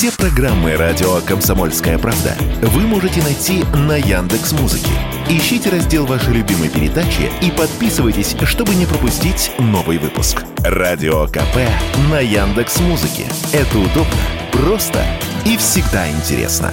Все 0.00 0.10
программы 0.12 0.76
радио 0.76 1.20
Комсомольская 1.26 1.98
правда 1.98 2.34
вы 2.62 2.86
можете 2.86 3.22
найти 3.22 3.64
на 3.86 3.98
Яндекс 3.98 4.52
Музыке. 4.52 4.92
Ищите 5.28 5.68
раздел 5.68 6.06
вашей 6.06 6.32
любимой 6.32 6.70
передачи 6.70 7.30
и 7.42 7.50
подписывайтесь, 7.50 8.34
чтобы 8.44 8.74
не 8.76 8.86
пропустить 8.86 9.52
новый 9.58 9.98
выпуск. 9.98 10.42
Радио 10.60 11.26
КП 11.26 11.68
на 12.10 12.18
Яндекс 12.18 12.80
Музыке. 12.80 13.26
Это 13.52 13.78
удобно, 13.78 14.16
просто 14.52 15.04
и 15.44 15.58
всегда 15.58 16.10
интересно. 16.10 16.72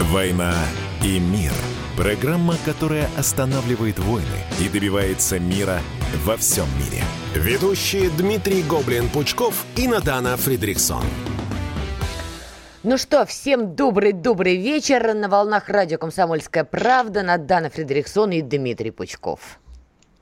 «Война 0.00 0.56
и 1.04 1.20
мир»– 1.20 1.52
программа, 1.96 2.56
которая 2.64 3.08
останавливает 3.16 4.00
войны 4.00 4.26
и 4.58 4.68
добивается 4.68 5.38
мира 5.38 5.80
во 6.18 6.36
всем 6.36 6.66
мире. 6.78 7.02
Ведущие 7.34 8.10
Дмитрий 8.10 8.62
Гоблин-Пучков 8.62 9.64
и 9.76 9.88
Надана 9.88 10.36
Фридриксон. 10.36 11.04
Ну 12.82 12.98
что, 12.98 13.24
всем 13.24 13.74
добрый-добрый 13.74 14.56
вечер. 14.56 15.14
На 15.14 15.28
волнах 15.28 15.68
радио 15.68 15.98
«Комсомольская 15.98 16.64
правда» 16.64 17.22
Надана 17.22 17.70
Фридриксон 17.70 18.30
и 18.32 18.42
Дмитрий 18.42 18.90
Пучков. 18.90 19.58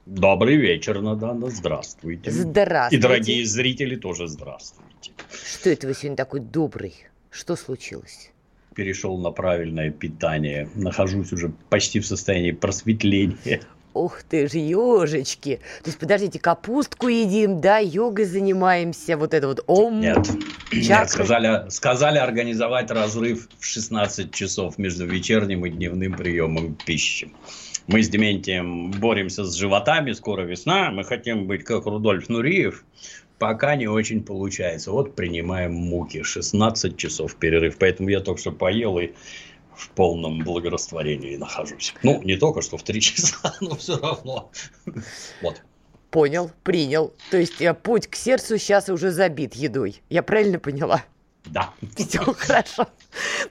Добрый 0.07 0.57
вечер, 0.57 1.01
Надана. 1.01 1.51
Здравствуйте. 1.51 2.31
Здравствуйте. 2.31 2.97
И 2.97 3.01
дорогие 3.01 3.47
зрители 3.47 3.97
тоже 3.97 4.29
здравствуйте. 4.29 5.13
Что 5.31 5.71
это 5.71 5.87
вы 5.87 5.95
сегодня 5.95 6.17
такой 6.17 6.41
добрый? 6.41 6.95
Что 7.31 7.57
случилось? 7.57 8.31
Перешел 8.75 9.19
на 9.19 9.31
правильное 9.31 9.91
питание. 9.91 10.69
Нахожусь 10.75 11.33
уже 11.33 11.53
почти 11.69 12.01
в 12.01 12.07
состоянии 12.07 12.53
просветления. 12.53 13.61
Ух 13.95 14.23
ты 14.23 14.49
ж, 14.49 14.53
ежечки. 14.53 15.61
То 15.83 15.91
есть, 15.91 15.99
подождите, 15.99 16.39
капустку 16.39 17.09
едим, 17.09 17.61
да, 17.61 17.79
йогой 17.79 18.25
занимаемся, 18.25 19.17
вот 19.17 19.35
это 19.35 19.49
вот 19.49 19.63
ом. 19.67 20.01
Нет, 20.01 20.29
нет 20.73 21.11
сказали, 21.11 21.69
сказали 21.69 22.19
организовать 22.19 22.91
разрыв 22.91 23.49
в 23.59 23.65
16 23.65 24.33
часов 24.33 24.79
между 24.79 25.07
вечерним 25.07 25.67
и 25.67 25.71
дневным 25.71 26.15
приемом 26.15 26.75
пищи. 26.75 27.31
Мы 27.89 28.03
с 28.03 28.09
Дементием 28.09 28.93
боремся 28.93 29.45
с 29.45 29.55
животами, 29.55 30.13
скоро 30.13 30.43
весна, 30.43 30.91
мы 30.91 31.05
хотим 31.05 31.47
быть 31.47 31.65
как 31.65 31.85
Рудольф 31.87 32.29
Нуриев, 32.29 32.85
пока 33.39 33.75
не 33.75 33.89
очень 33.89 34.23
получается. 34.23 34.93
Вот 34.93 35.17
принимаем 35.17 35.75
муки, 35.75 36.23
16 36.23 36.97
часов 36.97 37.35
перерыв, 37.35 37.77
поэтому 37.79 38.09
я 38.09 38.21
только 38.21 38.41
что 38.41 38.53
поел 38.53 39.01
и 39.01 39.11
в 39.83 39.91
полном 39.91 40.39
благорастворении 40.39 41.37
нахожусь. 41.37 41.95
Ну, 42.03 42.23
не 42.23 42.37
только 42.37 42.63
что 42.63 42.77
в 42.77 42.83
три 42.83 43.01
часа, 43.03 43.55
но 43.61 43.77
все 43.77 43.99
равно. 43.99 44.51
Вот. 45.43 45.63
Понял, 46.11 46.51
принял. 46.63 47.15
То 47.31 47.39
есть 47.39 47.61
э, 47.61 47.75
путь 47.75 48.07
к 48.07 48.15
сердцу 48.15 48.59
сейчас 48.59 48.89
уже 48.89 49.11
забит 49.11 49.55
едой. 49.55 50.03
Я 50.11 50.23
правильно 50.23 50.59
поняла? 50.59 51.03
Да. 51.47 51.71
Все 51.97 52.21
хорошо. 52.21 52.87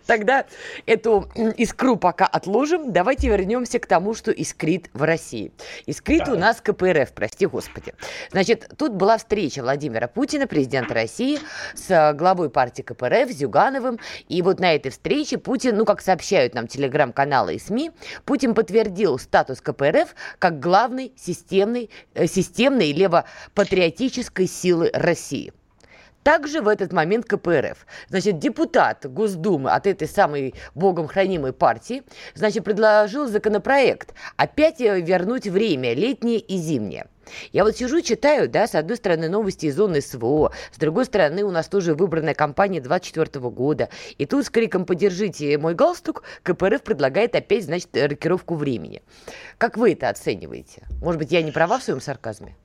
Тогда 0.05 0.45
эту 0.85 1.29
искру 1.57 1.97
пока 1.97 2.25
отложим. 2.25 2.93
Давайте 2.93 3.27
вернемся 3.27 3.79
к 3.79 3.85
тому, 3.85 4.13
что 4.13 4.31
искрит 4.31 4.89
в 4.93 5.03
России. 5.03 5.51
Искрит 5.85 6.23
да. 6.25 6.33
у 6.33 6.37
нас 6.37 6.61
КПРФ, 6.61 7.11
прости 7.13 7.45
господи. 7.45 7.93
Значит, 8.31 8.71
тут 8.77 8.93
была 8.93 9.17
встреча 9.17 9.61
Владимира 9.61 10.07
Путина, 10.07 10.47
президента 10.47 10.93
России, 10.93 11.39
с 11.75 12.13
главой 12.13 12.49
партии 12.49 12.81
КПРФ, 12.81 13.29
Зюгановым. 13.29 13.99
И 14.29 14.41
вот 14.41 14.59
на 14.59 14.73
этой 14.73 14.89
встрече 14.89 15.37
Путин, 15.37 15.77
ну, 15.77 15.85
как 15.85 16.01
сообщают 16.01 16.55
нам 16.55 16.67
телеграм-каналы 16.67 17.55
и 17.55 17.59
СМИ, 17.59 17.91
Путин 18.25 18.53
подтвердил 18.53 19.19
статус 19.19 19.61
КПРФ 19.61 20.15
как 20.39 20.59
главной 20.59 21.11
системной, 21.17 21.89
э, 22.13 22.25
системной 22.25 22.93
левопатриотической 22.93 24.47
силы 24.47 24.89
России. 24.93 25.53
Также 26.23 26.61
в 26.61 26.67
этот 26.67 26.93
момент 26.93 27.25
КПРФ, 27.25 27.85
значит, 28.09 28.37
депутат 28.37 29.05
Госдумы 29.11 29.71
от 29.71 29.87
этой 29.87 30.07
самой 30.07 30.53
богом 30.75 31.07
хранимой 31.07 31.51
партии, 31.51 32.03
значит, 32.35 32.63
предложил 32.63 33.27
законопроект 33.27 34.13
опять 34.37 34.79
вернуть 34.79 35.47
время 35.47 35.93
летнее 35.93 36.39
и 36.39 36.57
зимнее. 36.57 37.07
Я 37.51 37.63
вот 37.63 37.77
сижу, 37.77 38.01
читаю, 38.01 38.49
да, 38.49 38.67
с 38.67 38.75
одной 38.75 38.97
стороны 38.97 39.29
новости 39.29 39.67
из 39.67 39.75
зоны 39.75 40.01
СВО, 40.01 40.51
с 40.71 40.77
другой 40.77 41.05
стороны 41.05 41.43
у 41.43 41.51
нас 41.51 41.67
тоже 41.67 41.93
выбранная 41.93 42.33
кампания 42.33 42.81
24 42.81 43.39
года. 43.49 43.89
И 44.17 44.25
тут 44.25 44.45
с 44.45 44.49
криком 44.49 44.85
«Поддержите 44.85 45.57
мой 45.57 45.73
галстук» 45.73 46.23
КПРФ 46.43 46.81
предлагает 46.83 47.35
опять, 47.35 47.65
значит, 47.65 47.89
рокировку 47.95 48.55
времени. 48.55 49.01
Как 49.57 49.77
вы 49.77 49.93
это 49.93 50.09
оцениваете? 50.09 50.83
Может 51.01 51.19
быть, 51.19 51.31
я 51.31 51.41
не 51.41 51.51
права 51.51 51.79
в 51.79 51.83
своем 51.83 52.01
сарказме? 52.01 52.55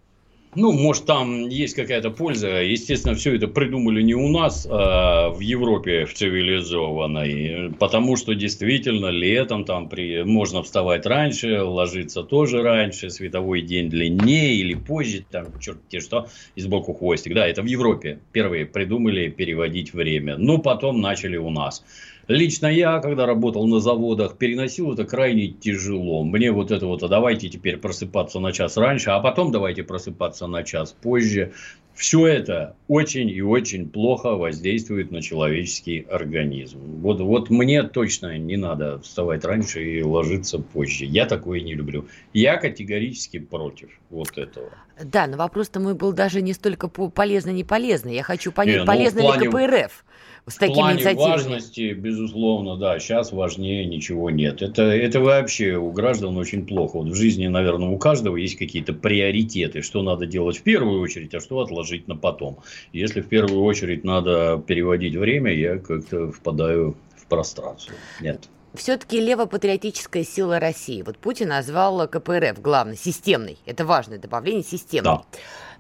Ну, 0.56 0.72
может, 0.72 1.04
там 1.04 1.48
есть 1.48 1.74
какая-то 1.74 2.10
польза. 2.10 2.62
Естественно, 2.62 3.14
все 3.14 3.36
это 3.36 3.46
придумали 3.46 4.02
не 4.02 4.14
у 4.14 4.28
нас, 4.28 4.66
а 4.70 5.28
в 5.28 5.40
Европе, 5.40 6.06
в 6.06 6.14
цивилизованной. 6.14 7.74
Потому 7.78 8.16
что 8.16 8.34
действительно 8.34 9.08
летом 9.08 9.64
там 9.66 9.88
при... 9.90 10.22
можно 10.22 10.62
вставать 10.62 11.04
раньше, 11.04 11.60
ложиться 11.60 12.22
тоже 12.22 12.62
раньше, 12.62 13.10
световой 13.10 13.60
день 13.60 13.90
длиннее 13.90 14.54
или 14.54 14.72
позже, 14.72 15.24
там, 15.30 15.46
черт 15.60 15.78
те 15.90 16.00
что, 16.00 16.28
и 16.54 16.60
сбоку 16.62 16.94
хвостик. 16.94 17.34
Да, 17.34 17.46
это 17.46 17.60
в 17.60 17.66
Европе 17.66 18.20
первые 18.32 18.64
придумали 18.64 19.28
переводить 19.28 19.92
время. 19.92 20.36
Ну, 20.38 20.58
потом 20.58 21.00
начали 21.02 21.36
у 21.36 21.50
нас. 21.50 21.84
Лично 22.28 22.66
я, 22.66 22.98
когда 22.98 23.24
работал 23.24 23.66
на 23.68 23.78
заводах, 23.78 24.36
переносил 24.36 24.92
это 24.92 25.04
крайне 25.04 25.48
тяжело. 25.48 26.24
Мне 26.24 26.50
вот 26.50 26.72
это 26.72 26.86
вот, 26.86 27.04
а 27.04 27.08
давайте 27.08 27.48
теперь 27.48 27.76
просыпаться 27.76 28.40
на 28.40 28.52
час 28.52 28.76
раньше, 28.76 29.10
а 29.10 29.20
потом 29.20 29.52
давайте 29.52 29.84
просыпаться 29.84 30.48
на 30.48 30.64
час 30.64 30.92
позже. 31.00 31.52
Все 31.94 32.26
это 32.26 32.76
очень 32.88 33.30
и 33.30 33.40
очень 33.40 33.88
плохо 33.88 34.34
воздействует 34.34 35.10
на 35.12 35.22
человеческий 35.22 36.00
организм. 36.00 36.78
Вот, 37.00 37.20
вот 37.20 37.48
мне 37.48 37.84
точно 37.84 38.36
не 38.36 38.58
надо 38.58 39.00
вставать 39.00 39.44
раньше 39.46 39.82
и 39.82 40.02
ложиться 40.02 40.58
позже. 40.58 41.06
Я 41.06 41.24
такое 41.24 41.60
не 41.60 41.74
люблю. 41.74 42.06
Я 42.34 42.58
категорически 42.58 43.38
против 43.38 43.88
вот 44.10 44.36
этого. 44.36 44.72
Да, 45.02 45.26
но 45.26 45.38
вопрос-то 45.38 45.80
мой 45.80 45.94
был 45.94 46.12
даже 46.12 46.42
не 46.42 46.52
столько 46.52 46.88
полезно-не 46.88 47.64
полезно. 47.64 48.10
Я 48.10 48.24
хочу 48.24 48.52
понять, 48.52 48.74
не, 48.74 48.80
ну, 48.80 48.86
полезно 48.86 49.20
плане... 49.22 49.44
ли 49.44 49.50
КПРФ 49.50 50.04
с 50.48 50.54
такими 50.56 50.74
в 50.74 50.76
плане 50.76 50.96
инициативами. 50.98 51.30
важности, 51.30 51.92
безусловно, 51.92 52.76
да, 52.76 52.98
сейчас 53.00 53.32
важнее 53.32 53.84
ничего 53.84 54.30
нет. 54.30 54.62
Это, 54.62 54.82
это 54.82 55.20
вообще 55.20 55.74
у 55.74 55.90
граждан 55.90 56.36
очень 56.36 56.66
плохо. 56.66 56.98
Вот 56.98 57.08
в 57.08 57.14
жизни, 57.14 57.48
наверное, 57.48 57.88
у 57.88 57.98
каждого 57.98 58.36
есть 58.36 58.56
какие-то 58.56 58.92
приоритеты, 58.92 59.82
что 59.82 60.02
надо 60.02 60.26
делать 60.26 60.58
в 60.58 60.62
первую 60.62 61.00
очередь, 61.00 61.34
а 61.34 61.40
что 61.40 61.60
отложить 61.60 62.06
на 62.06 62.16
потом. 62.16 62.58
Если 62.92 63.22
в 63.22 63.28
первую 63.28 63.62
очередь 63.64 64.04
надо 64.04 64.62
переводить 64.64 65.16
время, 65.16 65.52
я 65.52 65.78
как-то 65.78 66.30
впадаю 66.30 66.96
в 67.16 67.26
прострацию. 67.26 67.96
Нет 68.20 68.48
все-таки 68.76 69.20
левопатриотическая 69.20 70.22
сила 70.22 70.60
России. 70.60 71.02
Вот 71.02 71.16
Путин 71.18 71.48
назвал 71.48 72.06
КПРФ 72.06 72.60
главной, 72.60 72.96
системной. 72.96 73.58
Это 73.64 73.86
важное 73.86 74.18
добавление, 74.18 74.62
системной. 74.62 75.14
Да. 75.14 75.24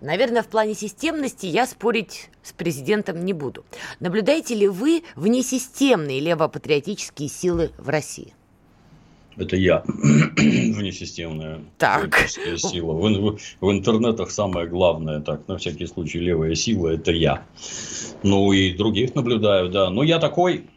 Наверное, 0.00 0.42
в 0.42 0.48
плане 0.48 0.74
системности 0.74 1.46
я 1.46 1.66
спорить 1.66 2.30
с 2.42 2.52
президентом 2.52 3.24
не 3.24 3.32
буду. 3.32 3.64
Наблюдаете 4.00 4.54
ли 4.54 4.68
вы 4.68 5.02
внесистемные 5.14 6.20
левопатриотические 6.20 7.28
силы 7.28 7.70
в 7.78 7.88
России? 7.88 8.32
Это 9.36 9.56
я, 9.56 9.82
внесистемная 9.86 11.60
так. 11.76 12.16
сила. 12.26 12.92
В, 12.92 13.02
в, 13.02 13.38
в 13.60 13.70
интернетах 13.70 14.30
самое 14.30 14.66
главное, 14.66 15.20
так, 15.20 15.46
на 15.46 15.58
всякий 15.58 15.86
случай, 15.86 16.20
левая 16.20 16.54
сила– 16.54 16.88
это 16.94 17.12
я. 17.12 17.42
Ну, 18.22 18.52
и 18.52 18.72
других 18.72 19.14
наблюдаю, 19.14 19.68
да. 19.68 19.90
Но 19.90 20.02
я 20.02 20.18
такой, 20.18 20.70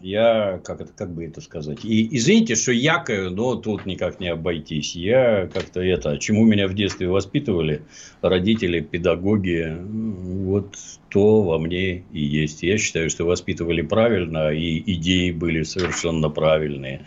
я, 0.00 0.60
как, 0.64 0.80
это, 0.80 0.92
как 0.92 1.12
бы 1.12 1.24
это 1.24 1.40
сказать, 1.40 1.84
и 1.84 2.16
извините, 2.16 2.54
что 2.54 2.72
якаю, 2.72 3.30
но 3.30 3.56
тут 3.56 3.86
никак 3.86 4.20
не 4.20 4.28
обойтись. 4.28 4.94
Я 4.94 5.48
как-то 5.52 5.80
это, 5.80 6.18
чему 6.18 6.44
меня 6.44 6.68
в 6.68 6.74
детстве 6.74 7.08
воспитывали, 7.08 7.82
родители, 8.20 8.80
педагоги, 8.80 9.76
вот 9.80 10.76
то 11.08 11.42
во 11.42 11.58
мне 11.58 12.04
и 12.12 12.20
есть. 12.20 12.62
Я 12.62 12.78
считаю, 12.78 13.10
что 13.10 13.24
воспитывали 13.24 13.82
правильно, 13.82 14.50
и 14.50 14.82
идеи 14.92 15.30
были 15.30 15.62
совершенно 15.62 16.28
правильные. 16.28 17.06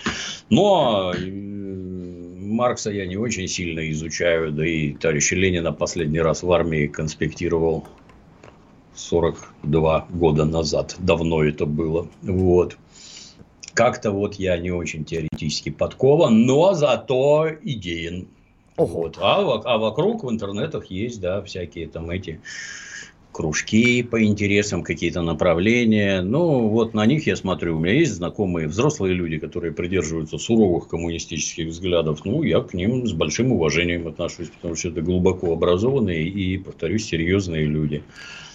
Но 0.50 1.14
Маркса 2.50 2.92
я 2.92 3.06
не 3.06 3.18
очень 3.18 3.48
сильно 3.48 3.90
изучаю, 3.92 4.52
да 4.52 4.66
и 4.66 4.94
товарища 4.94 5.36
Ленина 5.36 5.72
последний 5.72 6.19
раз 6.19 6.44
в 6.44 6.52
армии 6.52 6.88
конспектировал 6.88 7.88
42 8.96 10.08
года 10.10 10.46
назад. 10.46 10.96
Давно 11.00 11.44
это 11.44 11.66
было. 11.66 12.08
Вот. 12.22 12.78
Как-то 13.74 14.12
вот 14.12 14.36
я 14.36 14.58
не 14.58 14.72
очень 14.72 15.06
теоретически 15.06 15.70
подкован, 15.70 16.46
но 16.46 16.74
зато 16.74 17.50
идеен. 17.62 18.28
Вот. 18.78 19.18
А, 19.22 19.40
а 19.40 19.78
вокруг 19.78 20.24
в 20.24 20.30
интернетах 20.30 20.86
есть, 20.88 21.20
да, 21.22 21.42
всякие 21.42 21.88
там 21.88 22.10
эти 22.10 22.40
кружки 23.32 24.04
по 24.04 24.24
интересам, 24.24 24.84
какие-то 24.84 25.22
направления. 25.22 26.22
Ну, 26.22 26.68
вот 26.68 26.94
на 26.94 27.06
них 27.06 27.28
я 27.28 27.36
смотрю. 27.36 27.78
У 27.78 27.80
меня 27.80 27.94
есть 27.94 28.14
знакомые 28.14 28.68
взрослые 28.68 29.14
люди, 29.14 29.38
которые 29.38 29.72
придерживаются 29.72 30.38
суровых 30.38 30.88
коммунистических 30.88 31.68
взглядов. 31.68 32.26
Ну, 32.26 32.44
я 32.44 32.62
к 32.62 32.74
ним 32.74 33.08
с 33.08 33.14
большим 33.14 33.52
уважением 33.52 34.08
отношусь, 34.08 34.50
потому 34.50 34.76
что 34.76 34.90
это 34.90 35.02
глубоко 35.02 35.54
образованные 35.54 36.28
и, 36.28 36.58
повторюсь, 36.58 37.06
серьезные 37.06 37.66
люди. 37.66 38.04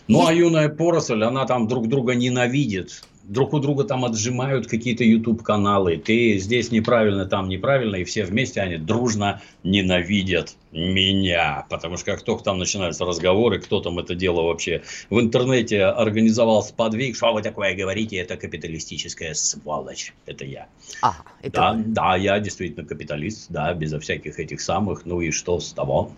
Ну, 0.06 0.27
а 0.27 0.33
юная 0.33 0.69
поросль, 0.69 1.23
она 1.23 1.47
там 1.47 1.67
друг 1.67 1.89
друга 1.89 2.15
ненавидит 2.15 3.05
друг 3.25 3.55
у 3.55 3.59
друга 3.59 3.85
там 3.85 4.05
отжимают 4.05 4.67
какие-то 4.67 5.05
YouTube-каналы, 5.05 5.97
ты 5.97 6.39
здесь 6.39 6.71
неправильно, 6.71 7.27
там 7.27 7.49
неправильно, 7.49 7.97
и 7.97 8.05
все 8.05 8.25
вместе 8.25 8.61
они 8.61 8.77
дружно 8.77 9.41
ненавидят 9.62 10.56
меня. 10.73 11.67
Потому 11.71 11.97
что 11.97 12.06
как 12.06 12.23
только 12.23 12.45
там 12.45 12.59
начинаются 12.59 13.05
разговоры, 13.05 13.61
кто 13.61 13.81
там 13.81 13.99
это 13.99 14.15
дело 14.15 14.43
вообще 14.43 14.83
в 15.11 15.21
интернете 15.21 15.85
организовал 15.85 16.62
сподвиг, 16.62 17.17
что 17.17 17.33
вы 17.33 17.43
такое 17.43 17.75
говорите, 17.75 18.17
это 18.17 18.37
капиталистическая 18.37 19.35
сволочь. 19.35 20.12
Это 20.27 20.45
я. 20.45 20.67
А, 21.03 21.15
это... 21.43 21.53
Да, 21.53 21.83
да, 21.87 22.17
я 22.17 22.39
действительно 22.41 22.87
капиталист, 22.87 23.47
да, 23.50 23.73
безо 23.75 24.00
всяких 24.00 24.39
этих 24.39 24.61
самых, 24.61 25.07
ну 25.07 25.21
и 25.21 25.31
что 25.31 25.61
с 25.61 25.73
того? 25.73 26.12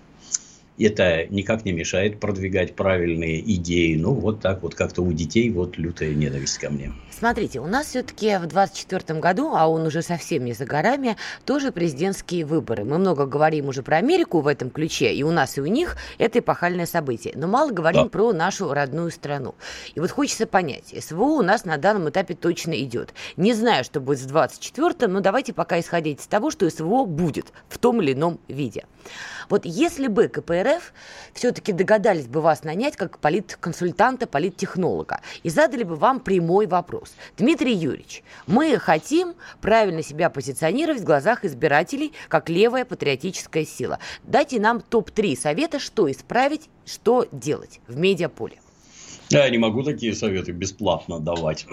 Это 0.84 1.26
никак 1.28 1.64
не 1.64 1.72
мешает 1.72 2.20
продвигать 2.20 2.74
правильные 2.74 3.40
идеи. 3.54 3.96
Ну, 3.96 4.12
вот 4.12 4.40
так 4.40 4.62
вот 4.62 4.74
как-то 4.74 5.02
у 5.02 5.12
детей 5.12 5.50
вот 5.50 5.78
лютая 5.78 6.14
ненависть 6.14 6.58
ко 6.58 6.70
мне. 6.70 6.92
Смотрите, 7.10 7.60
у 7.60 7.66
нас 7.66 7.86
все-таки 7.86 8.36
в 8.36 8.46
2024 8.46 9.20
году, 9.20 9.54
а 9.54 9.68
он 9.68 9.86
уже 9.86 10.02
совсем 10.02 10.44
не 10.44 10.52
за 10.52 10.66
горами, 10.66 11.16
тоже 11.46 11.72
президентские 11.72 12.44
выборы. 12.44 12.84
Мы 12.84 12.98
много 12.98 13.24
говорим 13.24 13.68
уже 13.68 13.82
про 13.82 13.96
Америку 13.96 14.40
в 14.40 14.46
этом 14.46 14.68
ключе, 14.68 15.14
и 15.14 15.22
у 15.22 15.30
нас, 15.30 15.56
и 15.56 15.62
у 15.62 15.66
них 15.66 15.96
это 16.18 16.40
эпохальное 16.40 16.84
событие. 16.84 17.32
Но 17.34 17.46
мало 17.46 17.70
говорим 17.70 18.04
да. 18.04 18.08
про 18.10 18.32
нашу 18.34 18.70
родную 18.74 19.10
страну. 19.10 19.54
И 19.94 20.00
вот 20.00 20.10
хочется 20.10 20.46
понять, 20.46 20.94
СВО 20.98 21.38
у 21.38 21.42
нас 21.42 21.64
на 21.64 21.78
данном 21.78 22.10
этапе 22.10 22.34
точно 22.34 22.72
идет. 22.82 23.14
Не 23.38 23.54
знаю, 23.54 23.82
что 23.82 24.00
будет 24.00 24.18
с 24.18 24.24
24 24.24 25.06
но 25.08 25.20
давайте 25.20 25.54
пока 25.54 25.80
исходить 25.80 26.20
из 26.20 26.26
того, 26.26 26.50
что 26.50 26.68
СВО 26.68 27.06
будет 27.06 27.46
в 27.68 27.78
том 27.78 28.02
или 28.02 28.12
ином 28.12 28.40
виде. 28.48 28.84
Вот 29.48 29.64
если 29.64 30.08
бы 30.08 30.28
КПРФ 30.28 30.65
все-таки 31.32 31.72
догадались 31.72 32.26
бы 32.26 32.40
вас 32.40 32.64
нанять 32.64 32.96
как 32.96 33.18
политконсультанта, 33.18 34.26
политтехнолога 34.26 35.20
и 35.42 35.50
задали 35.50 35.82
бы 35.82 35.96
вам 35.96 36.20
прямой 36.20 36.66
вопрос. 36.66 37.14
Дмитрий 37.36 37.74
Юрьевич, 37.74 38.22
мы 38.46 38.78
хотим 38.78 39.34
правильно 39.60 40.02
себя 40.02 40.30
позиционировать 40.30 41.02
в 41.02 41.04
глазах 41.04 41.44
избирателей 41.44 42.12
как 42.28 42.48
левая 42.48 42.84
патриотическая 42.84 43.64
сила. 43.64 43.98
Дайте 44.22 44.60
нам 44.60 44.80
топ-3 44.80 45.36
совета, 45.36 45.78
что 45.78 46.10
исправить, 46.10 46.68
что 46.84 47.26
делать 47.32 47.80
в 47.86 47.96
медиаполе. 47.96 48.58
Я 49.30 49.48
не 49.50 49.58
могу 49.58 49.82
такие 49.82 50.14
советы 50.14 50.52
бесплатно 50.52 51.18
давать. 51.18 51.66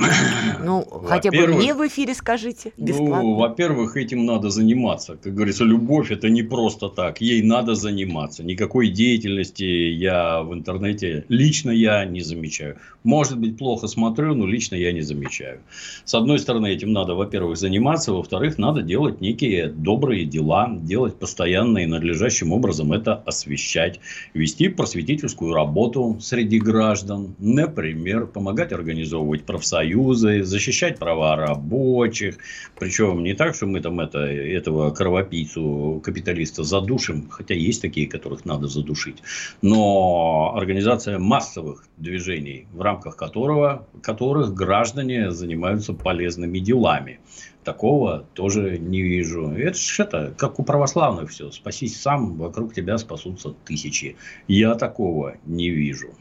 Ну, 0.64 0.84
хотя 1.06 1.30
бы 1.30 1.48
мне 1.48 1.74
в 1.74 1.86
эфире 1.88 2.16
скажите. 2.16 2.72
Ну, 2.78 2.86
бесплатно. 2.86 3.22
Ну, 3.22 3.36
во-первых, 3.36 3.96
этим 3.96 4.26
надо 4.26 4.50
заниматься. 4.50 5.18
Как 5.22 5.34
говорится, 5.36 5.64
любовь 5.64 6.12
это 6.12 6.30
не 6.30 6.42
просто 6.42 6.90
так. 6.90 7.22
Ей 7.22 7.44
надо 7.44 7.76
заниматься. 7.76 8.44
Никакой 8.44 8.90
деятельности 8.90 9.64
я 9.64 10.42
в 10.42 10.54
интернете 10.54 11.26
лично 11.30 11.70
я 11.70 12.06
не 12.06 12.22
замечаю. 12.22 12.78
Может 13.04 13.38
быть, 13.38 13.58
плохо 13.58 13.88
смотрю, 13.88 14.34
но 14.34 14.48
лично 14.48 14.76
я 14.76 14.92
не 14.92 15.02
замечаю. 15.02 15.60
С 16.06 16.16
одной 16.16 16.40
стороны, 16.40 16.68
этим 16.68 16.92
надо, 16.92 17.14
во-первых, 17.14 17.58
заниматься. 17.58 18.14
Во-вторых, 18.14 18.58
надо 18.58 18.82
делать 18.82 19.22
некие 19.22 19.68
добрые 19.68 20.26
дела. 20.26 20.70
Делать 20.82 21.16
постоянно 21.20 21.80
и 21.80 21.86
надлежащим 21.86 22.52
образом 22.52 22.94
это 22.94 23.14
освещать. 23.14 24.00
Вести 24.34 24.70
просветительскую 24.70 25.54
работу 25.54 26.18
среди 26.20 26.60
граждан 26.60 27.36
Например, 27.46 28.26
помогать 28.26 28.72
организовывать 28.72 29.44
профсоюзы, 29.44 30.44
защищать 30.44 30.98
права 30.98 31.36
рабочих. 31.36 32.38
Причем 32.80 33.22
не 33.22 33.34
так, 33.34 33.54
что 33.54 33.66
мы 33.66 33.82
там 33.82 34.00
это, 34.00 34.20
этого 34.20 34.92
кровопийцу 34.92 36.02
капиталиста 36.06 36.64
задушим, 36.64 37.28
хотя 37.30 37.54
есть 37.54 37.82
такие, 37.82 38.08
которых 38.08 38.46
надо 38.46 38.68
задушить. 38.70 39.18
Но 39.62 40.54
организация 40.56 41.20
массовых 41.20 41.84
движений, 41.98 42.66
в 42.72 42.80
рамках 42.80 43.18
которого, 43.18 43.90
которых 44.02 44.54
граждане 44.54 45.32
занимаются 45.32 45.92
полезными 45.92 46.60
делами. 46.60 47.20
Такого 47.66 48.26
тоже 48.36 48.78
не 48.78 49.02
вижу. 49.02 49.50
Это 49.50 49.78
ж 49.78 50.00
это, 50.00 50.34
как 50.38 50.62
у 50.62 50.64
православных 50.64 51.30
все. 51.30 51.52
Спасись 51.52 52.00
сам, 52.00 52.38
вокруг 52.38 52.74
тебя 52.74 52.98
спасутся 52.98 53.54
тысячи. 53.66 54.16
Я 54.48 54.76
такого 54.76 55.36
не 55.46 55.70
вижу. 55.70 56.14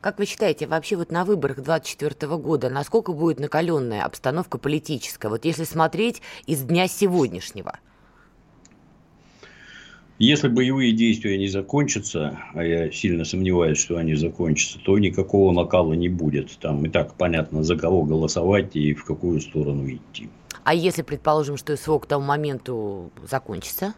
Как 0.00 0.18
вы 0.18 0.26
считаете, 0.26 0.66
вообще 0.66 0.96
вот 0.96 1.10
на 1.10 1.24
выборах 1.24 1.56
2024 1.56 2.36
года 2.36 2.70
насколько 2.70 3.12
будет 3.12 3.40
накаленная 3.40 4.04
обстановка 4.04 4.58
политическая, 4.58 5.28
вот 5.28 5.44
если 5.44 5.64
смотреть 5.64 6.22
из 6.46 6.62
дня 6.62 6.88
сегодняшнего? 6.88 7.78
Если 10.18 10.48
боевые 10.48 10.92
действия 10.92 11.38
не 11.38 11.46
закончатся, 11.46 12.40
а 12.52 12.64
я 12.64 12.90
сильно 12.90 13.24
сомневаюсь, 13.24 13.78
что 13.78 13.98
они 13.98 14.16
закончатся, 14.16 14.80
то 14.80 14.98
никакого 14.98 15.52
накала 15.52 15.92
не 15.92 16.08
будет. 16.08 16.58
Там 16.58 16.84
и 16.84 16.88
так 16.88 17.14
понятно, 17.14 17.62
за 17.62 17.76
кого 17.76 18.02
голосовать 18.02 18.74
и 18.74 18.94
в 18.94 19.04
какую 19.04 19.40
сторону 19.40 19.88
идти. 19.88 20.28
А 20.64 20.74
если, 20.74 21.02
предположим, 21.02 21.56
что 21.56 21.76
СВО 21.76 22.00
к 22.00 22.06
тому 22.06 22.26
моменту 22.26 23.12
закончится? 23.22 23.94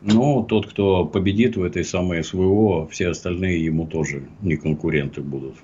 Ну, 0.00 0.44
тот, 0.44 0.70
кто 0.70 1.04
победит 1.04 1.56
в 1.56 1.62
этой 1.62 1.84
самой 1.84 2.22
СВО, 2.22 2.86
все 2.88 3.08
остальные 3.08 3.64
ему 3.64 3.86
тоже 3.86 4.28
не 4.42 4.56
конкуренты 4.56 5.20
будут. 5.22 5.56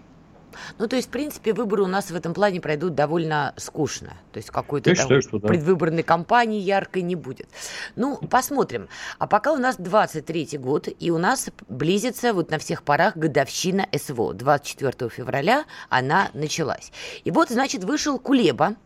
Ну, 0.78 0.88
то 0.88 0.96
есть, 0.96 1.08
в 1.08 1.10
принципе, 1.10 1.52
выборы 1.52 1.82
у 1.82 1.86
нас 1.86 2.10
в 2.10 2.14
этом 2.14 2.34
плане 2.34 2.60
пройдут 2.60 2.94
довольно 2.94 3.54
скучно. 3.56 4.14
То 4.32 4.38
есть, 4.38 4.50
какой-то 4.50 4.94
там 4.94 4.96
считаю, 4.96 5.22
да. 5.40 5.48
предвыборной 5.48 6.02
кампании 6.02 6.60
яркой 6.60 7.02
не 7.02 7.16
будет. 7.16 7.48
Ну, 7.96 8.16
посмотрим. 8.16 8.88
А 9.18 9.26
пока 9.26 9.52
у 9.52 9.56
нас 9.56 9.78
23-й 9.78 10.58
год, 10.58 10.88
и 10.98 11.10
у 11.10 11.18
нас 11.18 11.50
близится 11.68 12.32
вот 12.32 12.50
на 12.50 12.58
всех 12.58 12.82
парах 12.82 13.16
годовщина 13.16 13.86
СВО. 13.92 14.34
24 14.34 15.10
февраля 15.10 15.64
она 15.88 16.30
началась. 16.34 16.92
И 17.24 17.30
вот, 17.30 17.50
значит, 17.50 17.84
вышел 17.84 18.18
Кулеба, 18.18 18.76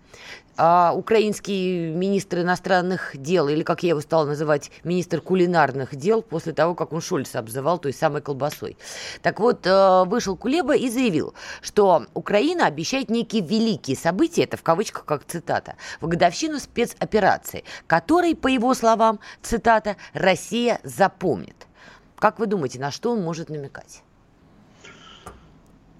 а 0.59 0.93
украинский 0.93 1.91
министр 1.91 2.41
иностранных 2.41 3.17
дел, 3.17 3.49
или 3.49 3.63
как 3.63 3.85
я 3.85 3.91
его 3.91 4.01
стала 4.01 4.27
называть, 4.27 4.73
министр 4.83 5.21
кулинарных 5.21 5.95
дел, 5.95 6.21
после 6.21 6.53
того, 6.53 6.75
как 6.75 6.93
он 6.93 7.01
Шольца 7.01 7.39
обзывал 7.39 7.79
той 7.79 7.93
самой 7.93 8.23
колбасой. 8.23 8.77
Так 9.23 9.39
вот, 9.39 9.65
э, 9.67 10.05
вышел 10.05 10.37
Кулеба 10.37 10.75
и 10.77 10.91
заявил, 10.91 11.33
что 11.63 12.07
Украина 12.13 12.67
обещает 12.67 13.09
некие 13.09 13.43
великие 13.43 13.97
события, 13.97 14.43
это 14.43 14.57
в 14.57 14.63
кавычках 14.63 15.05
как 15.05 15.25
цитата, 15.25 15.77
в 16.01 16.09
годовщину 16.09 16.59
спецоперации, 16.59 17.63
которой, 17.87 18.35
по 18.35 18.49
его 18.49 18.75
словам, 18.75 19.21
цитата, 19.43 19.97
Россия 20.13 20.81
запомнит. 20.83 21.69
Как 22.17 22.41
вы 22.41 22.47
думаете, 22.47 22.81
на 22.81 22.91
что 22.91 23.13
он 23.13 23.23
может 23.23 23.49
намекать? 23.49 24.03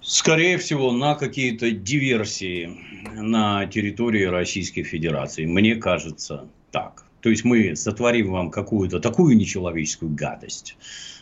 Скорее 0.09 0.57
всего, 0.57 0.91
на 0.91 1.13
какие-то 1.13 1.69
диверсии 1.69 2.75
на 3.13 3.67
территории 3.67 4.23
Российской 4.23 4.81
Федерации. 4.81 5.45
Мне 5.45 5.75
кажется 5.75 6.47
так. 6.71 7.05
То 7.21 7.29
есть 7.29 7.43
мы 7.43 7.75
сотворим 7.75 8.31
вам 8.31 8.49
какую-то 8.49 8.99
такую 8.99 9.37
нечеловеческую 9.37 10.09
гадость, 10.15 10.77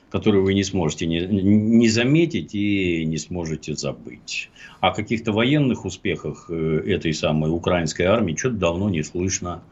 которую 0.09 0.45
вы 0.45 0.53
не 0.53 0.63
сможете 0.63 1.05
не, 1.05 1.19
не 1.19 1.89
заметить 1.89 2.55
и 2.55 3.03
не 3.03 3.17
сможете 3.17 3.75
забыть. 3.75 4.49
О 4.79 4.91
каких-то 4.91 5.33
военных 5.33 5.83
успехах 5.83 6.45
э, 6.49 6.83
этой 6.87 7.13
самой 7.13 7.51
украинской 7.51 8.03
армии 8.03 8.37
что-то 8.37 8.55
давно 8.55 8.89
не 8.89 9.03
слышно 9.03 9.63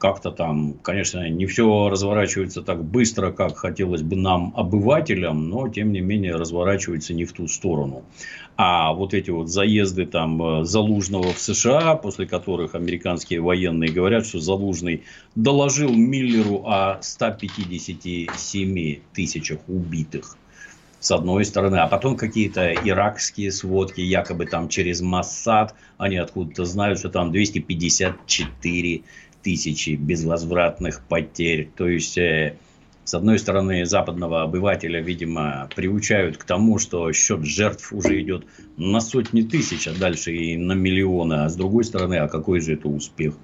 как-то 0.00 0.30
там, 0.30 0.74
конечно, 0.82 1.28
не 1.28 1.44
все 1.44 1.90
разворачивается 1.90 2.62
так 2.62 2.82
быстро, 2.82 3.32
как 3.32 3.58
хотелось 3.58 4.00
бы 4.02 4.16
нам, 4.16 4.54
обывателям, 4.56 5.50
но, 5.50 5.68
тем 5.68 5.92
не 5.92 6.00
менее, 6.00 6.36
разворачивается 6.36 7.12
не 7.12 7.26
в 7.26 7.32
ту 7.34 7.46
сторону. 7.46 8.02
А 8.56 8.94
вот 8.94 9.12
эти 9.12 9.30
вот 9.30 9.50
заезды 9.50 10.06
там 10.06 10.42
э, 10.42 10.64
Залужного 10.64 11.34
в 11.34 11.38
США, 11.38 11.96
после 11.96 12.26
которых 12.26 12.74
американские 12.74 13.42
военные 13.42 13.92
говорят, 13.92 14.26
что 14.26 14.40
Залужный 14.40 15.02
доложил 15.34 15.92
Миллеру 15.92 16.64
о 16.64 16.98
157 17.02 19.00
тысячах 19.12 19.60
убитых 19.68 20.38
с 21.00 21.10
одной 21.10 21.46
стороны, 21.46 21.76
а 21.76 21.88
потом 21.88 22.16
какие-то 22.16 22.74
иракские 22.74 23.50
сводки, 23.52 24.02
якобы 24.02 24.44
там 24.44 24.68
через 24.68 25.00
Массад, 25.00 25.74
они 25.96 26.16
откуда-то 26.16 26.66
знают, 26.66 26.98
что 26.98 27.08
там 27.08 27.32
254 27.32 29.02
тысячи 29.42 29.90
безвозвратных 29.90 31.02
потерь. 31.08 31.70
То 31.76 31.88
есть, 31.88 32.18
э, 32.18 32.56
с 33.04 33.14
одной 33.14 33.38
стороны, 33.38 33.84
западного 33.86 34.42
обывателя, 34.42 35.00
видимо, 35.00 35.68
приучают 35.74 36.36
к 36.36 36.44
тому, 36.44 36.78
что 36.78 37.12
счет 37.12 37.44
жертв 37.44 37.92
уже 37.92 38.20
идет 38.20 38.46
на 38.76 39.00
сотни 39.00 39.42
тысяч, 39.42 39.88
а 39.88 39.98
дальше 39.98 40.32
и 40.32 40.56
на 40.56 40.72
миллионы. 40.72 41.44
А 41.44 41.48
с 41.48 41.56
другой 41.56 41.84
стороны, 41.84 42.16
а 42.16 42.28
какой 42.28 42.60
же 42.60 42.74
это 42.74 42.88
успех? 42.88 43.34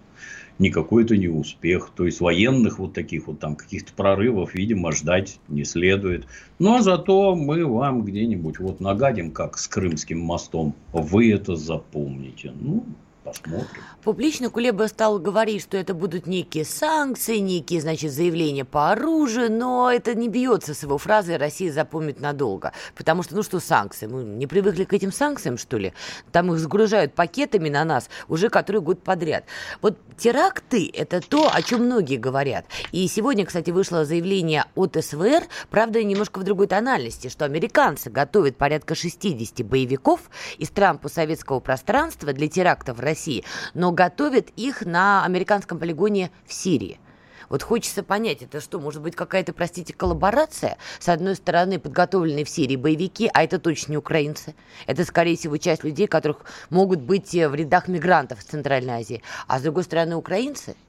Никакой 0.59 1.05
это 1.05 1.17
не 1.17 1.29
успех. 1.29 1.91
То 1.95 2.07
есть 2.07 2.21
военных 2.21 2.79
вот 2.79 2.95
таких 2.95 3.27
вот 3.27 3.41
там 3.41 3.57
каких-то 3.57 3.93
прорывов, 3.93 4.55
видимо, 4.55 4.93
ждать 4.93 5.39
не 5.49 5.65
следует. 5.65 6.27
Но 6.59 6.81
зато 6.81 7.35
мы 7.35 7.67
вам 7.67 8.05
где-нибудь 8.05 8.59
вот 8.59 8.81
нагадим, 8.81 9.33
как 9.33 9.59
с 9.59 9.69
Крымским 9.69 10.21
мостом. 10.21 10.75
Вы 10.93 11.33
это 11.33 11.57
запомните. 11.57 12.53
Ну, 12.59 12.87
Посмотрим. 13.27 13.83
Публично 14.05 14.51
Кулеба 14.51 14.87
стал 14.87 15.19
говорить, 15.19 15.61
что 15.61 15.77
это 15.77 15.95
будут 15.95 16.29
некие 16.29 16.65
санкции, 16.65 17.39
некие, 17.39 17.81
значит, 17.81 18.13
заявления 18.13 18.65
по 18.65 18.93
оружию, 18.93 19.51
но 19.51 19.91
это 19.91 20.15
не 20.15 20.29
бьется 20.29 20.75
с 20.75 20.85
его 20.85 20.97
фразой 20.97 21.37
«Россия 21.37 21.73
запомнит 21.73 22.21
надолго». 22.21 22.71
Потому 22.95 23.25
что, 23.25 23.35
ну 23.35 23.43
что 23.43 23.59
санкции? 23.59 24.07
Мы 24.07 24.23
не 24.23 24.47
привыкли 24.47 24.85
к 24.85 24.93
этим 24.93 25.11
санкциям, 25.11 25.59
что 25.59 25.77
ли? 25.77 25.93
Там 26.31 26.53
их 26.53 26.61
сгружают 26.61 27.15
пакетами 27.15 27.69
на 27.69 27.85
нас 27.85 28.09
уже 28.29 28.49
который 28.49 28.81
год 28.81 29.03
подряд. 29.03 29.45
Вот 29.83 29.99
теракты– 30.17 30.89
это 30.95 31.21
то, 31.21 31.51
о 31.53 31.63
чем 31.63 31.87
многие 31.87 32.19
говорят. 32.19 32.67
И 32.93 33.09
сегодня, 33.09 33.45
кстати, 33.45 33.71
вышло 33.71 34.05
заявление 34.05 34.67
от 34.77 34.97
СВР, 35.05 35.43
правда, 35.69 36.01
немножко 36.05 36.39
в 36.39 36.45
другой 36.45 36.69
тональности, 36.69 37.27
что 37.27 37.45
американцы 37.45 38.09
готовят 38.09 38.57
порядка 38.57 38.95
60 38.95 39.67
боевиков 39.67 40.31
из 40.59 40.69
стран 40.69 40.99
постсоветского 40.99 41.59
пространства 41.59 42.33
для 42.33 42.47
терактов 42.47 42.99
в 42.99 43.01
России 43.01 43.16
России, 43.17 43.45
но 43.73 43.93
готовят 43.93 44.51
их 44.57 44.85
на 44.85 45.25
американском 45.25 45.79
полигоне 45.79 46.31
в 46.47 46.53
Сирии. 46.53 47.01
Вот 47.49 47.63
хочется 47.63 48.03
понять, 48.03 48.43
это 48.43 48.61
что, 48.61 48.81
может 48.81 49.01
быть 49.01 49.15
какая-то, 49.15 49.53
простите, 49.53 49.95
коллаборация? 49.95 50.79
С 50.99 51.09
одной 51.09 51.37
стороны, 51.37 51.79
подготовленные 51.79 52.45
в 52.45 52.49
Сирии 52.49 52.75
боевики, 52.75 53.31
а 53.33 53.45
это 53.45 53.61
точно 53.61 53.93
не 53.93 53.99
украинцы. 53.99 54.55
Это, 54.87 55.05
скорее 55.05 55.37
всего, 55.37 55.57
часть 55.57 55.85
людей, 55.85 56.09
которых 56.09 56.45
могут 56.71 57.01
быть 57.01 57.33
в 57.33 57.55
рядах 57.55 57.87
мигрантов 57.87 58.41
в 58.41 58.45
Центральной 58.45 58.95
Азии. 58.95 59.23
А 59.47 59.61
с 59.61 59.63
другой 59.63 59.85
стороны, 59.85 60.17
украинцы– 60.17 60.77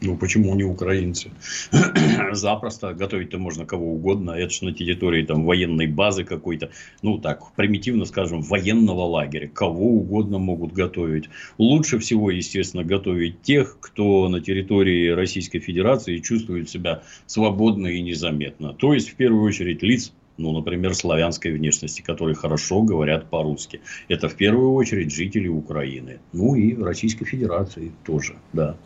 ну, 0.00 0.16
почему 0.16 0.54
не 0.54 0.64
украинцы? 0.64 1.30
Запросто 2.32 2.92
готовить-то 2.92 3.38
можно 3.38 3.64
кого 3.64 3.92
угодно. 3.94 4.32
Это 4.32 4.50
же 4.50 4.64
на 4.64 4.72
территории 4.72 5.24
там 5.24 5.44
военной 5.44 5.86
базы 5.86 6.24
какой-то, 6.24 6.70
ну 7.02 7.18
так, 7.18 7.52
примитивно 7.54 8.04
скажем, 8.04 8.42
военного 8.42 9.02
лагеря. 9.02 9.48
Кого 9.48 9.86
угодно 9.86 10.38
могут 10.38 10.72
готовить. 10.72 11.30
Лучше 11.56 11.98
всего, 11.98 12.30
естественно, 12.30 12.84
готовить 12.84 13.42
тех, 13.42 13.78
кто 13.80 14.28
на 14.28 14.40
территории 14.40 15.08
Российской 15.08 15.60
Федерации 15.60 16.18
чувствует 16.18 16.68
себя 16.68 17.02
свободно 17.26 17.86
и 17.86 18.02
незаметно. 18.02 18.74
То 18.74 18.92
есть, 18.92 19.10
в 19.10 19.14
первую 19.16 19.44
очередь, 19.44 19.82
лиц 19.82 20.12
ну, 20.38 20.52
например, 20.52 20.94
славянской 20.94 21.50
внешности, 21.52 22.02
которые 22.02 22.34
хорошо 22.34 22.82
говорят 22.82 23.30
по-русски. 23.30 23.80
Это 24.08 24.28
в 24.28 24.34
первую 24.34 24.74
очередь 24.74 25.10
жители 25.10 25.48
Украины. 25.48 26.18
Ну 26.34 26.54
и 26.54 26.76
Российской 26.76 27.24
Федерации 27.24 27.92
тоже, 28.04 28.36
да. 28.52 28.76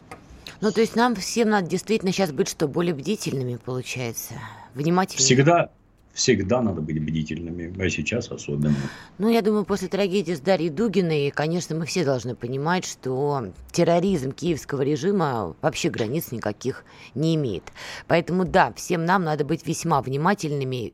Ну, 0.61 0.73
то 0.73 0.81
есть 0.81 0.95
нам 0.95 1.15
всем 1.15 1.49
надо 1.49 1.69
действительно 1.69 2.13
сейчас 2.13 2.33
быть 2.33 2.49
что, 2.49 2.69
более 2.69 2.95
бдительными, 2.95 3.57
получается? 3.57 4.35
Внимательными? 4.75 5.25
Всегда, 5.25 5.71
всегда 6.13 6.61
надо 6.61 6.83
быть 6.83 7.03
бдительными, 7.03 7.83
а 7.83 7.89
сейчас 7.89 8.31
особенно. 8.31 8.75
Ну, 9.17 9.31
я 9.31 9.41
думаю, 9.41 9.65
после 9.65 9.89
трагедии 9.89 10.35
с 10.35 10.41
Дарьей 10.41 10.69
Дугиной, 10.69 11.31
конечно, 11.31 11.75
мы 11.75 11.87
все 11.87 12.05
должны 12.05 12.35
понимать, 12.35 12.85
что 12.85 13.53
терроризм 13.73 14.33
киевского 14.33 14.83
режима 14.83 15.57
вообще 15.63 15.89
границ 15.89 16.31
никаких 16.31 16.85
не 17.15 17.37
имеет. 17.37 17.65
Поэтому, 18.07 18.45
да, 18.45 18.75
всем 18.77 19.07
нам 19.07 19.25
надо 19.25 19.47
быть 19.47 19.67
весьма 19.67 20.03
внимательными 20.03 20.93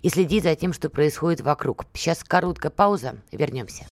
и 0.00 0.08
следить 0.10 0.44
за 0.44 0.54
тем, 0.54 0.72
что 0.72 0.90
происходит 0.90 1.40
вокруг. 1.40 1.86
Сейчас 1.92 2.22
короткая 2.22 2.70
пауза, 2.70 3.16
вернемся. 3.32 3.84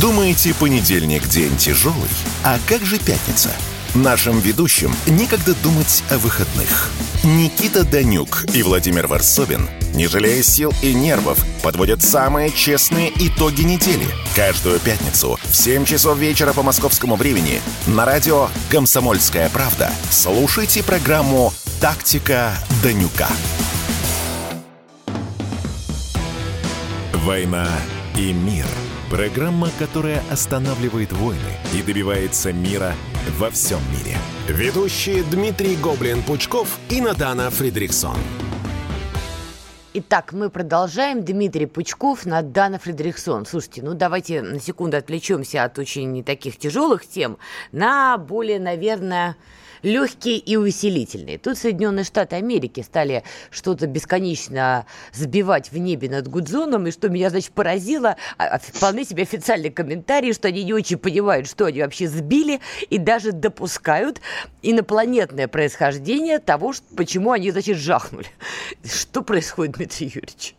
Думаете, 0.00 0.52
понедельник 0.58 1.28
день 1.28 1.56
тяжелый? 1.56 2.10
А 2.44 2.58
как 2.68 2.82
же 2.82 2.98
пятница? 2.98 3.50
Нашим 3.96 4.40
ведущим 4.40 4.92
некогда 5.06 5.54
думать 5.62 6.04
о 6.10 6.18
выходных. 6.18 6.90
Никита 7.24 7.82
Данюк 7.82 8.44
и 8.52 8.62
Владимир 8.62 9.06
Варсобин, 9.06 9.70
не 9.94 10.06
жалея 10.06 10.42
сил 10.42 10.70
и 10.82 10.92
нервов, 10.92 11.42
подводят 11.62 12.02
самые 12.02 12.50
честные 12.50 13.10
итоги 13.14 13.62
недели. 13.62 14.06
Каждую 14.34 14.80
пятницу 14.80 15.38
в 15.42 15.56
7 15.56 15.86
часов 15.86 16.18
вечера 16.18 16.52
по 16.52 16.62
московскому 16.62 17.16
времени 17.16 17.62
на 17.86 18.04
радио 18.04 18.48
«Комсомольская 18.70 19.48
правда». 19.48 19.90
Слушайте 20.10 20.82
программу 20.82 21.54
«Тактика 21.80 22.52
Данюка». 22.82 23.28
«Война 27.14 27.66
и 28.14 28.34
мир»– 28.34 28.66
Программа, 29.10 29.70
которая 29.78 30.20
останавливает 30.30 31.12
войны 31.12 31.38
и 31.72 31.80
добивается 31.80 32.52
мира 32.52 32.94
во 33.38 33.50
всем 33.50 33.80
мире. 33.90 34.16
Ведущие 34.48 35.22
Дмитрий 35.24 35.76
Гоблин-Пучков 35.76 36.68
и 36.88 37.00
Надана 37.00 37.50
Фридриксон. 37.50 38.16
Итак, 39.98 40.32
мы 40.32 40.50
продолжаем. 40.50 41.24
Дмитрий 41.24 41.64
Пучков, 41.64 42.26
Надана 42.26 42.78
Фредериксон. 42.78 43.46
Слушайте, 43.46 43.82
ну 43.82 43.94
давайте 43.94 44.42
на 44.42 44.60
секунду 44.60 44.98
отвлечемся 44.98 45.64
от 45.64 45.78
очень 45.78 46.22
таких 46.22 46.58
тяжелых 46.58 47.06
тем 47.06 47.38
на 47.72 48.18
более, 48.18 48.60
наверное, 48.60 49.36
легкие 49.82 50.38
и 50.38 50.56
усилительные. 50.56 51.38
Тут 51.38 51.58
Соединенные 51.58 52.04
Штаты 52.04 52.36
Америки 52.36 52.80
стали 52.80 53.22
что-то 53.50 53.86
бесконечно 53.86 54.86
сбивать 55.12 55.70
в 55.72 55.78
небе 55.78 56.08
над 56.08 56.28
Гудзоном, 56.28 56.86
и 56.86 56.90
что 56.90 57.08
меня, 57.08 57.30
значит, 57.30 57.52
поразило, 57.52 58.16
а, 58.38 58.46
а, 58.46 58.58
вполне 58.58 59.04
себе 59.04 59.22
официальный 59.22 59.70
комментарий, 59.70 60.32
что 60.32 60.48
они 60.48 60.64
не 60.64 60.72
очень 60.72 60.98
понимают, 60.98 61.48
что 61.48 61.66
они 61.66 61.82
вообще 61.82 62.08
сбили, 62.08 62.60
и 62.90 62.98
даже 62.98 63.32
допускают 63.32 64.20
инопланетное 64.62 65.48
происхождение 65.48 66.38
того, 66.38 66.74
почему 66.96 67.32
они, 67.32 67.50
значит, 67.50 67.76
жахнули. 67.76 68.26
Что 68.84 69.22
происходит, 69.22 69.76
Дмитрий 69.76 70.06
Юрьевич? 70.06 70.54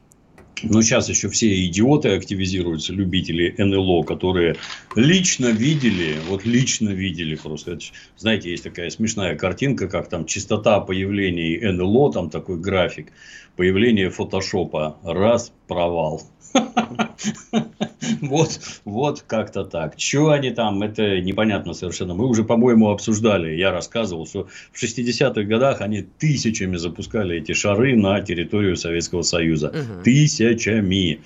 Но 0.63 0.81
сейчас 0.81 1.09
еще 1.09 1.29
все 1.29 1.65
идиоты 1.65 2.09
активизируются, 2.09 2.93
любители 2.93 3.53
НЛО, 3.57 4.03
которые 4.03 4.55
лично 4.95 5.47
видели, 5.47 6.17
вот 6.29 6.45
лично 6.45 6.89
видели 6.89 7.35
просто. 7.35 7.73
Это, 7.73 7.85
знаете, 8.17 8.51
есть 8.51 8.63
такая 8.63 8.89
смешная 8.89 9.35
картинка, 9.35 9.87
как 9.87 10.09
там 10.09 10.25
частота 10.25 10.79
появлений 10.79 11.59
НЛО, 11.59 12.13
там 12.13 12.29
такой 12.29 12.57
график, 12.57 13.11
появление 13.55 14.09
фотошопа, 14.09 14.97
раз, 15.03 15.51
провал. 15.67 16.23
Вот, 18.21 18.59
вот 18.85 19.23
как-то 19.27 19.63
так. 19.63 19.95
Что 19.97 20.29
они 20.31 20.51
там, 20.51 20.81
это 20.81 21.19
непонятно 21.21 21.73
совершенно. 21.73 22.13
Мы 22.13 22.25
уже, 22.27 22.43
по-моему, 22.43 22.89
обсуждали, 22.89 23.55
я 23.55 23.71
рассказывал, 23.71 24.25
что 24.25 24.47
в 24.71 24.83
60-х 24.83 25.43
годах 25.43 25.81
они 25.81 26.01
тысячами 26.01 26.77
запускали 26.77 27.37
эти 27.37 27.53
шары 27.53 27.95
на 27.95 28.21
территорию 28.21 28.77
Советского 28.77 29.23
Союза. 29.23 29.73
Тысячами. 30.03 31.19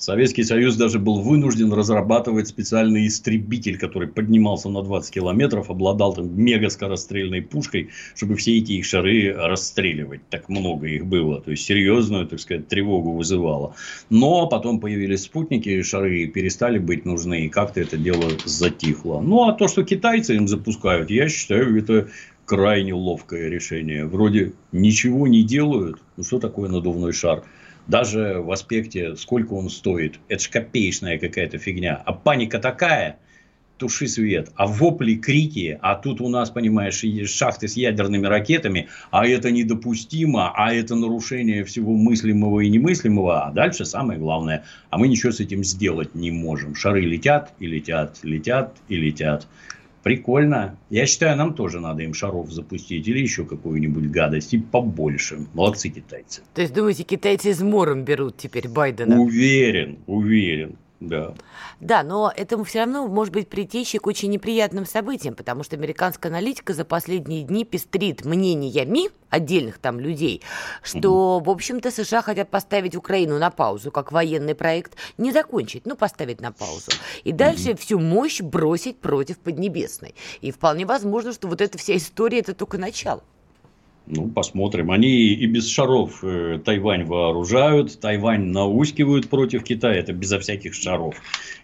Советский 0.00 0.44
Союз 0.44 0.76
даже 0.76 0.98
был 0.98 1.20
вынужден 1.20 1.74
разрабатывать 1.74 2.48
специальный 2.48 3.06
истребитель, 3.06 3.76
который 3.76 4.08
поднимался 4.08 4.70
на 4.70 4.82
20 4.82 5.12
километров, 5.12 5.68
обладал 5.68 6.14
там 6.14 6.42
мега 6.42 6.70
скорострельной 6.70 7.42
пушкой, 7.42 7.90
чтобы 8.16 8.36
все 8.36 8.56
эти 8.56 8.72
их 8.72 8.86
шары 8.86 9.34
расстреливать. 9.34 10.22
Так 10.30 10.48
много 10.48 10.86
их 10.86 11.04
было. 11.04 11.42
То 11.42 11.50
есть, 11.50 11.64
серьезную, 11.64 12.26
так 12.26 12.40
сказать, 12.40 12.66
тревогу 12.66 13.12
вызывало. 13.12 13.74
Но 14.08 14.46
потом 14.46 14.80
появились 14.80 15.24
спутники, 15.24 15.82
шары 15.82 16.26
перестали 16.28 16.78
быть 16.78 17.04
нужны, 17.04 17.44
и 17.44 17.48
как-то 17.50 17.82
это 17.82 17.98
дело 17.98 18.24
затихло. 18.46 19.20
Ну, 19.20 19.48
а 19.48 19.52
то, 19.52 19.68
что 19.68 19.84
китайцы 19.84 20.34
им 20.34 20.48
запускают, 20.48 21.10
я 21.10 21.28
считаю, 21.28 21.76
это 21.76 22.08
крайне 22.46 22.94
ловкое 22.94 23.50
решение. 23.50 24.06
Вроде 24.06 24.54
ничего 24.72 25.28
не 25.28 25.42
делают. 25.42 25.98
Ну, 26.16 26.24
что 26.24 26.38
такое 26.38 26.70
надувной 26.70 27.12
шар? 27.12 27.44
Даже 27.90 28.40
в 28.40 28.50
аспекте, 28.52 29.16
сколько 29.16 29.52
он 29.54 29.68
стоит. 29.68 30.18
Это 30.28 30.42
же 30.42 30.50
копеечная 30.50 31.18
какая-то 31.18 31.58
фигня. 31.58 32.00
А 32.06 32.12
паника 32.12 32.58
такая, 32.58 33.18
туши 33.76 34.06
свет. 34.06 34.50
А 34.54 34.66
вопли, 34.66 35.14
крики, 35.14 35.78
а 35.82 35.96
тут 35.96 36.20
у 36.20 36.28
нас, 36.28 36.50
понимаешь, 36.50 37.02
шахты 37.28 37.66
с 37.66 37.76
ядерными 37.76 38.26
ракетами, 38.26 38.88
а 39.10 39.26
это 39.26 39.50
недопустимо, 39.50 40.52
а 40.54 40.72
это 40.72 40.94
нарушение 40.94 41.64
всего 41.64 41.96
мыслимого 41.96 42.60
и 42.60 42.68
немыслимого, 42.68 43.46
а 43.46 43.50
дальше 43.50 43.84
самое 43.84 44.20
главное, 44.20 44.64
а 44.90 44.98
мы 44.98 45.08
ничего 45.08 45.32
с 45.32 45.40
этим 45.40 45.64
сделать 45.64 46.14
не 46.14 46.30
можем. 46.30 46.74
Шары 46.76 47.00
летят 47.00 47.52
и 47.58 47.66
летят, 47.66 48.18
летят 48.22 48.76
и 48.88 48.96
летят. 48.96 49.48
Прикольно. 50.02 50.78
Я 50.88 51.06
считаю, 51.06 51.36
нам 51.36 51.54
тоже 51.54 51.80
надо 51.80 52.02
им 52.02 52.14
шаров 52.14 52.50
запустить 52.50 53.06
или 53.06 53.18
еще 53.18 53.44
какую-нибудь 53.44 54.10
гадость 54.10 54.54
и 54.54 54.58
побольше. 54.58 55.46
Молодцы 55.52 55.90
китайцы. 55.90 56.42
То 56.54 56.62
есть, 56.62 56.72
думаете, 56.72 57.02
китайцы 57.02 57.50
из 57.50 57.60
мором 57.62 58.04
берут 58.04 58.36
теперь 58.38 58.68
Байдена? 58.68 59.20
Уверен, 59.20 59.98
уверен. 60.06 60.76
Да. 61.00 61.34
Да, 61.80 62.02
но 62.02 62.30
это 62.34 62.62
все 62.64 62.80
равно 62.80 63.08
может 63.08 63.32
быть 63.32 63.48
притечей 63.48 63.98
к 63.98 64.06
очень 64.06 64.30
неприятным 64.30 64.84
событиям, 64.84 65.34
потому 65.34 65.62
что 65.62 65.76
американская 65.76 66.30
аналитика 66.30 66.74
за 66.74 66.84
последние 66.84 67.42
дни 67.42 67.64
пестрит 67.64 68.26
мнениями 68.26 69.08
отдельных 69.30 69.78
там 69.78 69.98
людей, 69.98 70.42
что, 70.82 71.36
угу. 71.38 71.44
в 71.44 71.50
общем-то, 71.50 71.90
США 71.90 72.20
хотят 72.20 72.50
поставить 72.50 72.96
Украину 72.96 73.38
на 73.38 73.50
паузу, 73.50 73.90
как 73.90 74.12
военный 74.12 74.54
проект, 74.54 74.96
не 75.16 75.32
закончить, 75.32 75.86
но 75.86 75.96
поставить 75.96 76.40
на 76.40 76.52
паузу. 76.52 76.90
И 77.24 77.32
дальше 77.32 77.70
угу. 77.70 77.78
всю 77.78 77.98
мощь 77.98 78.42
бросить 78.42 78.98
против 78.98 79.38
Поднебесной. 79.38 80.14
И 80.42 80.50
вполне 80.50 80.84
возможно, 80.84 81.32
что 81.32 81.48
вот 81.48 81.62
эта 81.62 81.78
вся 81.78 81.96
история– 81.96 82.38
это 82.40 82.54
только 82.54 82.76
начало. 82.76 83.22
Ну, 84.12 84.28
посмотрим. 84.28 84.90
Они 84.90 85.28
и 85.34 85.46
без 85.46 85.68
шаров 85.68 86.24
э, 86.24 86.58
Тайвань 86.64 87.04
вооружают, 87.04 88.00
Тайвань 88.00 88.46
наускивают 88.46 89.28
против 89.28 89.62
Китая, 89.62 90.00
это 90.00 90.12
безо 90.12 90.40
всяких 90.40 90.74
шаров. 90.74 91.14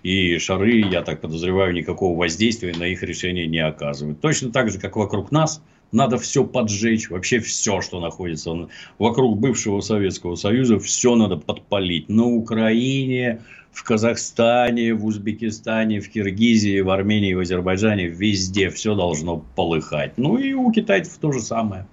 И 0.05 0.39
шары, 0.39 0.81
я 0.81 1.03
так 1.03 1.21
подозреваю, 1.21 1.75
никакого 1.75 2.17
воздействия 2.17 2.73
на 2.79 2.85
их 2.85 3.03
решение 3.03 3.49
не 3.49 3.59
оказывают. 3.59 4.21
Точно 4.21 4.53
так 4.53 4.71
же, 4.71 4.79
как 4.79 4.95
вокруг 4.95 5.33
нас, 5.33 5.61
надо 5.91 6.19
все 6.19 6.45
поджечь, 6.45 7.11
вообще 7.11 7.41
все, 7.41 7.81
что 7.81 8.01
находится 8.01 8.69
вокруг 8.99 9.39
бывшего 9.39 9.81
Советского 9.81 10.37
Союза, 10.37 10.79
все 10.79 11.17
надо 11.17 11.37
подпалить. 11.37 12.09
На 12.09 12.27
Украине, 12.27 13.41
в 13.73 13.83
Казахстане, 13.83 14.95
в 14.95 15.05
Узбекистане, 15.05 16.01
в 16.01 16.09
Киргизии, 16.09 16.81
в 16.81 16.91
Армении, 16.91 17.35
в 17.35 17.41
Азербайджане, 17.41 18.07
везде 18.07 18.71
все 18.71 18.95
должно 18.95 19.45
полыхать. 19.57 20.13
Ну 20.17 20.39
и 20.39 20.53
у 20.53 20.71
китайцев 20.71 21.19
то 21.21 21.33
же 21.33 21.41
самое. 21.41 21.87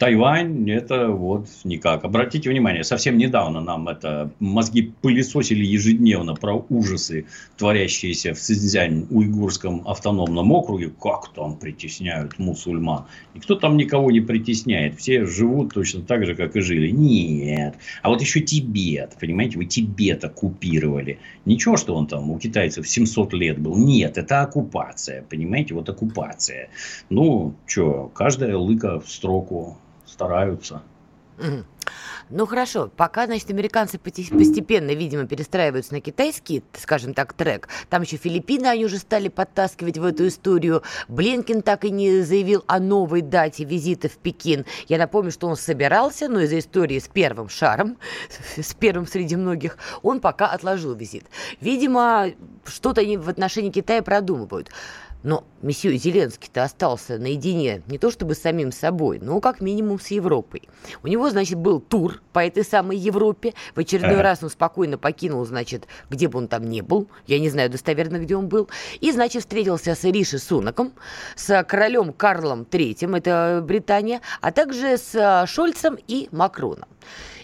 Тайвань 0.00 0.70
это 0.70 1.10
вот 1.10 1.46
никак. 1.62 2.04
Обратите 2.04 2.48
внимание, 2.48 2.84
совсем 2.84 3.18
недавно 3.18 3.60
нам 3.60 3.86
это 3.86 4.30
мозги 4.40 4.94
пылесосили 5.02 5.62
ежедневно 5.62 6.34
про 6.34 6.64
ужасы, 6.70 7.26
творящиеся 7.58 8.32
в 8.32 8.38
Цзиньцзянь 8.38 9.08
уйгурском 9.10 9.86
автономном 9.86 10.52
округе. 10.52 10.88
Как 10.88 11.34
там 11.34 11.58
притесняют 11.58 12.38
мусульман. 12.38 13.04
Никто 13.34 13.56
там 13.56 13.76
никого 13.76 14.10
не 14.10 14.22
притесняет. 14.22 14.98
Все 14.98 15.26
живут 15.26 15.74
точно 15.74 16.00
так 16.00 16.24
же, 16.24 16.34
как 16.34 16.56
и 16.56 16.60
жили. 16.60 16.88
Нет. 16.88 17.74
А 18.00 18.08
вот 18.08 18.22
еще 18.22 18.40
Тибет. 18.40 19.18
Понимаете, 19.20 19.58
вы 19.58 19.66
Тибет 19.66 20.24
оккупировали. 20.24 21.18
Ничего, 21.44 21.76
что 21.76 21.94
он 21.94 22.06
там 22.06 22.30
у 22.30 22.38
китайцев 22.38 22.88
700 22.88 23.34
лет 23.34 23.58
был. 23.58 23.76
Нет, 23.76 24.16
это 24.16 24.40
оккупация. 24.40 25.26
Понимаете, 25.28 25.74
вот 25.74 25.90
оккупация. 25.90 26.70
Ну, 27.10 27.54
что, 27.66 28.10
каждая 28.14 28.56
лыка 28.56 28.98
в 28.98 29.10
строку 29.10 29.76
стараются. 30.10 30.82
Ну 32.28 32.46
хорошо, 32.46 32.90
пока, 32.96 33.26
значит, 33.26 33.50
американцы 33.50 33.98
постепенно, 33.98 34.92
видимо, 34.92 35.26
перестраиваются 35.26 35.94
на 35.94 36.00
китайский, 36.00 36.62
скажем 36.74 37.12
так, 37.12 37.32
трек. 37.32 37.68
Там 37.88 38.02
еще 38.02 38.18
Филиппины, 38.18 38.66
они 38.66 38.84
уже 38.84 38.98
стали 38.98 39.28
подтаскивать 39.28 39.98
в 39.98 40.04
эту 40.04 40.28
историю. 40.28 40.82
Блинкин 41.08 41.62
так 41.62 41.84
и 41.84 41.90
не 41.90 42.20
заявил 42.20 42.62
о 42.68 42.78
новой 42.78 43.22
дате 43.22 43.64
визита 43.64 44.08
в 44.08 44.16
Пекин. 44.18 44.64
Я 44.86 44.98
напомню, 44.98 45.32
что 45.32 45.48
он 45.48 45.56
собирался, 45.56 46.28
но 46.28 46.40
из-за 46.40 46.60
истории 46.60 47.00
с 47.00 47.08
первым 47.08 47.48
шаром, 47.48 47.96
с 48.56 48.74
первым 48.74 49.06
среди 49.08 49.34
многих, 49.34 49.76
он 50.02 50.20
пока 50.20 50.46
отложил 50.46 50.94
визит. 50.94 51.24
Видимо, 51.60 52.26
что-то 52.64 53.00
они 53.00 53.16
в 53.16 53.28
отношении 53.28 53.70
Китая 53.70 54.02
продумывают. 54.02 54.70
Но 55.22 55.44
месье 55.62 55.96
Зеленский-то 55.96 56.64
остался 56.64 57.18
наедине 57.18 57.82
не 57.86 57.98
то 57.98 58.10
чтобы 58.10 58.34
с 58.34 58.40
самим 58.40 58.72
собой, 58.72 59.18
но 59.20 59.40
как 59.40 59.60
минимум 59.60 60.00
с 60.00 60.08
Европой. 60.08 60.68
У 61.02 61.08
него, 61.08 61.28
значит, 61.30 61.58
был 61.58 61.80
тур 61.80 62.22
по 62.32 62.44
этой 62.44 62.64
самой 62.64 62.96
Европе. 62.96 63.54
В 63.74 63.80
очередной 63.80 64.14
ага. 64.14 64.22
раз 64.22 64.42
он 64.42 64.50
спокойно 64.50 64.98
покинул, 64.98 65.44
значит, 65.44 65.86
где 66.08 66.28
бы 66.28 66.38
он 66.38 66.48
там 66.48 66.64
не 66.64 66.80
был. 66.80 67.08
Я 67.26 67.38
не 67.38 67.50
знаю 67.50 67.70
достоверно, 67.70 68.18
где 68.18 68.36
он 68.36 68.48
был. 68.48 68.68
И, 69.00 69.12
значит, 69.12 69.42
встретился 69.42 69.94
с 69.94 70.04
Риши 70.04 70.38
Сунаком, 70.38 70.92
с 71.36 71.62
королем 71.64 72.12
Карлом 72.12 72.62
III, 72.62 73.16
это 73.16 73.62
Британия, 73.64 74.20
а 74.40 74.52
также 74.52 74.96
с 74.96 75.44
Шольцем 75.46 75.98
и 76.06 76.28
Макроном. 76.32 76.88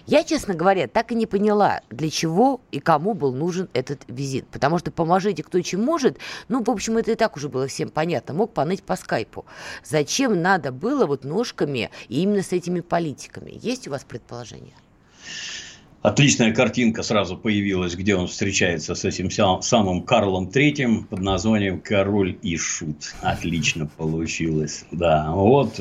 Я, 0.06 0.22
честно 0.22 0.54
говоря, 0.54 0.86
так 0.86 1.10
и 1.10 1.14
не 1.16 1.26
поняла, 1.26 1.80
для 1.90 2.10
чего 2.10 2.60
и 2.70 2.78
кому 2.78 3.14
был 3.14 3.34
нужен 3.34 3.68
этот 3.72 4.04
визит. 4.06 4.46
Потому 4.46 4.78
что 4.78 4.92
поможите 4.92 5.42
кто 5.42 5.60
чем 5.60 5.82
может, 5.82 6.18
ну, 6.48 6.62
в 6.62 6.70
общем, 6.70 6.96
это 6.96 7.12
и 7.12 7.14
так 7.16 7.36
уже 7.36 7.48
было 7.48 7.66
всем 7.66 7.88
понятно. 7.88 8.34
Мог 8.34 8.52
поныть 8.52 8.82
по 8.82 8.94
скайпу. 8.96 9.44
Зачем 9.84 10.40
надо 10.40 10.70
было 10.70 11.06
вот 11.06 11.25
ножками 11.25 11.90
и 12.08 12.22
именно 12.22 12.42
с 12.42 12.52
этими 12.52 12.80
политиками? 12.80 13.58
Есть 13.60 13.88
у 13.88 13.90
вас 13.90 14.04
предположение? 14.04 14.75
Отличная 16.02 16.54
картинка 16.54 17.02
сразу 17.02 17.36
появилась, 17.36 17.96
где 17.96 18.14
он 18.14 18.28
встречается 18.28 18.94
с 18.94 19.04
этим 19.04 19.28
самым 19.60 20.02
Карлом 20.02 20.52
Третьим 20.52 21.02
под 21.02 21.18
названием 21.18 21.80
«Король 21.80 22.38
и 22.42 22.56
Шут». 22.56 23.16
Отлично 23.22 23.86
получилось. 23.88 24.84
Да, 24.92 25.32
вот 25.32 25.80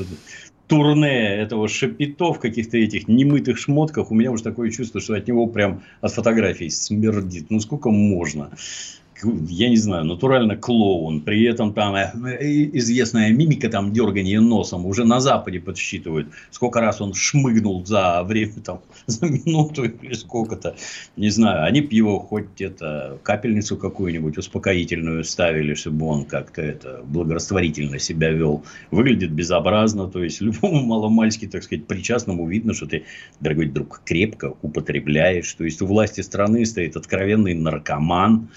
турне 0.66 1.36
этого 1.36 1.68
Шапито 1.68 2.32
в 2.32 2.40
каких-то 2.40 2.76
этих 2.76 3.08
немытых 3.08 3.58
шмотках, 3.58 4.10
у 4.10 4.14
меня 4.14 4.30
уже 4.30 4.42
такое 4.42 4.70
чувство, 4.70 5.00
что 5.00 5.14
от 5.14 5.26
него 5.28 5.46
прям 5.46 5.82
от 6.00 6.12
фотографий 6.12 6.70
смердит. 6.70 7.46
Ну, 7.50 7.60
сколько 7.60 7.90
можно? 7.90 8.50
Я 9.22 9.68
не 9.68 9.76
знаю, 9.76 10.04
натурально 10.04 10.56
клоун, 10.56 11.22
при 11.22 11.44
этом 11.44 11.72
там 11.72 11.94
э, 11.94 12.10
известная 12.74 13.30
мимика, 13.32 13.68
там 13.68 13.92
дергание 13.92 14.40
носом, 14.40 14.86
уже 14.86 15.04
на 15.04 15.20
Западе 15.20 15.60
подсчитывают, 15.60 16.28
сколько 16.50 16.80
раз 16.80 17.00
он 17.00 17.14
шмыгнул 17.14 17.84
за 17.86 18.22
время, 18.24 18.54
там, 18.64 18.80
за 19.06 19.26
минуту 19.26 19.84
или 19.84 20.12
сколько-то, 20.12 20.76
не 21.16 21.30
знаю, 21.30 21.64
они 21.64 21.86
его 21.90 22.18
хоть 22.18 22.60
это, 22.60 23.18
капельницу 23.22 23.76
какую-нибудь 23.76 24.36
успокоительную 24.38 25.24
ставили, 25.24 25.74
чтобы 25.74 26.06
он 26.06 26.24
как-то 26.24 26.60
это, 26.62 27.02
благорастворительно 27.04 27.98
себя 27.98 28.30
вел. 28.30 28.64
Выглядит 28.90 29.30
безобразно, 29.30 30.08
то 30.08 30.22
есть, 30.22 30.40
любому 30.40 30.84
маломальски, 30.84 31.46
так 31.46 31.62
сказать, 31.62 31.86
причастному 31.86 32.46
видно, 32.46 32.74
что 32.74 32.86
ты, 32.86 33.04
дорогой 33.40 33.66
друг, 33.66 34.02
крепко 34.04 34.54
употребляешь, 34.62 35.52
то 35.54 35.64
есть, 35.64 35.80
у 35.80 35.86
власти 35.86 36.20
страны 36.20 36.66
стоит 36.66 36.96
откровенный 36.96 37.54
наркоман, 37.54 38.48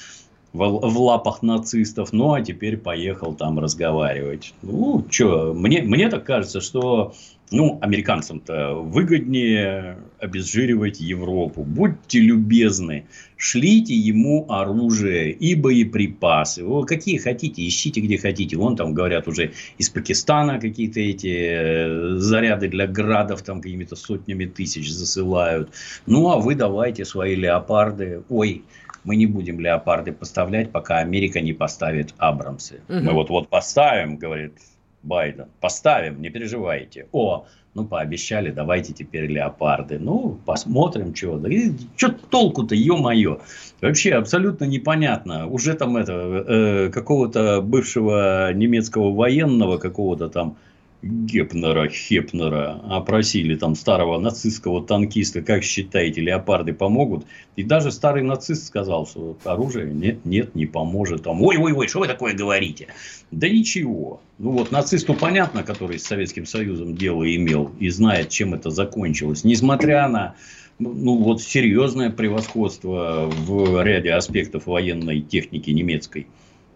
в, 0.54 0.58
в 0.58 1.00
лапах 1.00 1.42
нацистов, 1.42 2.12
ну 2.14 2.34
а 2.34 2.42
теперь 2.42 2.78
поехал 2.78 3.34
там 3.34 3.60
разговаривать. 3.60 4.54
Ну, 4.62 5.06
что, 5.10 5.54
мне, 5.54 5.82
мне 5.82 6.10
так 6.10 6.24
кажется, 6.24 6.62
что 6.62 7.14
ну, 7.52 7.80
американцам-то 7.82 8.76
выгоднее 8.76 9.98
обезжиривать 10.20 11.00
Европу. 11.00 11.64
Будьте 11.64 12.20
любезны, 12.20 13.06
шлите 13.38 13.96
ему 13.96 14.46
оружие 14.50 15.32
и 15.32 15.56
боеприпасы. 15.56 16.64
О, 16.64 16.84
какие 16.84 17.18
хотите, 17.18 17.68
ищите 17.68 18.02
где 18.02 18.18
хотите. 18.18 18.56
Вон 18.56 18.76
там 18.76 18.94
говорят 18.94 19.28
уже 19.28 19.54
из 19.78 19.90
Пакистана 19.90 20.60
какие-то 20.60 21.00
эти 21.00 21.38
э, 21.52 22.16
заряды 22.18 22.68
для 22.68 22.86
градов 22.86 23.42
там 23.42 23.62
какими-то 23.62 23.96
сотнями 23.96 24.46
тысяч 24.46 24.92
засылают. 24.92 25.70
Ну, 26.06 26.30
а 26.30 26.38
вы 26.38 26.54
давайте 26.54 27.04
свои 27.04 27.36
леопарды. 27.36 28.22
Ой, 28.30 28.64
мы 29.10 29.16
не 29.16 29.26
будем 29.26 29.60
леопарды 29.60 30.12
поставлять, 30.12 30.72
пока 30.72 31.00
Америка 31.00 31.42
не 31.42 31.54
поставит 31.54 32.14
Абрамсы. 32.20 32.82
Угу. 32.90 33.00
Мы 33.00 33.14
вот-вот 33.14 33.50
поставим, 33.50 34.18
говорит 34.18 34.54
Байден, 35.02 35.46
поставим, 35.60 36.22
не 36.22 36.30
переживайте. 36.30 37.08
О, 37.12 37.46
ну, 37.74 37.86
пообещали, 37.86 38.52
давайте 38.52 38.94
теперь 38.94 39.26
леопарды. 39.26 39.98
Ну, 39.98 40.38
посмотрим, 40.46 41.14
чего. 41.14 41.38
Да, 41.38 41.50
что 41.96 42.10
толку-то, 42.30 42.76
ё-моё. 42.76 43.40
Вообще 43.82 44.14
абсолютно 44.14 44.66
непонятно. 44.66 45.48
Уже 45.48 45.74
там 45.74 45.98
это, 45.98 46.14
э, 46.48 46.90
какого-то 46.90 47.62
бывшего 47.64 48.54
немецкого 48.54 49.12
военного, 49.12 49.80
какого-то 49.80 50.30
там 50.30 50.58
Гепнера, 51.02 51.88
Хепнера 51.88 52.82
опросили 52.90 53.56
там 53.56 53.76
старого 53.76 54.20
нацистского 54.20 54.86
танкиста, 54.86 55.42
как 55.42 55.64
считаете, 55.64 56.20
леопарды 56.20 56.74
помогут? 56.74 57.26
И 57.56 57.64
даже 57.64 57.92
старый 57.92 58.22
нацист 58.24 58.68
сказал, 58.68 59.08
что 59.08 59.38
оружие 59.46 59.94
нет, 59.94 60.26
нет, 60.26 60.56
не 60.56 60.66
поможет. 60.66 61.24
Там, 61.24 61.42
ой, 61.42 61.58
ой, 61.58 61.72
ой, 61.72 61.88
что 61.88 62.00
вы 62.00 62.08
такое 62.08 62.34
говорите? 62.34 62.88
Да 63.32 63.48
ничего. 63.48 64.20
Ну 64.40 64.52
вот 64.52 64.72
нацисту 64.72 65.14
понятно, 65.14 65.64
который 65.64 66.00
с 66.00 66.04
Советским 66.04 66.46
Союзом 66.46 66.96
дело 66.96 67.24
имел 67.34 67.72
и 67.80 67.90
знает, 67.90 68.30
чем 68.30 68.54
это 68.54 68.70
закончилось. 68.70 69.46
Несмотря 69.46 70.10
на 70.10 70.36
ну, 70.80 71.18
вот 71.18 71.42
серьезное 71.42 72.10
превосходство 72.10 73.30
в 73.30 73.84
ряде 73.84 74.12
аспектов 74.12 74.66
военной 74.66 75.22
техники 75.22 75.70
немецкой. 75.70 76.28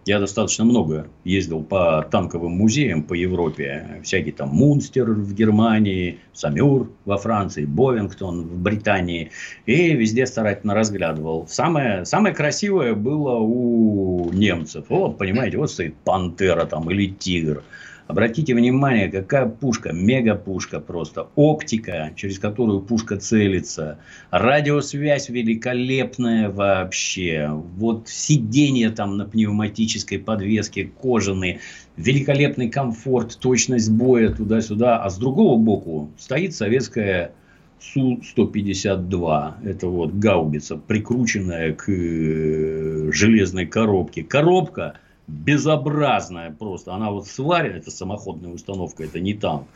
Я 0.06 0.20
достаточно 0.20 0.66
много 0.66 1.08
ездил 1.24 1.64
по 1.64 2.06
танковым 2.12 2.52
музеям 2.52 3.04
по 3.04 3.14
Европе. 3.14 4.02
Всякий 4.04 4.32
там 4.32 4.50
Мунстер 4.50 5.10
в 5.12 5.34
Германии, 5.34 6.20
Самюр 6.34 6.92
во 7.06 7.18
Франции, 7.18 7.64
Бовингтон 7.64 8.42
в 8.42 8.58
Британии. 8.60 9.32
И 9.66 9.94
везде 9.94 10.26
старательно 10.26 10.74
разглядывал. 10.74 11.48
Самое, 11.48 12.06
самое 12.06 12.36
красивое 12.36 12.96
было 12.96 13.36
у 13.40 14.30
немцев. 14.34 14.86
Вот, 14.90 15.18
понимаете, 15.18 15.58
вот 15.58 15.72
стоит 15.72 15.96
пантера 16.04 16.66
там 16.66 16.92
или 16.92 17.08
тигр. 17.08 17.64
Обратите 18.08 18.54
внимание, 18.54 19.10
какая 19.10 19.46
пушка, 19.46 19.94
мега-пушка 19.94 20.82
просто, 20.82 21.28
оптика, 21.36 22.12
через 22.16 22.38
которую 22.38 22.82
пушка 22.82 23.18
целится, 23.18 23.98
радиосвязь 24.30 25.30
великолепная 25.30 26.50
вообще, 26.50 27.50
вот 27.50 28.10
сиденье 28.10 28.90
там 28.90 29.16
на 29.16 29.26
пневматической 29.26 30.20
подвеске 30.20 30.86
кожаные, 30.86 31.62
великолепный 31.96 32.70
комфорт, 32.70 33.38
точность 33.40 33.90
боя 33.90 34.30
туда-сюда, 34.34 35.02
а 35.02 35.10
с 35.10 35.18
другого 35.18 35.58
боку 35.58 36.12
стоит 36.18 36.54
советская 36.54 37.34
Су-152. 37.80 39.54
Это 39.66 39.88
вот 39.88 40.14
гаубица, 40.14 40.78
прикрученная 40.78 41.74
к 41.74 41.90
э, 41.90 43.12
железной 43.12 43.66
коробке. 43.66 44.24
Коробка 44.24 44.96
безобразная 45.28 46.52
просто. 46.52 46.94
Она 46.94 47.12
вот 47.12 47.28
сварена, 47.28 47.78
это 47.78 47.92
самоходная 47.92 48.52
установка, 48.52 49.04
это 49.04 49.20
не 49.20 49.34
танк. 49.34 49.68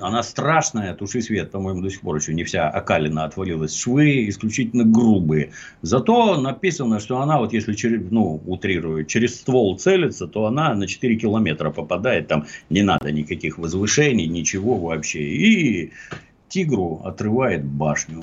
она 0.00 0.22
страшная, 0.22 0.94
туши 0.94 1.22
свет, 1.22 1.50
по-моему, 1.50 1.82
до 1.82 1.90
сих 1.90 2.00
пор 2.00 2.16
еще 2.16 2.34
не 2.34 2.44
вся 2.44 2.68
окалина 2.68 3.24
отвалилась. 3.24 3.76
Швы 3.78 4.28
исключительно 4.28 4.84
грубые. 4.84 5.52
Зато 5.82 6.40
написано, 6.40 7.00
что 7.00 7.20
она, 7.20 7.38
вот 7.38 7.52
если 7.52 7.74
через, 7.74 8.10
ну, 8.10 8.40
утрирует, 8.46 9.08
через 9.08 9.36
ствол 9.36 9.78
целится, 9.78 10.26
то 10.26 10.46
она 10.46 10.74
на 10.74 10.86
4 10.86 11.16
километра 11.16 11.70
попадает. 11.70 12.28
Там 12.28 12.46
не 12.68 12.82
надо 12.82 13.10
никаких 13.12 13.58
возвышений, 13.58 14.26
ничего 14.26 14.76
вообще. 14.76 15.22
И 15.22 15.92
тигру 16.48 17.00
отрывает 17.04 17.64
башню. 17.64 18.22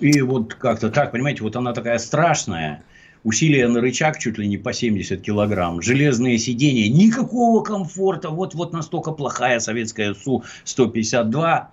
И 0.00 0.20
вот 0.22 0.54
как-то 0.54 0.90
так, 0.90 1.12
понимаете, 1.12 1.42
вот 1.42 1.56
она 1.56 1.72
такая 1.72 1.98
страшная 1.98 2.82
усилия 3.24 3.68
на 3.68 3.80
рычаг 3.80 4.18
чуть 4.18 4.38
ли 4.38 4.46
не 4.48 4.58
по 4.58 4.72
70 4.72 5.20
килограмм, 5.20 5.82
железные 5.82 6.38
сиденья, 6.38 6.88
никакого 6.88 7.62
комфорта, 7.62 8.30
вот, 8.30 8.54
вот 8.54 8.72
настолько 8.72 9.12
плохая 9.12 9.60
советская 9.60 10.14
Су-152. 10.14 11.66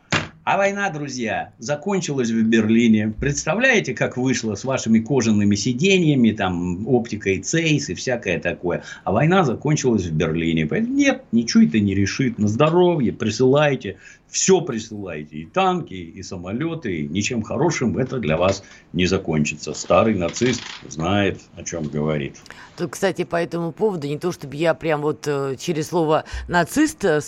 А 0.49 0.55
война, 0.55 0.89
друзья, 0.89 1.51
закончилась 1.59 2.29
в 2.29 2.41
Берлине. 2.41 3.13
Представляете, 3.19 3.93
как 3.93 4.15
вышло 4.15 4.55
с 4.55 4.63
вашими 4.63 4.99
кожаными 4.99 5.55
сиденьями, 5.55 6.31
там, 6.31 6.87
оптикой 6.87 7.39
Цейс 7.39 7.89
и 7.89 7.95
всякое 7.95 8.39
такое. 8.39 8.81
А 9.03 9.11
война 9.11 9.43
закончилась 9.43 10.05
в 10.05 10.13
Берлине. 10.13 10.65
Поэтому 10.65 10.95
нет, 10.95 11.23
ничего 11.33 11.63
это 11.63 11.81
не 11.81 11.93
решит. 11.93 12.37
На 12.39 12.47
здоровье 12.47 13.11
присылайте 13.11 13.97
все 14.29 14.61
присылаете, 14.61 15.37
и 15.37 15.45
танки, 15.45 15.93
и 15.93 16.21
самолеты, 16.21 16.97
и 16.97 17.07
ничем 17.07 17.41
хорошим 17.41 17.97
это 17.97 18.19
для 18.19 18.37
вас 18.37 18.63
не 18.93 19.05
закончится. 19.05 19.73
Старый 19.73 20.15
нацист 20.15 20.61
знает, 20.87 21.39
о 21.55 21.63
чем 21.63 21.83
говорит. 21.83 22.37
Тут, 22.77 22.91
кстати, 22.91 23.23
по 23.23 23.37
этому 23.37 23.71
поводу, 23.71 24.07
не 24.07 24.19
то 24.19 24.31
чтобы 24.31 24.55
я 24.55 24.75
прям 24.75 25.01
вот 25.01 25.27
э, 25.27 25.55
через 25.57 25.87
слово 25.87 26.25
нацист 26.47 27.03
э, 27.05 27.21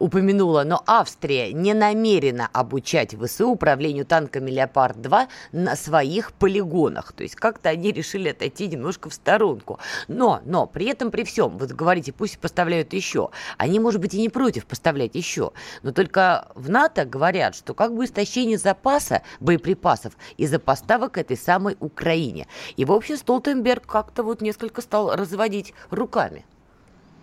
упомянула, 0.00 0.64
но 0.64 0.82
Австрия 0.84 1.52
не 1.52 1.74
намерена 1.74 2.48
обучать 2.52 3.14
ВСУ 3.14 3.50
управлению 3.50 4.04
танками 4.04 4.50
«Леопард-2» 4.50 5.28
на 5.52 5.76
своих 5.76 6.32
полигонах. 6.32 7.12
То 7.12 7.22
есть, 7.22 7.36
как-то 7.36 7.68
они 7.68 7.92
решили 7.92 8.30
отойти 8.30 8.66
немножко 8.66 9.10
в 9.10 9.14
сторонку. 9.14 9.78
Но, 10.08 10.40
но, 10.44 10.66
при 10.66 10.86
этом, 10.86 11.12
при 11.12 11.22
всем, 11.22 11.56
вы 11.56 11.68
говорите, 11.68 12.12
пусть 12.12 12.38
поставляют 12.38 12.92
еще. 12.92 13.30
Они, 13.58 13.78
может 13.78 14.00
быть, 14.00 14.14
и 14.14 14.20
не 14.20 14.28
против 14.28 14.66
поставлять 14.66 15.14
еще. 15.14 15.52
Но 15.82 15.92
только 15.92 16.29
в 16.54 16.68
НАТО 16.70 17.04
говорят, 17.04 17.54
что 17.54 17.74
как 17.74 17.94
бы 17.94 18.04
истощение 18.04 18.58
запаса 18.58 19.22
боеприпасов 19.40 20.12
из-за 20.36 20.58
поставок 20.58 21.18
этой 21.18 21.36
самой 21.36 21.76
Украине. 21.80 22.46
И, 22.76 22.84
в 22.84 22.92
общем, 22.92 23.16
Столтенберг 23.16 23.86
как-то 23.86 24.22
вот 24.22 24.40
несколько 24.40 24.82
стал 24.82 25.14
разводить 25.14 25.74
руками. 25.90 26.44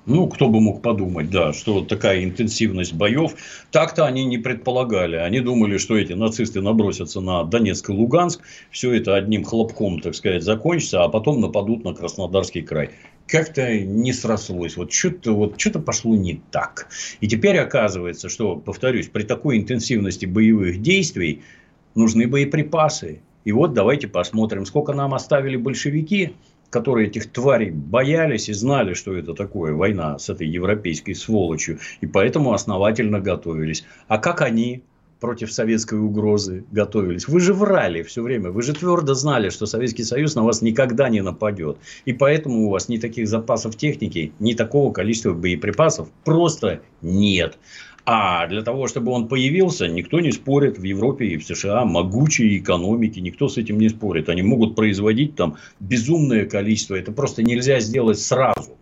Ну, 0.07 0.27
кто 0.27 0.47
бы 0.47 0.61
мог 0.61 0.81
подумать, 0.81 1.29
да, 1.29 1.51
что 1.51 1.81
такая 1.81 2.23
интенсивность 2.23 2.93
боев. 2.93 3.35
Так-то 3.71 4.05
они 4.05 4.23
не 4.23 4.37
предполагали. 4.37 5.17
Они 5.17 5.41
думали, 5.41 5.77
что 5.77 5.97
эти 5.97 6.13
нацисты 6.13 6.61
набросятся 6.61 7.19
на 7.19 7.43
Донецк 7.43 7.89
и 7.89 7.91
Луганск. 7.91 8.39
Все 8.71 8.93
это 8.93 9.15
одним 9.15 9.43
хлопком, 9.43 9.99
так 9.99 10.15
сказать, 10.15 10.43
закончится, 10.43 11.03
а 11.03 11.09
потом 11.09 11.41
нападут 11.41 11.83
на 11.83 11.93
Краснодарский 11.93 12.61
край 12.61 12.91
как-то 13.27 13.79
не 13.79 14.13
срослось. 14.13 14.77
Вот 14.77 14.91
что-то 14.91 15.35
вот, 15.35 15.59
что 15.59 15.79
пошло 15.79 16.15
не 16.15 16.41
так. 16.51 16.87
И 17.19 17.27
теперь 17.27 17.57
оказывается, 17.57 18.29
что, 18.29 18.55
повторюсь, 18.55 19.07
при 19.07 19.23
такой 19.23 19.57
интенсивности 19.57 20.25
боевых 20.25 20.81
действий 20.81 21.43
нужны 21.95 22.27
боеприпасы. 22.27 23.21
И 23.43 23.51
вот 23.51 23.73
давайте 23.73 24.07
посмотрим, 24.07 24.65
сколько 24.65 24.93
нам 24.93 25.13
оставили 25.13 25.55
большевики, 25.55 26.33
которые 26.69 27.07
этих 27.07 27.31
тварей 27.31 27.71
боялись 27.71 28.49
и 28.49 28.53
знали, 28.53 28.93
что 28.93 29.15
это 29.15 29.33
такое 29.33 29.73
война 29.73 30.19
с 30.19 30.29
этой 30.29 30.47
европейской 30.47 31.13
сволочью. 31.13 31.79
И 32.01 32.07
поэтому 32.07 32.53
основательно 32.53 33.19
готовились. 33.19 33.85
А 34.07 34.17
как 34.17 34.41
они 34.41 34.83
против 35.19 35.51
советской 35.51 35.99
угрозы 35.99 36.63
готовились. 36.71 37.27
Вы 37.27 37.39
же 37.39 37.53
врали 37.53 38.03
все 38.03 38.21
время. 38.21 38.51
Вы 38.51 38.62
же 38.62 38.73
твердо 38.73 39.13
знали, 39.13 39.49
что 39.49 39.65
Советский 39.65 40.03
Союз 40.03 40.36
на 40.36 40.43
вас 40.43 40.62
никогда 40.62 41.10
не 41.10 41.21
нападет. 41.21 41.77
И 42.06 42.13
поэтому 42.13 42.67
у 42.67 42.69
вас 42.69 42.89
ни 42.89 42.97
таких 42.97 43.27
запасов 43.27 43.75
техники, 43.75 44.32
ни 44.39 44.53
такого 44.53 44.91
количества 44.91 45.34
боеприпасов 45.34 46.10
просто 46.23 46.82
нет. 47.01 47.58
А 48.10 48.47
для 48.47 48.62
того, 48.62 48.88
чтобы 48.88 49.12
он 49.12 49.27
появился, 49.27 49.88
никто 49.89 50.21
не 50.21 50.32
спорит 50.32 50.77
в 50.77 50.84
Европе 50.84 51.25
и 51.25 51.38
в 51.38 51.45
США. 51.45 51.84
Могучие 51.84 52.58
экономики, 52.58 53.19
никто 53.19 53.49
с 53.49 53.58
этим 53.58 53.80
не 53.80 53.89
спорит. 53.89 54.30
Они 54.30 54.43
могут 54.43 54.77
производить 54.77 55.36
там 55.36 55.58
безумное 55.82 56.45
количество. 56.45 56.95
Это 56.95 57.12
просто 57.12 57.43
нельзя 57.43 57.82
сделать 57.82 58.19
сразу. 58.19 58.77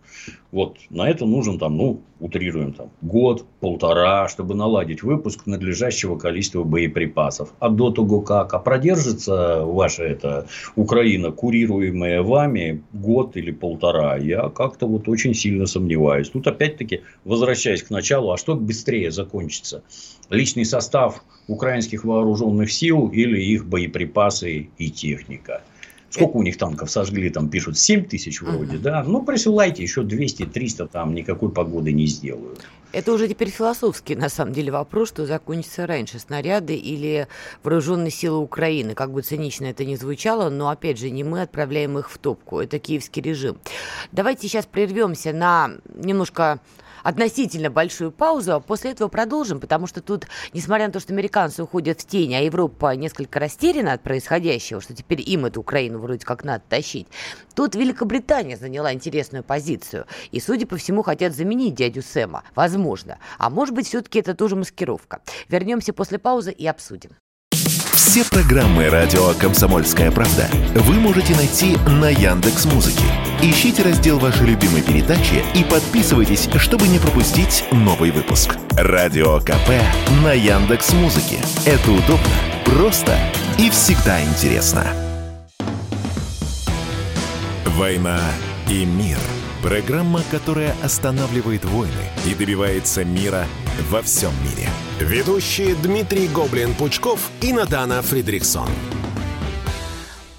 Вот 0.56 0.78
на 0.88 1.10
это 1.10 1.26
нужен 1.26 1.58
там, 1.58 1.76
ну, 1.76 2.00
утрируем 2.18 2.72
там, 2.72 2.90
год, 3.02 3.44
полтора, 3.60 4.26
чтобы 4.26 4.54
наладить 4.54 5.02
выпуск 5.02 5.44
надлежащего 5.44 6.16
количества 6.16 6.64
боеприпасов. 6.64 7.52
А 7.58 7.68
до 7.68 7.90
того 7.90 8.22
как, 8.22 8.54
а 8.54 8.58
продержится 8.58 9.66
ваша 9.66 10.04
эта 10.04 10.46
Украина, 10.74 11.30
курируемая 11.30 12.22
вами, 12.22 12.82
год 12.94 13.36
или 13.36 13.50
полтора, 13.50 14.16
я 14.16 14.48
как-то 14.48 14.86
вот 14.86 15.10
очень 15.10 15.34
сильно 15.34 15.66
сомневаюсь. 15.66 16.30
Тут 16.30 16.46
опять-таки, 16.46 17.02
возвращаясь 17.26 17.82
к 17.82 17.90
началу, 17.90 18.32
а 18.32 18.38
что 18.38 18.54
быстрее 18.54 19.10
закончится? 19.10 19.82
Личный 20.30 20.64
состав 20.64 21.22
украинских 21.48 22.02
вооруженных 22.06 22.72
сил 22.72 23.08
или 23.08 23.38
их 23.42 23.66
боеприпасы 23.66 24.70
и 24.78 24.90
техника? 24.90 25.60
Сколько 26.16 26.36
у 26.36 26.42
них 26.42 26.56
танков 26.56 26.90
сожгли, 26.90 27.30
там 27.30 27.48
пишут 27.48 27.78
7 27.78 28.04
тысяч 28.04 28.40
вроде, 28.40 28.78
да? 28.78 29.04
Ну, 29.04 29.22
присылайте 29.22 29.82
еще 29.82 30.02
200-300, 30.02 30.88
там 30.88 31.14
никакой 31.14 31.50
погоды 31.50 31.92
не 31.92 32.06
сделают. 32.06 32.64
Это 32.92 33.12
уже 33.12 33.28
теперь 33.28 33.50
философский, 33.50 34.14
на 34.14 34.30
самом 34.30 34.54
деле, 34.54 34.72
вопрос, 34.72 35.08
что 35.08 35.26
закончится 35.26 35.86
раньше, 35.86 36.18
снаряды 36.18 36.74
или 36.76 37.28
вооруженные 37.62 38.10
силы 38.10 38.38
Украины. 38.38 38.94
Как 38.94 39.12
бы 39.12 39.20
цинично 39.20 39.66
это 39.66 39.84
ни 39.84 39.96
звучало, 39.96 40.48
но, 40.48 40.70
опять 40.70 40.98
же, 40.98 41.10
не 41.10 41.22
мы 41.22 41.42
отправляем 41.42 41.98
их 41.98 42.10
в 42.10 42.16
топку, 42.16 42.60
это 42.60 42.78
киевский 42.78 43.20
режим. 43.20 43.58
Давайте 44.12 44.48
сейчас 44.48 44.64
прервемся 44.64 45.32
на 45.34 45.72
немножко 45.94 46.60
относительно 47.06 47.70
большую 47.70 48.10
паузу, 48.10 48.54
а 48.54 48.60
после 48.60 48.90
этого 48.90 49.06
продолжим, 49.06 49.60
потому 49.60 49.86
что 49.86 50.02
тут, 50.02 50.26
несмотря 50.52 50.88
на 50.88 50.92
то, 50.92 50.98
что 50.98 51.12
американцы 51.12 51.62
уходят 51.62 52.00
в 52.00 52.06
тень, 52.06 52.34
а 52.34 52.40
Европа 52.40 52.96
несколько 52.96 53.38
растеряна 53.38 53.92
от 53.92 54.02
происходящего, 54.02 54.80
что 54.80 54.92
теперь 54.92 55.22
им 55.24 55.46
эту 55.46 55.60
Украину 55.60 56.00
вроде 56.00 56.26
как 56.26 56.42
надо 56.42 56.64
тащить, 56.68 57.06
тут 57.54 57.76
Великобритания 57.76 58.56
заняла 58.56 58.92
интересную 58.92 59.44
позицию. 59.44 60.06
И, 60.32 60.40
судя 60.40 60.66
по 60.66 60.76
всему, 60.76 61.04
хотят 61.04 61.32
заменить 61.32 61.76
дядю 61.76 62.02
Сэма. 62.02 62.42
Возможно. 62.56 63.18
А 63.38 63.50
может 63.50 63.72
быть, 63.72 63.86
все-таки 63.86 64.18
это 64.18 64.34
тоже 64.34 64.56
маскировка. 64.56 65.20
Вернемся 65.48 65.92
после 65.92 66.18
паузы 66.18 66.50
и 66.50 66.66
обсудим. 66.66 67.12
Все 68.16 68.24
программы 68.30 68.88
радио 68.88 69.34
Комсомольская 69.38 70.10
правда 70.10 70.48
вы 70.74 70.94
можете 70.94 71.36
найти 71.36 71.76
на 72.00 72.08
Яндекс 72.08 72.64
Музыке. 72.64 73.04
Ищите 73.42 73.82
раздел 73.82 74.18
вашей 74.18 74.46
любимой 74.46 74.80
передачи 74.80 75.44
и 75.54 75.62
подписывайтесь, 75.62 76.48
чтобы 76.56 76.88
не 76.88 76.98
пропустить 76.98 77.64
новый 77.72 78.12
выпуск. 78.12 78.56
Радио 78.70 79.38
КП 79.40 79.68
на 80.24 80.32
Яндекс 80.32 80.94
Музыке. 80.94 81.40
Это 81.66 81.90
удобно, 81.90 82.32
просто 82.64 83.18
и 83.58 83.68
всегда 83.68 84.24
интересно. 84.24 84.86
Война 87.66 88.22
и 88.70 88.86
мир. 88.86 89.18
Программа, 89.62 90.22
которая 90.30 90.74
останавливает 90.82 91.66
войны 91.66 91.92
и 92.24 92.34
добивается 92.34 93.04
мира 93.04 93.44
во 93.90 94.00
всем 94.00 94.32
мире. 94.42 94.70
Ведущие 94.98 95.74
Дмитрий 95.74 96.26
Гоблин-Пучков 96.26 97.20
и 97.42 97.52
Надана 97.52 98.00
Фридриксон. 98.00 98.66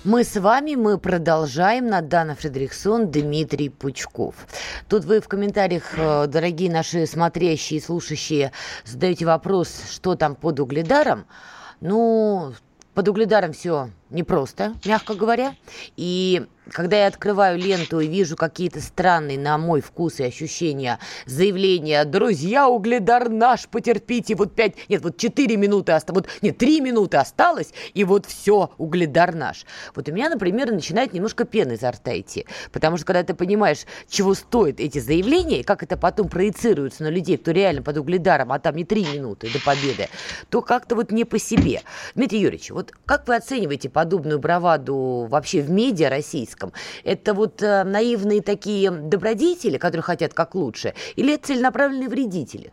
Мы 0.03 0.23
с 0.23 0.35
вами, 0.35 0.73
мы 0.73 0.97
продолжаем. 0.97 1.85
Надана 1.85 2.33
Фредериксон, 2.33 3.11
Дмитрий 3.11 3.69
Пучков. 3.69 4.33
Тут 4.89 5.05
вы 5.05 5.21
в 5.21 5.27
комментариях, 5.27 5.93
э, 5.95 6.25
дорогие 6.25 6.71
наши 6.71 7.05
смотрящие 7.05 7.77
и 7.77 7.83
слушающие, 7.83 8.51
задаете 8.83 9.27
вопрос, 9.27 9.79
что 9.91 10.15
там 10.15 10.33
под 10.33 10.59
угледаром. 10.59 11.27
Ну, 11.79 12.55
под 12.95 13.09
угледаром 13.09 13.53
все 13.53 13.91
непросто, 14.09 14.73
мягко 14.85 15.13
говоря. 15.13 15.55
И 15.95 16.45
когда 16.71 16.97
я 16.97 17.07
открываю 17.07 17.57
ленту 17.57 17.99
и 17.99 18.07
вижу 18.07 18.35
какие-то 18.35 18.81
странные, 18.81 19.39
на 19.39 19.57
мой 19.57 19.81
вкус 19.81 20.19
и 20.19 20.23
ощущения, 20.23 20.99
заявления 21.25 22.03
«Друзья, 22.05 22.67
угледар 22.67 23.29
наш, 23.29 23.67
потерпите, 23.67 24.35
вот 24.35 24.53
пять, 24.53 24.75
нет, 24.89 25.01
вот 25.01 25.17
четыре 25.17 25.57
минуты 25.57 25.93
осталось, 25.93 26.25
вот, 26.25 26.41
нет, 26.41 26.57
три 26.57 26.81
минуты 26.81 27.17
осталось, 27.17 27.73
и 27.93 28.03
вот 28.03 28.25
все, 28.25 28.71
угледар 28.77 29.33
наш». 29.35 29.65
Вот 29.95 30.09
у 30.09 30.11
меня, 30.11 30.29
например, 30.29 30.71
начинает 30.71 31.13
немножко 31.13 31.45
пена 31.45 31.73
изо 31.73 31.91
рта 31.91 32.19
идти, 32.19 32.45
потому 32.71 32.97
что 32.97 33.05
когда 33.05 33.23
ты 33.23 33.33
понимаешь, 33.33 33.85
чего 34.09 34.33
стоят 34.33 34.79
эти 34.79 34.99
заявления, 34.99 35.61
и 35.61 35.63
как 35.63 35.83
это 35.83 35.97
потом 35.97 36.29
проецируется 36.29 37.03
на 37.03 37.09
людей, 37.09 37.37
кто 37.37 37.51
реально 37.51 37.81
под 37.81 37.97
угледаром, 37.97 38.51
а 38.51 38.59
там 38.59 38.75
не 38.75 38.83
три 38.83 39.05
минуты 39.05 39.49
до 39.51 39.59
победы, 39.59 40.09
то 40.49 40.61
как-то 40.61 40.95
вот 40.95 41.11
не 41.11 41.25
по 41.25 41.39
себе. 41.39 41.81
Дмитрий 42.15 42.39
Юрьевич, 42.39 42.71
вот 42.71 42.91
как 43.05 43.27
вы 43.27 43.35
оцениваете 43.35 43.89
подобную 43.97 44.37
браваду 44.37 45.25
вообще 45.27 45.63
в 45.63 45.71
медиа 45.71 46.09
российском. 46.09 46.71
Это 47.03 47.33
вот 47.33 47.63
э, 47.63 47.83
наивные 47.83 48.43
такие 48.43 48.91
добродетели, 48.91 49.79
которые 49.79 50.03
хотят 50.03 50.35
как 50.35 50.53
лучше, 50.53 50.93
или 51.15 51.33
это 51.33 51.47
целенаправленные 51.47 52.07
вредители? 52.07 52.71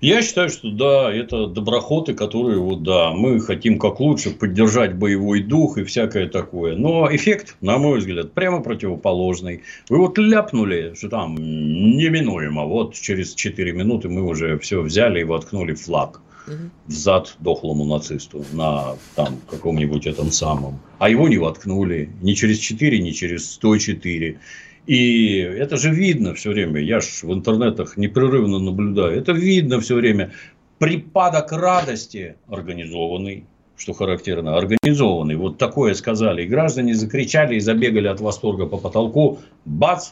Я 0.00 0.22
считаю, 0.22 0.48
что 0.48 0.70
да, 0.70 1.12
это 1.12 1.46
доброходы, 1.46 2.14
которые 2.14 2.58
вот 2.58 2.82
да, 2.82 3.10
мы 3.12 3.38
хотим 3.38 3.78
как 3.78 4.00
лучше 4.00 4.30
поддержать 4.30 4.94
боевой 4.94 5.42
дух 5.42 5.76
и 5.76 5.84
всякое 5.84 6.26
такое. 6.26 6.74
Но 6.74 7.14
эффект, 7.14 7.56
на 7.60 7.76
мой 7.76 7.98
взгляд, 7.98 8.32
прямо 8.32 8.62
противоположный. 8.62 9.62
Вы 9.90 9.98
вот 9.98 10.16
ляпнули, 10.16 10.94
что 10.96 11.10
там 11.10 11.34
неминуемо, 11.36 12.64
вот 12.64 12.94
через 12.94 13.34
4 13.34 13.72
минуты 13.72 14.08
мы 14.08 14.22
уже 14.22 14.58
все 14.58 14.80
взяли 14.80 15.20
и 15.20 15.24
воткнули 15.24 15.74
флаг 15.74 16.22
в 16.46 16.92
зад 16.92 17.36
дохлому 17.40 17.84
нацисту 17.84 18.44
на 18.52 18.96
там 19.14 19.40
каком-нибудь 19.50 20.06
этом 20.06 20.30
самом. 20.30 20.80
А 20.98 21.08
его 21.08 21.28
не 21.28 21.38
воткнули 21.38 22.10
ни 22.22 22.34
через 22.34 22.58
4, 22.58 22.98
ни 22.98 23.10
через 23.10 23.52
104. 23.52 24.38
И 24.86 25.36
это 25.38 25.76
же 25.76 25.90
видно 25.90 26.34
все 26.34 26.50
время. 26.50 26.80
Я 26.80 27.00
ж 27.00 27.22
в 27.22 27.32
интернетах 27.32 27.96
непрерывно 27.96 28.58
наблюдаю. 28.58 29.16
Это 29.18 29.32
видно 29.32 29.80
все 29.80 29.94
время. 29.94 30.32
Припадок 30.78 31.52
радости 31.52 32.36
организованный, 32.48 33.46
что 33.76 33.94
характерно, 33.94 34.56
организованный. 34.56 35.36
Вот 35.36 35.56
такое 35.56 35.94
сказали. 35.94 36.42
И 36.42 36.46
граждане 36.46 36.94
закричали 36.94 37.56
и 37.56 37.60
забегали 37.60 38.08
от 38.08 38.20
восторга 38.20 38.66
по 38.66 38.76
потолку. 38.76 39.38
Бац! 39.64 40.10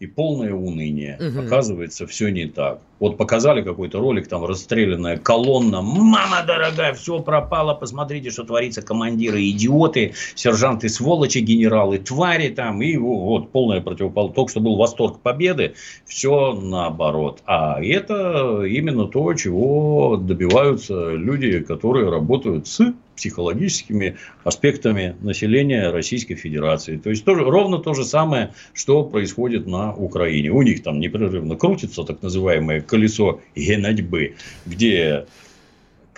И 0.00 0.06
полное 0.06 0.54
уныние. 0.54 1.18
Угу. 1.20 1.46
Оказывается, 1.46 2.06
все 2.06 2.28
не 2.28 2.46
так. 2.46 2.80
Вот 3.00 3.16
показали 3.16 3.62
какой-то 3.62 3.98
ролик, 3.98 4.28
там 4.28 4.44
расстрелянная 4.44 5.16
колонна. 5.16 5.82
Мама 5.82 6.44
дорогая, 6.46 6.94
все 6.94 7.18
пропало, 7.20 7.74
посмотрите, 7.74 8.30
что 8.30 8.44
творится. 8.44 8.80
Командиры 8.80 9.42
идиоты, 9.50 10.14
сержанты 10.36 10.88
сволочи, 10.88 11.38
генералы 11.38 11.98
твари 11.98 12.48
там. 12.48 12.80
И 12.80 12.96
вот 12.96 13.50
полная 13.50 13.80
противоположность. 13.80 14.36
Только 14.36 14.50
что 14.50 14.60
был 14.60 14.76
восторг 14.76 15.20
победы, 15.20 15.74
все 16.06 16.52
наоборот. 16.52 17.42
А 17.44 17.82
это 17.82 18.62
именно 18.62 19.06
то, 19.06 19.34
чего 19.34 20.16
добиваются 20.16 21.10
люди, 21.10 21.58
которые 21.60 22.08
работают 22.08 22.68
с 22.68 22.94
психологическими 23.18 24.16
аспектами 24.44 25.16
населения 25.20 25.90
Российской 25.90 26.36
Федерации. 26.36 26.96
То 26.96 27.10
есть 27.10 27.24
тоже, 27.24 27.42
ровно 27.42 27.78
то 27.78 27.92
же 27.92 28.04
самое, 28.04 28.54
что 28.74 29.02
происходит 29.02 29.66
на 29.66 29.92
Украине. 29.92 30.50
У 30.50 30.62
них 30.62 30.84
там 30.84 31.00
непрерывно 31.00 31.56
крутится 31.56 32.04
так 32.04 32.22
называемая 32.22 32.80
колесо 32.80 33.40
генадьбы, 33.56 34.36
где 34.66 35.26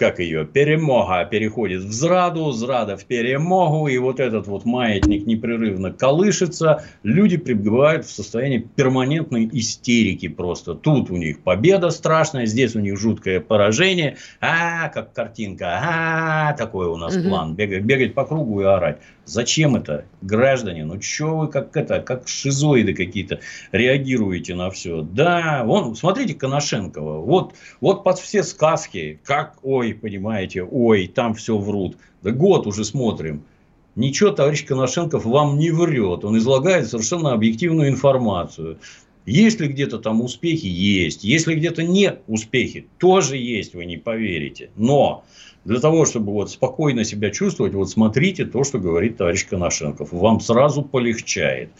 как 0.01 0.19
ее, 0.19 0.47
перемога 0.47 1.27
переходит 1.27 1.83
в 1.83 1.93
зраду, 1.93 2.51
зрада 2.53 2.97
в 2.97 3.05
перемогу, 3.05 3.87
и 3.87 3.99
вот 3.99 4.19
этот 4.19 4.47
вот 4.47 4.65
маятник 4.65 5.27
непрерывно 5.27 5.93
колышется, 5.93 6.85
люди 7.03 7.37
пребывают 7.37 8.07
в 8.07 8.11
состоянии 8.11 8.67
перманентной 8.75 9.47
истерики 9.53 10.29
просто. 10.29 10.75
Тут 10.75 11.11
у 11.11 11.17
них 11.17 11.43
победа 11.43 11.91
страшная, 11.91 12.47
здесь 12.47 12.75
у 12.75 12.81
них 12.81 12.99
жуткое 12.99 13.41
поражение, 13.41 14.17
а, 14.41 14.89
как 14.89 15.13
картинка, 15.13 15.79
а, 15.83 16.53
такой 16.55 16.87
у 16.87 16.97
нас 16.97 17.15
угу. 17.15 17.29
план, 17.29 17.55
бегать, 17.55 17.83
бегать 17.83 18.15
по 18.15 18.25
кругу 18.25 18.63
и 18.63 18.65
орать. 18.65 19.01
Зачем 19.31 19.77
это, 19.77 20.07
граждане? 20.23 20.85
Ну, 20.85 21.01
что 21.01 21.38
вы 21.38 21.47
как 21.47 21.77
это, 21.77 22.01
как 22.01 22.27
шизоиды 22.27 22.95
какие-то 22.95 23.38
реагируете 23.71 24.57
на 24.57 24.71
все? 24.71 25.03
Да, 25.03 25.62
вон, 25.64 25.95
смотрите 25.95 26.35
Коношенкова. 26.35 27.21
Вот, 27.21 27.55
вот 27.81 28.03
под 28.03 28.19
все 28.19 28.43
сказки, 28.43 29.21
как, 29.23 29.59
ой, 29.62 29.95
понимаете, 29.95 30.64
ой, 30.64 31.07
там 31.07 31.35
все 31.35 31.57
врут. 31.59 31.97
Да 32.23 32.33
год 32.33 32.66
уже 32.66 32.85
смотрим. 32.85 33.45
Ничего 33.95 34.31
товарищ 34.31 34.64
Коношенков 34.64 35.25
вам 35.25 35.59
не 35.59 35.71
врет. 35.71 36.25
Он 36.25 36.37
излагает 36.37 36.88
совершенно 36.88 37.33
объективную 37.33 37.88
информацию. 37.88 38.79
Есть 39.31 39.61
ли 39.61 39.69
где-то 39.69 39.99
там 39.99 40.21
успехи? 40.23 40.66
Есть. 40.66 41.23
Если 41.23 41.55
где-то 41.55 41.85
не 41.85 42.16
успехи, 42.27 42.87
тоже 42.99 43.37
есть, 43.37 43.75
вы 43.75 43.85
не 43.85 43.97
поверите. 43.97 44.71
Но 44.77 45.25
для 45.64 45.79
того, 45.79 46.05
чтобы 46.05 46.33
вот 46.33 46.51
спокойно 46.51 47.05
себя 47.05 47.31
чувствовать, 47.31 47.75
вот 47.75 47.88
смотрите 47.88 48.45
то, 48.45 48.64
что 48.64 48.79
говорит 48.79 49.19
товарищ 49.19 49.47
Коношенков. 49.47 50.11
Вам 50.11 50.40
сразу 50.40 50.83
полегчает. 50.83 51.71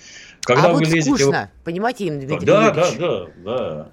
Когда 0.43 0.71
а 0.71 0.73
вы 0.73 0.79
вот 0.79 0.89
лезете... 0.89 1.17
скучно, 1.17 1.51
понимаете, 1.65 2.07
им, 2.07 2.21
Дмитрий 2.21 2.47
Да, 2.47 2.71
да, 2.71 2.91
да, 2.97 3.27
да. 3.45 3.89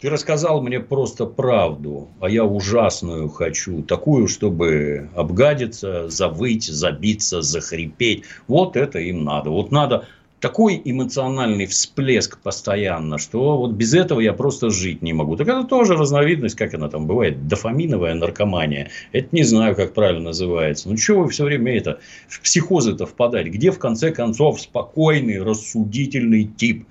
Ты 0.00 0.08
рассказал 0.10 0.62
мне 0.62 0.80
просто 0.80 1.26
правду, 1.26 2.08
а 2.20 2.28
я 2.28 2.44
ужасную 2.44 3.28
хочу. 3.28 3.82
Такую, 3.82 4.26
чтобы 4.26 5.10
обгадиться, 5.14 6.08
завыть, 6.08 6.64
забиться, 6.64 7.42
захрипеть. 7.42 8.24
Вот 8.48 8.76
это 8.76 8.98
им 8.98 9.22
надо. 9.24 9.50
Вот 9.50 9.70
надо 9.70 10.08
такой 10.42 10.82
эмоциональный 10.84 11.66
всплеск 11.66 12.36
постоянно, 12.38 13.16
что 13.16 13.56
вот 13.56 13.70
без 13.70 13.94
этого 13.94 14.18
я 14.18 14.32
просто 14.32 14.70
жить 14.70 15.00
не 15.00 15.12
могу. 15.12 15.36
Так 15.36 15.46
это 15.46 15.62
тоже 15.62 15.94
разновидность, 15.94 16.56
как 16.56 16.74
она 16.74 16.88
там 16.88 17.06
бывает, 17.06 17.46
дофаминовая 17.46 18.14
наркомания. 18.14 18.90
Это 19.12 19.28
не 19.30 19.44
знаю, 19.44 19.76
как 19.76 19.94
правильно 19.94 20.24
называется. 20.24 20.88
Ну, 20.88 20.96
чего 20.96 21.22
вы 21.22 21.30
все 21.30 21.44
время 21.44 21.76
это, 21.78 22.00
в 22.28 22.40
психозы-то 22.40 23.06
впадать? 23.06 23.46
Где, 23.46 23.70
в 23.70 23.78
конце 23.78 24.10
концов, 24.10 24.60
спокойный, 24.60 25.40
рассудительный 25.40 26.44
тип? 26.44 26.86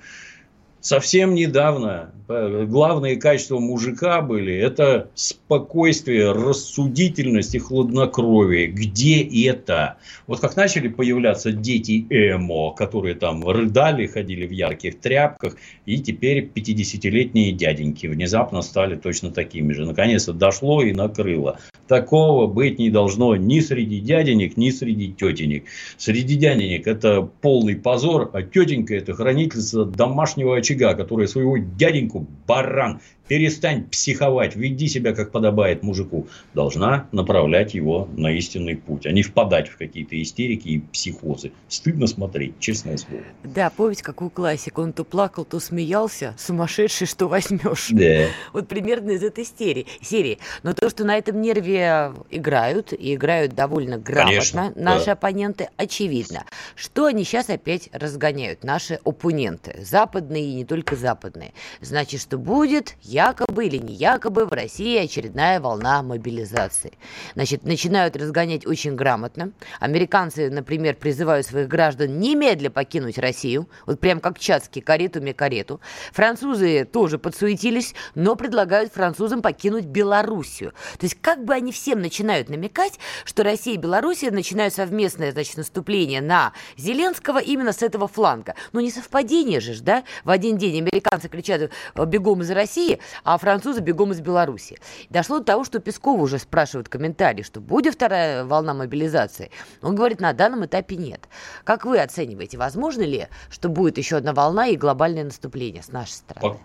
Совсем 0.82 1.34
недавно 1.34 2.12
главные 2.28 3.18
качества 3.18 3.60
мужика 3.60 4.22
были 4.22 4.56
это 4.56 5.10
спокойствие, 5.16 6.32
рассудительность 6.32 7.56
и 7.56 7.60
хладнокровие. 7.60 8.68
Где 8.68 9.22
это? 9.48 9.98
Вот 10.28 10.40
как 10.40 10.56
начали 10.56 10.88
появляться 10.88 11.52
дети 11.52 12.06
эмо, 12.10 12.74
которые 12.74 13.16
там 13.16 13.48
рыдали, 13.48 14.08
ходили 14.08 14.48
в 14.48 14.52
ярких 14.52 15.00
тряпках, 15.00 15.56
и 15.86 16.00
теперь 16.00 16.50
50-летние 16.54 17.52
дяденьки 17.52 18.08
внезапно 18.08 18.62
стали 18.62 18.96
точно 18.96 19.32
такими 19.32 19.74
же. 19.74 19.86
Наконец-то 19.86 20.34
дошло 20.34 20.82
и 20.82 20.94
накрыло. 20.94 21.60
Такого 21.92 22.48
быть 22.48 22.80
не 22.80 22.90
должно 22.90 23.36
ни 23.36 23.60
среди 23.60 24.00
дяденек, 24.00 24.56
ни 24.56 24.70
среди 24.70 25.12
тетенек. 25.12 25.66
Среди 25.98 26.38
дяденек 26.38 26.88
это 26.88 27.22
полный 27.22 27.76
позор, 27.76 28.30
а 28.32 28.44
тетенька 28.44 28.96
это 28.96 29.14
хранительница 29.14 29.84
домашнего 29.84 30.56
очага, 30.56 30.94
которая 30.94 31.28
своего 31.28 31.58
дяденьку, 31.58 32.26
баран, 32.48 33.02
перестань 33.32 33.86
психовать, 33.86 34.58
веди 34.58 34.90
себя 34.90 35.14
как 35.14 35.32
подобает 35.32 35.84
мужику, 35.84 36.28
должна 36.54 37.08
направлять 37.14 37.74
его 37.74 38.10
на 38.18 38.30
истинный 38.34 38.76
путь, 38.76 39.06
а 39.06 39.14
не 39.14 39.24
впадать 39.24 39.70
в 39.70 39.78
какие-то 39.78 40.22
истерики 40.22 40.68
и 40.68 40.80
психозы. 40.80 41.54
Стыдно 41.70 42.08
смотреть, 42.08 42.60
честное 42.60 42.98
слово. 42.98 43.24
Да, 43.46 43.70
помните, 43.70 44.04
какой 44.04 44.30
классик, 44.32 44.78
он 44.80 44.92
то 44.92 45.06
плакал, 45.06 45.46
то 45.46 45.62
смеялся, 45.62 46.36
сумасшедший, 46.38 47.08
что 47.08 47.30
возьмешь. 47.30 47.88
Да. 47.92 48.26
Вот 48.52 48.68
примерно 48.68 49.12
из 49.12 49.24
этой 49.24 49.46
серии. 49.46 49.86
серии. 50.02 50.38
Но 50.64 50.74
то, 50.74 50.90
что 50.90 51.06
на 51.06 51.18
этом 51.18 51.42
нерве 51.42 52.12
играют, 52.32 52.92
и 52.92 53.16
играют 53.16 53.56
довольно 53.56 53.98
грамотно 53.98 54.30
Конечно, 54.30 54.74
наши 54.76 55.06
да. 55.06 55.12
оппоненты, 55.14 55.70
очевидно. 55.78 56.44
Что 56.76 57.06
они 57.06 57.24
сейчас 57.24 57.50
опять 57.50 57.88
разгоняют, 57.94 58.66
наши 58.66 59.00
оппоненты, 59.06 59.80
западные 59.82 60.44
и 60.44 60.54
не 60.54 60.66
только 60.66 60.98
западные. 60.98 61.54
Значит, 61.80 62.20
что 62.20 62.38
будет, 62.38 62.98
я 63.04 63.21
якобы 63.22 63.68
или 63.68 63.78
не 63.78 63.94
якобы 63.94 64.46
в 64.46 64.52
России 64.52 64.98
очередная 64.98 65.60
волна 65.60 66.02
мобилизации. 66.02 66.94
Значит, 67.36 67.64
начинают 67.64 68.16
разгонять 68.16 68.66
очень 68.66 68.96
грамотно. 68.96 69.52
Американцы, 69.80 70.50
например, 70.50 70.96
призывают 70.96 71.46
своих 71.46 71.68
граждан 71.68 72.20
немедля 72.20 72.70
покинуть 72.70 73.20
Россию. 73.20 73.70
Вот 73.86 74.00
прям 74.00 74.20
как 74.20 74.40
чатский 74.40 74.82
карету 74.82 75.22
мне 75.22 75.34
карету. 75.34 75.80
Французы 76.14 76.86
тоже 76.86 77.20
подсуетились, 77.20 77.94
но 78.16 78.36
предлагают 78.36 78.92
французам 78.92 79.44
покинуть 79.44 79.86
Белоруссию. 79.86 80.74
То 80.98 81.06
есть 81.06 81.18
как 81.22 81.46
бы 81.46 81.54
они 81.54 81.72
всем 81.72 82.02
начинают 82.02 82.50
намекать, 82.50 83.00
что 83.24 83.44
Россия 83.44 83.76
и 83.76 83.78
Белоруссия 83.78 84.32
начинают 84.32 84.74
совместное, 84.74 85.32
значит, 85.32 85.58
наступление 85.58 86.22
на 86.22 86.54
Зеленского 86.76 87.40
именно 87.40 87.72
с 87.72 87.84
этого 87.84 88.08
фланга. 88.08 88.56
Ну 88.74 88.80
не 88.80 88.90
совпадение 88.90 89.60
же, 89.60 89.80
да? 89.82 90.04
В 90.24 90.32
один 90.32 90.58
день 90.58 90.80
американцы 90.80 91.30
кричат 91.30 91.70
бегом 91.96 92.42
из 92.42 92.50
России, 92.50 93.00
а 93.24 93.38
французы 93.38 93.82
бегом 93.82 94.12
из 94.12 94.22
Беларуси. 94.22 94.78
Дошло 95.10 95.40
до 95.40 95.46
того, 95.46 95.64
что 95.64 95.80
Песков 95.80 96.20
уже 96.20 96.40
спрашивает 96.40 96.90
комментарий, 96.90 97.44
что 97.44 97.60
будет 97.60 97.96
вторая 97.96 98.46
волна 98.46 98.74
мобилизации. 98.74 99.52
Он 99.82 99.96
говорит, 99.96 100.20
на 100.20 100.34
данном 100.34 100.66
этапе 100.66 100.96
нет. 100.96 101.28
Как 101.64 101.86
вы 101.86 102.00
оцениваете, 102.00 102.58
возможно 102.58 103.04
ли, 103.04 103.28
что 103.50 103.70
будет 103.70 103.98
еще 103.98 104.18
одна 104.18 104.34
волна 104.34 104.68
и 104.68 104.76
глобальное 104.76 105.24
наступление 105.24 105.84
с 105.84 105.92
нашей 105.92 106.12
стороны? 106.12 106.60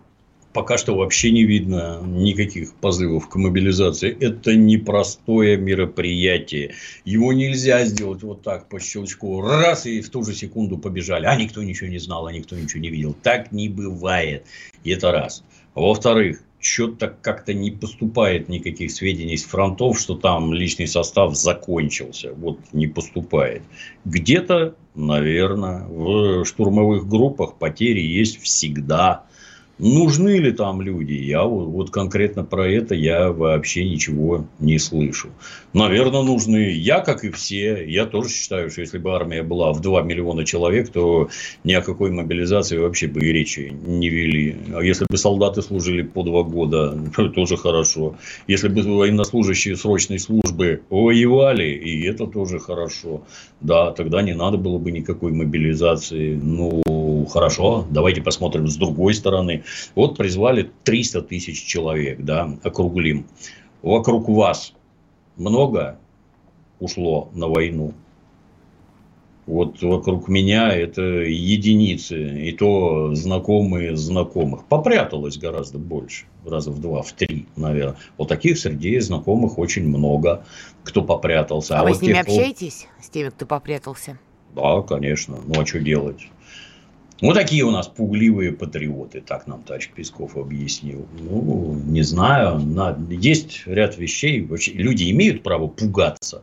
пока 0.56 0.78
что 0.78 0.96
вообще 0.96 1.32
не 1.32 1.44
видно 1.44 2.00
никаких 2.02 2.72
позывов 2.76 3.28
к 3.28 3.36
мобилизации. 3.36 4.16
Это 4.18 4.56
непростое 4.56 5.58
мероприятие. 5.58 6.72
Его 7.04 7.34
нельзя 7.34 7.84
сделать 7.84 8.22
вот 8.22 8.40
так 8.40 8.66
по 8.70 8.80
щелчку. 8.80 9.42
Раз 9.42 9.84
и 9.84 10.00
в 10.00 10.08
ту 10.08 10.24
же 10.24 10.34
секунду 10.34 10.78
побежали. 10.78 11.26
А 11.26 11.36
никто 11.36 11.62
ничего 11.62 11.90
не 11.90 11.98
знал, 11.98 12.26
а 12.26 12.32
никто 12.32 12.56
ничего 12.56 12.80
не 12.80 12.88
видел. 12.88 13.14
Так 13.22 13.52
не 13.52 13.68
бывает. 13.68 14.46
И 14.82 14.90
это 14.92 15.12
раз. 15.12 15.44
Во-вторых, 15.76 16.40
что-то 16.58 17.14
как-то 17.20 17.52
не 17.52 17.70
поступает 17.70 18.48
никаких 18.48 18.90
сведений 18.90 19.36
с 19.36 19.44
фронтов, 19.44 20.00
что 20.00 20.16
там 20.16 20.54
личный 20.54 20.88
состав 20.88 21.36
закончился. 21.36 22.32
Вот 22.32 22.58
не 22.72 22.86
поступает. 22.86 23.62
Где-то, 24.06 24.74
наверное, 24.94 25.84
в 25.86 26.46
штурмовых 26.46 27.06
группах 27.06 27.58
потери 27.58 28.00
есть 28.00 28.40
всегда. 28.42 29.26
Нужны 29.78 30.38
ли 30.38 30.52
там 30.52 30.80
люди? 30.80 31.12
Я 31.12 31.44
вот, 31.44 31.66
вот 31.66 31.90
конкретно 31.90 32.44
про 32.44 32.66
это 32.66 32.94
я 32.94 33.30
вообще 33.30 33.84
ничего 33.84 34.46
не 34.58 34.78
слышу. 34.78 35.28
Наверное, 35.74 36.22
нужны. 36.22 36.72
Я, 36.72 37.00
как 37.00 37.24
и 37.24 37.30
все, 37.30 37.84
я 37.86 38.06
тоже 38.06 38.30
считаю, 38.30 38.70
что 38.70 38.80
если 38.80 38.96
бы 38.96 39.14
армия 39.14 39.42
была 39.42 39.74
в 39.74 39.82
2 39.82 40.00
миллиона 40.02 40.46
человек, 40.46 40.88
то 40.88 41.28
ни 41.62 41.74
о 41.74 41.82
какой 41.82 42.10
мобилизации 42.10 42.78
вообще 42.78 43.06
бы 43.06 43.20
и 43.20 43.32
речи 43.32 43.70
не 43.84 44.08
вели. 44.08 44.56
А 44.74 44.80
если 44.80 45.04
бы 45.10 45.18
солдаты 45.18 45.60
служили 45.60 46.00
по 46.00 46.22
два 46.22 46.42
года, 46.42 46.98
то 47.16 47.28
тоже 47.28 47.58
хорошо. 47.58 48.16
Если 48.46 48.68
бы 48.68 48.82
военнослужащие 48.82 49.76
срочной 49.76 50.18
службы 50.18 50.80
воевали, 50.88 51.68
и 51.68 52.02
это 52.06 52.26
тоже 52.26 52.60
хорошо. 52.60 53.24
Да, 53.60 53.90
тогда 53.90 54.22
не 54.22 54.34
надо 54.34 54.56
было 54.56 54.78
бы 54.78 54.90
никакой 54.90 55.32
мобилизации. 55.32 56.40
Ну, 56.42 57.26
хорошо, 57.30 57.86
давайте 57.90 58.22
посмотрим 58.22 58.68
с 58.68 58.76
другой 58.76 59.12
стороны. 59.12 59.64
Вот 59.94 60.16
призвали 60.16 60.70
300 60.84 61.22
тысяч 61.22 61.64
человек, 61.64 62.20
да, 62.20 62.56
округлим. 62.62 63.26
Вокруг 63.82 64.28
вас 64.28 64.72
много 65.36 65.98
ушло 66.80 67.30
на 67.34 67.48
войну. 67.48 67.94
Вот 69.46 69.80
вокруг 69.80 70.26
меня 70.26 70.72
это 70.72 71.02
единицы, 71.02 72.48
и 72.48 72.50
то 72.50 73.14
знакомые 73.14 73.96
знакомых. 73.96 74.64
Попряталось 74.64 75.38
гораздо 75.38 75.78
больше, 75.78 76.26
раза 76.44 76.72
в 76.72 76.80
два, 76.80 77.02
в 77.02 77.12
три, 77.12 77.46
наверное. 77.54 77.96
Вот 78.18 78.28
таких 78.28 78.58
среди 78.58 78.98
знакомых 78.98 79.56
очень 79.58 79.86
много, 79.86 80.44
кто 80.82 81.02
попрятался. 81.02 81.76
А, 81.76 81.80
а 81.80 81.82
вы 81.84 81.90
вот 81.90 81.98
с 81.98 82.02
ними 82.02 82.14
тех, 82.14 82.22
общаетесь, 82.22 82.88
с 83.00 83.08
теми, 83.08 83.28
кто 83.28 83.46
попрятался? 83.46 84.18
Да, 84.56 84.82
конечно. 84.82 85.38
Ну, 85.46 85.60
а 85.60 85.64
что 85.64 85.78
делать? 85.78 86.28
Вот 87.22 87.34
такие 87.34 87.64
у 87.64 87.70
нас 87.70 87.88
пугливые 87.88 88.52
патриоты, 88.52 89.22
так 89.22 89.46
нам 89.46 89.62
товарищ 89.62 89.90
Песков 89.94 90.36
объяснил. 90.36 91.06
Ну, 91.18 91.74
не 91.86 92.02
знаю, 92.02 92.58
на... 92.58 92.96
есть 93.08 93.62
ряд 93.66 93.96
вещей, 93.96 94.46
люди 94.74 95.10
имеют 95.10 95.42
право 95.42 95.66
пугаться. 95.66 96.42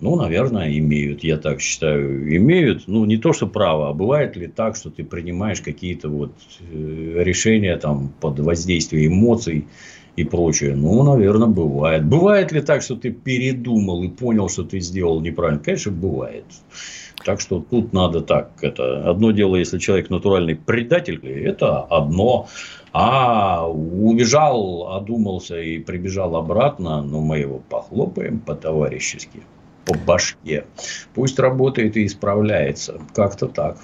Ну, 0.00 0.16
наверное, 0.16 0.76
имеют, 0.78 1.22
я 1.22 1.36
так 1.36 1.60
считаю, 1.60 2.34
имеют. 2.36 2.88
Ну, 2.88 3.04
не 3.04 3.18
то, 3.18 3.32
что 3.34 3.46
право, 3.46 3.90
а 3.90 3.92
бывает 3.92 4.34
ли 4.34 4.48
так, 4.48 4.74
что 4.74 4.90
ты 4.90 5.04
принимаешь 5.04 5.60
какие-то 5.60 6.08
вот 6.08 6.32
э, 6.60 7.22
решения 7.22 7.76
там 7.76 8.10
под 8.20 8.40
воздействием 8.40 9.12
эмоций 9.12 9.66
и 10.16 10.24
прочее. 10.24 10.74
Ну, 10.74 11.02
наверное, 11.02 11.48
бывает. 11.48 12.06
Бывает 12.06 12.50
ли 12.50 12.62
так, 12.62 12.82
что 12.82 12.96
ты 12.96 13.10
передумал 13.10 14.02
и 14.02 14.08
понял, 14.08 14.48
что 14.48 14.64
ты 14.64 14.80
сделал 14.80 15.20
неправильно? 15.20 15.62
Конечно, 15.62 15.92
бывает. 15.92 16.46
Так 17.24 17.40
что 17.40 17.60
тут 17.60 17.92
надо 17.92 18.20
так. 18.20 18.50
Это 18.62 19.08
одно 19.08 19.30
дело, 19.30 19.56
если 19.56 19.78
человек 19.78 20.10
натуральный 20.10 20.56
предатель, 20.56 21.20
это 21.26 21.80
одно. 21.80 22.48
А 22.92 23.68
убежал, 23.68 24.94
одумался 24.96 25.60
и 25.60 25.78
прибежал 25.78 26.34
обратно, 26.34 27.02
ну, 27.02 27.20
мы 27.20 27.38
его 27.38 27.60
похлопаем 27.68 28.40
по-товарищески, 28.40 29.42
по 29.84 29.94
башке. 29.94 30.64
Пусть 31.14 31.38
работает 31.38 31.96
и 31.96 32.06
исправляется. 32.06 33.00
Как-то 33.14 33.46
так 33.46 33.76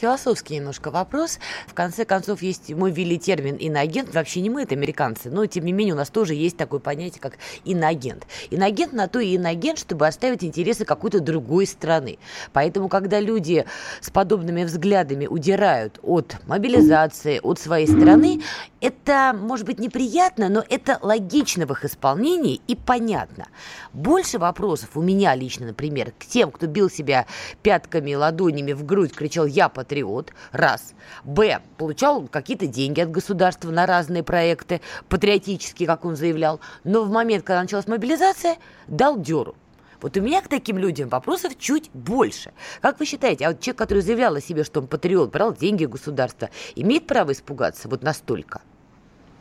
философский 0.00 0.56
немножко 0.56 0.90
вопрос. 0.90 1.38
В 1.66 1.74
конце 1.74 2.04
концов, 2.04 2.42
есть 2.42 2.70
мы 2.70 2.90
ввели 2.90 3.18
термин 3.18 3.56
иноагент. 3.56 4.14
Вообще 4.14 4.40
не 4.40 4.50
мы, 4.50 4.62
это 4.62 4.74
американцы. 4.74 5.30
Но, 5.30 5.46
тем 5.46 5.64
не 5.64 5.72
менее, 5.72 5.94
у 5.94 5.96
нас 5.96 6.10
тоже 6.10 6.34
есть 6.34 6.56
такое 6.56 6.80
понятие, 6.80 7.20
как 7.20 7.38
иноагент. 7.64 8.26
Иноагент 8.50 8.92
на 8.92 9.08
то 9.08 9.18
и 9.20 9.34
иноагент, 9.34 9.78
чтобы 9.78 10.06
оставить 10.06 10.44
интересы 10.44 10.84
какой-то 10.84 11.20
другой 11.20 11.66
страны. 11.66 12.18
Поэтому, 12.52 12.88
когда 12.88 13.20
люди 13.20 13.64
с 14.00 14.10
подобными 14.10 14.64
взглядами 14.64 15.26
удирают 15.26 15.98
от 16.02 16.36
мобилизации, 16.46 17.40
от 17.42 17.58
своей 17.58 17.86
страны, 17.86 18.42
это, 18.80 19.36
может 19.38 19.66
быть, 19.66 19.78
неприятно, 19.78 20.48
но 20.48 20.64
это 20.68 20.98
логично 21.02 21.66
в 21.66 21.72
их 21.72 21.84
исполнении 21.84 22.60
и 22.66 22.74
понятно. 22.74 23.48
Больше 23.92 24.38
вопросов 24.38 24.90
у 24.94 25.02
меня 25.02 25.34
лично, 25.34 25.66
например, 25.66 26.12
к 26.18 26.24
тем, 26.24 26.50
кто 26.50 26.66
бил 26.66 26.88
себя 26.88 27.26
пятками, 27.62 28.14
ладонями 28.14 28.72
в 28.72 28.84
грудь, 28.84 29.12
кричал 29.12 29.39
«Я 29.46 29.68
патриот», 29.68 30.32
раз. 30.52 30.94
Б. 31.24 31.60
Получал 31.76 32.26
какие-то 32.28 32.66
деньги 32.66 33.00
от 33.00 33.10
государства 33.10 33.70
на 33.70 33.86
разные 33.86 34.22
проекты, 34.22 34.80
патриотические, 35.08 35.86
как 35.86 36.04
он 36.04 36.16
заявлял, 36.16 36.60
но 36.84 37.04
в 37.04 37.10
момент, 37.10 37.44
когда 37.44 37.62
началась 37.62 37.86
мобилизация, 37.86 38.56
дал 38.86 39.20
дёру. 39.20 39.54
Вот 40.00 40.16
у 40.16 40.20
меня 40.22 40.40
к 40.40 40.48
таким 40.48 40.78
людям 40.78 41.08
вопросов 41.08 41.58
чуть 41.58 41.90
больше. 41.92 42.52
Как 42.80 42.98
вы 43.00 43.06
считаете, 43.06 43.46
а 43.46 43.50
вот 43.50 43.60
человек, 43.60 43.78
который 43.78 44.02
заявлял 44.02 44.34
о 44.34 44.40
себе, 44.40 44.64
что 44.64 44.80
он 44.80 44.86
патриот, 44.86 45.30
брал 45.30 45.54
деньги 45.54 45.84
государства, 45.84 46.48
имеет 46.74 47.06
право 47.06 47.32
испугаться 47.32 47.88
вот 47.88 48.02
настолько? 48.02 48.62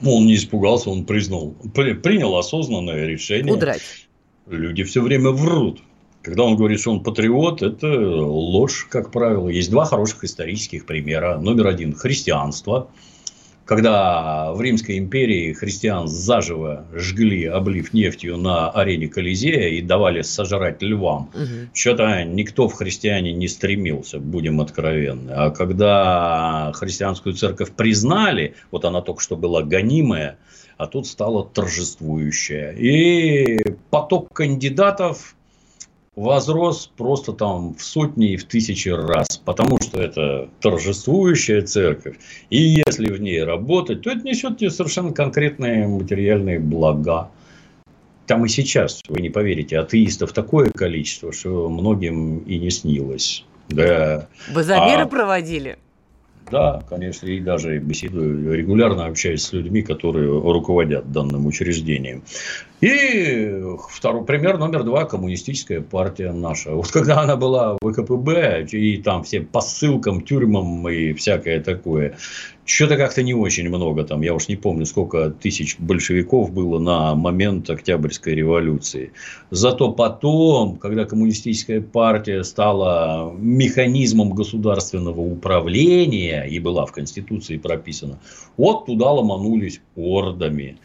Ну, 0.02 0.16
он 0.16 0.26
не 0.26 0.36
испугался, 0.36 0.90
он 0.90 1.06
признал, 1.06 1.56
принял 1.74 2.36
осознанное 2.36 3.06
решение. 3.06 3.54
Удрать. 3.54 3.82
Люди 4.48 4.84
все 4.84 5.02
время 5.02 5.32
врут. 5.32 5.82
Когда 6.22 6.44
он 6.44 6.58
говорит, 6.58 6.80
что 6.80 6.92
он 6.92 7.04
патриот, 7.04 7.62
это 7.62 7.88
ложь, 7.88 8.88
как 8.90 9.12
правило. 9.12 9.48
Есть 9.48 9.72
два 9.72 9.86
хороших 9.86 10.24
исторических 10.24 10.86
примера. 10.86 11.38
Номер 11.38 11.68
один– 11.68 11.94
христианство– 11.96 12.90
когда 13.70 14.52
в 14.52 14.62
Римской 14.62 14.98
империи 14.98 15.54
христиан 15.54 16.08
заживо 16.08 16.88
жгли, 16.92 17.46
облив 17.46 17.94
нефтью 17.94 18.36
на 18.38 18.72
арене 18.72 19.08
Колизея 19.08 19.70
и 19.70 19.82
давали 19.84 20.24
сожрать 20.24 20.82
львам. 20.82 21.30
Угу. 21.36 21.70
Что-то 21.76 22.24
никто 22.24 22.68
в 22.68 22.74
христиане 22.74 23.32
не 23.32 23.48
стремился, 23.48 24.18
будем 24.18 24.60
откровенны. 24.60 25.30
А 25.30 25.52
когда 25.52 26.72
христианскую 26.74 27.36
церковь 27.36 27.70
признали, 27.74 28.56
вот 28.72 28.86
она 28.86 29.02
только 29.02 29.22
что 29.22 29.38
была 29.38 29.62
гонимая, 29.62 30.40
а 30.78 30.88
тут 30.88 31.06
стала 31.06 31.46
торжествующая. 31.46 32.72
И 32.72 33.60
поток 33.92 34.34
кандидатов 34.34 35.36
возрос 36.16 36.92
просто 36.98 37.34
там 37.34 37.76
в 37.76 37.84
сотни 37.84 38.34
и 38.34 38.38
в 38.38 38.46
тысячи 38.46 38.90
раз, 38.90 39.38
потому 39.38 39.80
что 39.82 40.02
это 40.02 40.50
торжествующая 40.60 41.62
церковь. 41.62 42.18
И 42.50 42.58
если 42.58 43.12
в 43.12 43.22
ней 43.22 43.44
работать, 43.44 44.02
то 44.02 44.12
это 44.12 44.22
несет 44.22 44.58
тебе 44.58 44.70
совершенно 44.70 45.14
конкретные 45.14 45.88
материальные 45.88 46.60
блага. 46.60 47.30
Там 48.28 48.46
и 48.46 48.50
сейчас, 48.50 49.02
вы 49.08 49.22
не 49.22 49.30
поверите, 49.30 49.80
атеистов 49.80 50.34
такое 50.34 50.70
количество, 50.70 51.34
что 51.34 51.70
многим 51.70 52.40
и 52.40 52.60
не 52.60 52.70
снилось. 52.70 53.46
Да. 53.70 54.28
Вы 54.54 54.64
замеры 54.64 55.04
а... 55.04 55.08
проводили? 55.08 55.78
Да, 56.52 56.84
конечно, 56.90 57.28
и 57.28 57.40
даже 57.40 57.78
беседую, 57.78 58.56
регулярно 58.56 59.06
общаюсь 59.06 59.44
с 59.44 59.54
людьми, 59.54 59.84
которые 59.84 60.30
руководят 60.30 61.12
данным 61.12 61.46
учреждением. 61.46 62.24
И 62.82 63.62
второй 63.90 64.24
пример 64.24 64.58
номер 64.58 64.84
два– 64.84 65.04
коммунистическая 65.06 65.82
партия 65.82 66.32
наша. 66.32 66.72
Вот 66.72 66.90
когда 66.92 67.20
она 67.20 67.36
была 67.36 67.76
в 67.82 67.92
ВКПБ, 67.92 68.68
и 68.72 68.98
там 68.98 69.24
все 69.24 69.42
по 69.42 69.60
ссылкам, 69.60 70.22
тюрьмам 70.22 70.88
и 70.88 71.12
всякое 71.12 71.60
такое, 71.60 72.18
что-то 72.64 72.96
как-то 72.96 73.22
не 73.22 73.34
очень 73.34 73.68
много 73.68 74.06
там, 74.06 74.22
я 74.22 74.34
уж 74.34 74.48
не 74.48 74.56
помню, 74.56 74.86
сколько 74.86 75.30
тысяч 75.30 75.78
большевиков 75.78 76.54
было 76.54 76.80
на 76.80 77.16
момент 77.16 77.70
Октябрьской 77.70 78.34
революции. 78.34 79.12
Зато 79.52 79.92
потом, 79.92 80.78
когда 80.78 81.04
коммунистическая 81.04 81.82
партия 81.82 82.46
стала 82.46 83.34
механизмом 83.38 84.30
государственного 84.30 85.20
управления 85.20 86.44
и 86.44 86.60
была 86.60 86.86
в 86.86 86.94
Конституции 86.94 87.58
прописана, 87.58 88.20
вот 88.56 88.86
туда 88.86 89.12
ломанулись 89.12 89.82
ордами. 89.98 90.78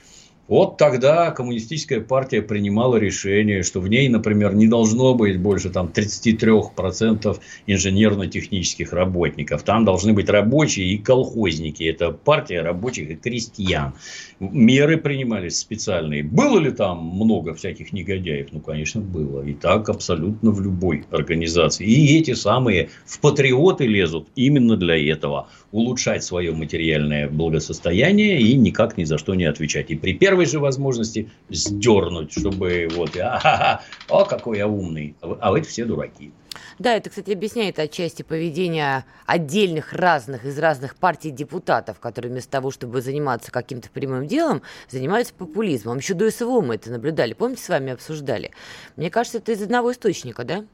Вот 0.47 0.77
тогда 0.77 1.31
коммунистическая 1.31 2.01
партия 2.01 2.43
принимала 2.43 2.97
решение, 2.97 3.63
что 3.63 3.81
в 3.81 3.89
ней, 3.89 4.11
например, 4.11 4.55
не 4.55 4.69
должно 4.69 5.15
быть 5.15 5.41
больше 5.41 5.71
там, 5.71 5.91
33% 5.95 7.39
инженерно-технических 7.67 8.93
работников. 8.93 9.63
Там 9.63 9.87
должны 9.87 10.13
быть 10.13 10.29
рабочие 10.29 10.89
и 10.89 10.99
колхозники. 10.99 11.85
Это 11.85 12.11
партия 12.11 12.61
рабочих 12.61 13.09
и 13.09 13.15
крестьян. 13.15 13.95
Меры 14.39 14.99
принимались 14.99 15.59
специальные. 15.59 16.23
Было 16.23 16.59
ли 16.59 16.71
там 16.71 16.99
много 16.99 17.55
всяких 17.55 17.95
негодяев? 17.95 18.49
Ну, 18.53 18.61
конечно, 18.61 19.01
было. 19.01 19.43
И 19.47 19.55
так 19.55 19.89
абсолютно 19.89 20.51
в 20.51 20.61
любой 20.61 21.05
организации. 21.11 21.87
И 21.87 22.19
эти 22.19 22.35
самые 22.35 22.91
в 23.07 23.19
патриоты 23.21 23.87
лезут 23.87 24.29
именно 24.37 24.77
для 24.77 24.97
этого. 25.11 25.49
Улучшать 25.73 26.23
свое 26.23 26.53
материальное 26.53 27.29
благосостояние 27.29 28.41
и 28.41 28.55
никак 28.57 28.99
ни 28.99 29.05
за 29.05 29.17
что 29.17 29.35
не 29.35 29.45
отвечать. 29.45 29.91
И 29.91 29.97
при 29.97 30.13
первом 30.13 30.34
первой 30.35 30.47
же 30.47 30.59
возможности 30.59 31.31
сдернуть, 31.49 32.33
чтобы 32.33 32.89
вот, 32.91 33.17
а, 33.17 33.83
о, 34.09 34.25
какой 34.25 34.59
я 34.59 34.67
умный, 34.67 35.15
а 35.21 35.53
вы 35.53 35.63
все 35.63 35.85
дураки. 35.85 36.33
Да, 36.81 36.97
это, 36.97 37.09
кстати, 37.09 37.31
объясняет 37.31 37.79
отчасти 37.79 38.23
поведение 38.23 39.05
отдельных 39.27 39.93
разных 39.93 40.45
из 40.45 40.59
разных 40.59 40.97
партий 40.97 41.31
депутатов, 41.31 42.01
которые 42.01 42.33
вместо 42.33 42.51
того, 42.51 42.73
чтобы 42.73 43.01
заниматься 43.01 43.53
каким-то 43.53 43.91
прямым 43.91 44.27
делом, 44.27 44.63
занимаются 44.89 45.35
популизмом. 45.35 45.99
Еще 45.99 46.15
до 46.15 46.29
СВО 46.33 46.61
мы 46.63 46.75
это 46.75 46.91
наблюдали. 46.91 47.33
Помните, 47.33 47.63
с 47.63 47.69
вами 47.69 47.93
обсуждали? 47.93 48.51
Мне 48.97 49.11
кажется, 49.11 49.39
это 49.39 49.53
из 49.53 49.63
одного 49.63 49.93
источника, 49.93 50.43
да? 50.43 50.65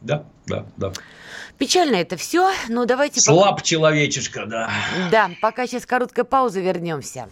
Да, 0.00 0.24
да, 0.46 0.64
да. 0.78 0.92
Печально 1.58 1.96
это 1.96 2.16
все, 2.16 2.50
но 2.70 2.86
давайте... 2.86 3.20
Слаб 3.20 3.56
пока... 3.56 3.62
человечишка, 3.64 4.46
да. 4.46 4.70
Да, 5.10 5.30
пока 5.42 5.66
сейчас 5.66 5.84
короткая 5.84 6.24
пауза, 6.24 6.60
вернемся. 6.60 7.28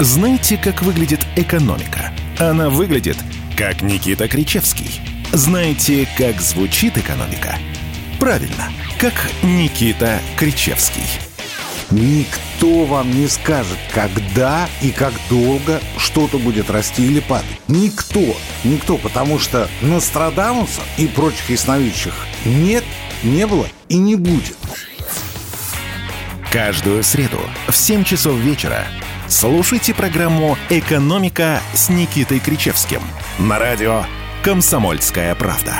Знаете, 0.00 0.56
как 0.56 0.82
выглядит 0.82 1.26
экономика? 1.34 2.12
Она 2.38 2.70
выглядит, 2.70 3.16
как 3.56 3.82
Никита 3.82 4.28
Кричевский. 4.28 5.00
Знаете, 5.32 6.08
как 6.16 6.40
звучит 6.40 6.96
экономика? 6.96 7.58
Правильно, 8.20 8.70
как 9.00 9.12
Никита 9.42 10.20
Кричевский. 10.36 11.02
Никто 11.90 12.84
вам 12.84 13.10
не 13.10 13.26
скажет, 13.26 13.76
когда 13.92 14.68
и 14.82 14.92
как 14.92 15.12
долго 15.28 15.80
что-то 15.96 16.38
будет 16.38 16.70
расти 16.70 17.04
или 17.04 17.18
падать. 17.18 17.60
Никто. 17.66 18.36
Никто, 18.62 18.98
потому 18.98 19.40
что 19.40 19.68
Нострадамуса 19.82 20.82
и 20.96 21.08
прочих 21.08 21.50
ясновидящих 21.50 22.14
нет, 22.44 22.84
не 23.24 23.48
было 23.48 23.66
и 23.88 23.96
не 23.96 24.14
будет. 24.14 24.56
Каждую 26.52 27.02
среду 27.02 27.40
в 27.66 27.74
7 27.74 28.04
часов 28.04 28.36
вечера 28.36 28.86
слушайте 29.28 29.94
программу 29.94 30.56
«Экономика» 30.70 31.60
с 31.74 31.88
Никитой 31.88 32.40
Кричевским 32.40 33.00
на 33.38 33.58
радио 33.58 34.04
«Комсомольская 34.42 35.34
правда». 35.34 35.74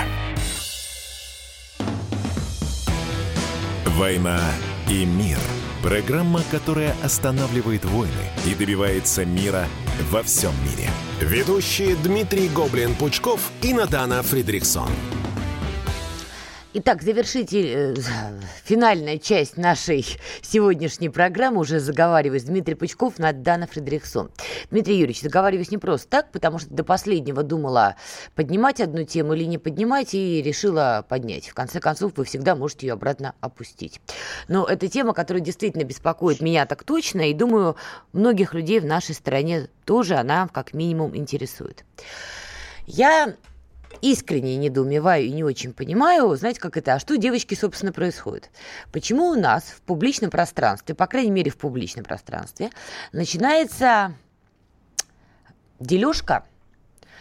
«Война 3.86 4.40
и 4.88 5.04
мир»– 5.04 5.38
Программа, 5.82 6.42
которая 6.50 6.94
останавливает 7.04 7.84
войны 7.84 8.12
и 8.44 8.54
добивается 8.54 9.24
мира 9.24 9.66
во 10.10 10.22
всем 10.24 10.52
мире. 10.64 10.90
Ведущие 11.20 11.94
Дмитрий 11.96 12.48
Гоблин-Пучков 12.48 13.40
и 13.62 13.72
Надана 13.72 14.22
Фридриксон. 14.22 14.88
Итак, 16.74 17.00
завершите 17.00 17.92
э, 17.92 17.94
финальная 18.62 19.16
часть 19.16 19.56
нашей 19.56 20.04
сегодняшней 20.42 21.08
программы. 21.08 21.60
Уже 21.60 21.80
заговариваюсь. 21.80 22.42
Дмитрий 22.42 22.74
Пучков, 22.74 23.18
Надана 23.18 23.66
Фредериксон. 23.66 24.30
Дмитрий 24.70 24.96
Юрьевич, 24.96 25.22
заговариваюсь 25.22 25.70
не 25.70 25.78
просто 25.78 26.06
так, 26.08 26.30
потому 26.30 26.58
что 26.58 26.68
до 26.68 26.84
последнего 26.84 27.42
думала 27.42 27.96
поднимать 28.34 28.82
одну 28.82 29.04
тему 29.04 29.32
или 29.32 29.44
не 29.44 29.56
поднимать, 29.56 30.12
и 30.12 30.42
решила 30.42 31.06
поднять. 31.08 31.48
В 31.48 31.54
конце 31.54 31.80
концов, 31.80 32.12
вы 32.16 32.26
всегда 32.26 32.54
можете 32.54 32.88
ее 32.88 32.92
обратно 32.92 33.34
опустить. 33.40 34.02
Но 34.46 34.66
это 34.66 34.88
тема, 34.88 35.14
которая 35.14 35.42
действительно 35.42 35.84
беспокоит 35.84 36.42
меня 36.42 36.66
так 36.66 36.84
точно, 36.84 37.30
и 37.30 37.32
думаю, 37.32 37.76
многих 38.12 38.52
людей 38.52 38.80
в 38.80 38.84
нашей 38.84 39.14
стране 39.14 39.68
тоже 39.86 40.16
она 40.16 40.48
как 40.48 40.74
минимум 40.74 41.16
интересует. 41.16 41.86
Я 42.86 43.36
искренне 44.02 44.56
недоумеваю 44.56 45.24
и 45.24 45.30
не 45.30 45.44
очень 45.44 45.72
понимаю, 45.72 46.34
знаете, 46.36 46.60
как 46.60 46.76
это, 46.76 46.94
а 46.94 46.98
что 46.98 47.16
девочки, 47.16 47.54
собственно, 47.54 47.92
происходит? 47.92 48.50
Почему 48.92 49.28
у 49.28 49.34
нас 49.34 49.64
в 49.64 49.80
публичном 49.82 50.30
пространстве, 50.30 50.94
по 50.94 51.06
крайней 51.06 51.30
мере, 51.30 51.50
в 51.50 51.56
публичном 51.56 52.04
пространстве, 52.04 52.70
начинается 53.12 54.14
дележка 55.80 56.44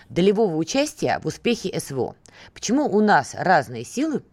долевого 0.09 0.55
участия 0.55 1.19
в 1.19 1.27
успехе 1.27 1.77
СВО? 1.79 2.15
Почему 2.53 2.85
у 2.85 3.01
нас 3.01 3.33
разные 3.33 3.83
силы, 3.83 4.23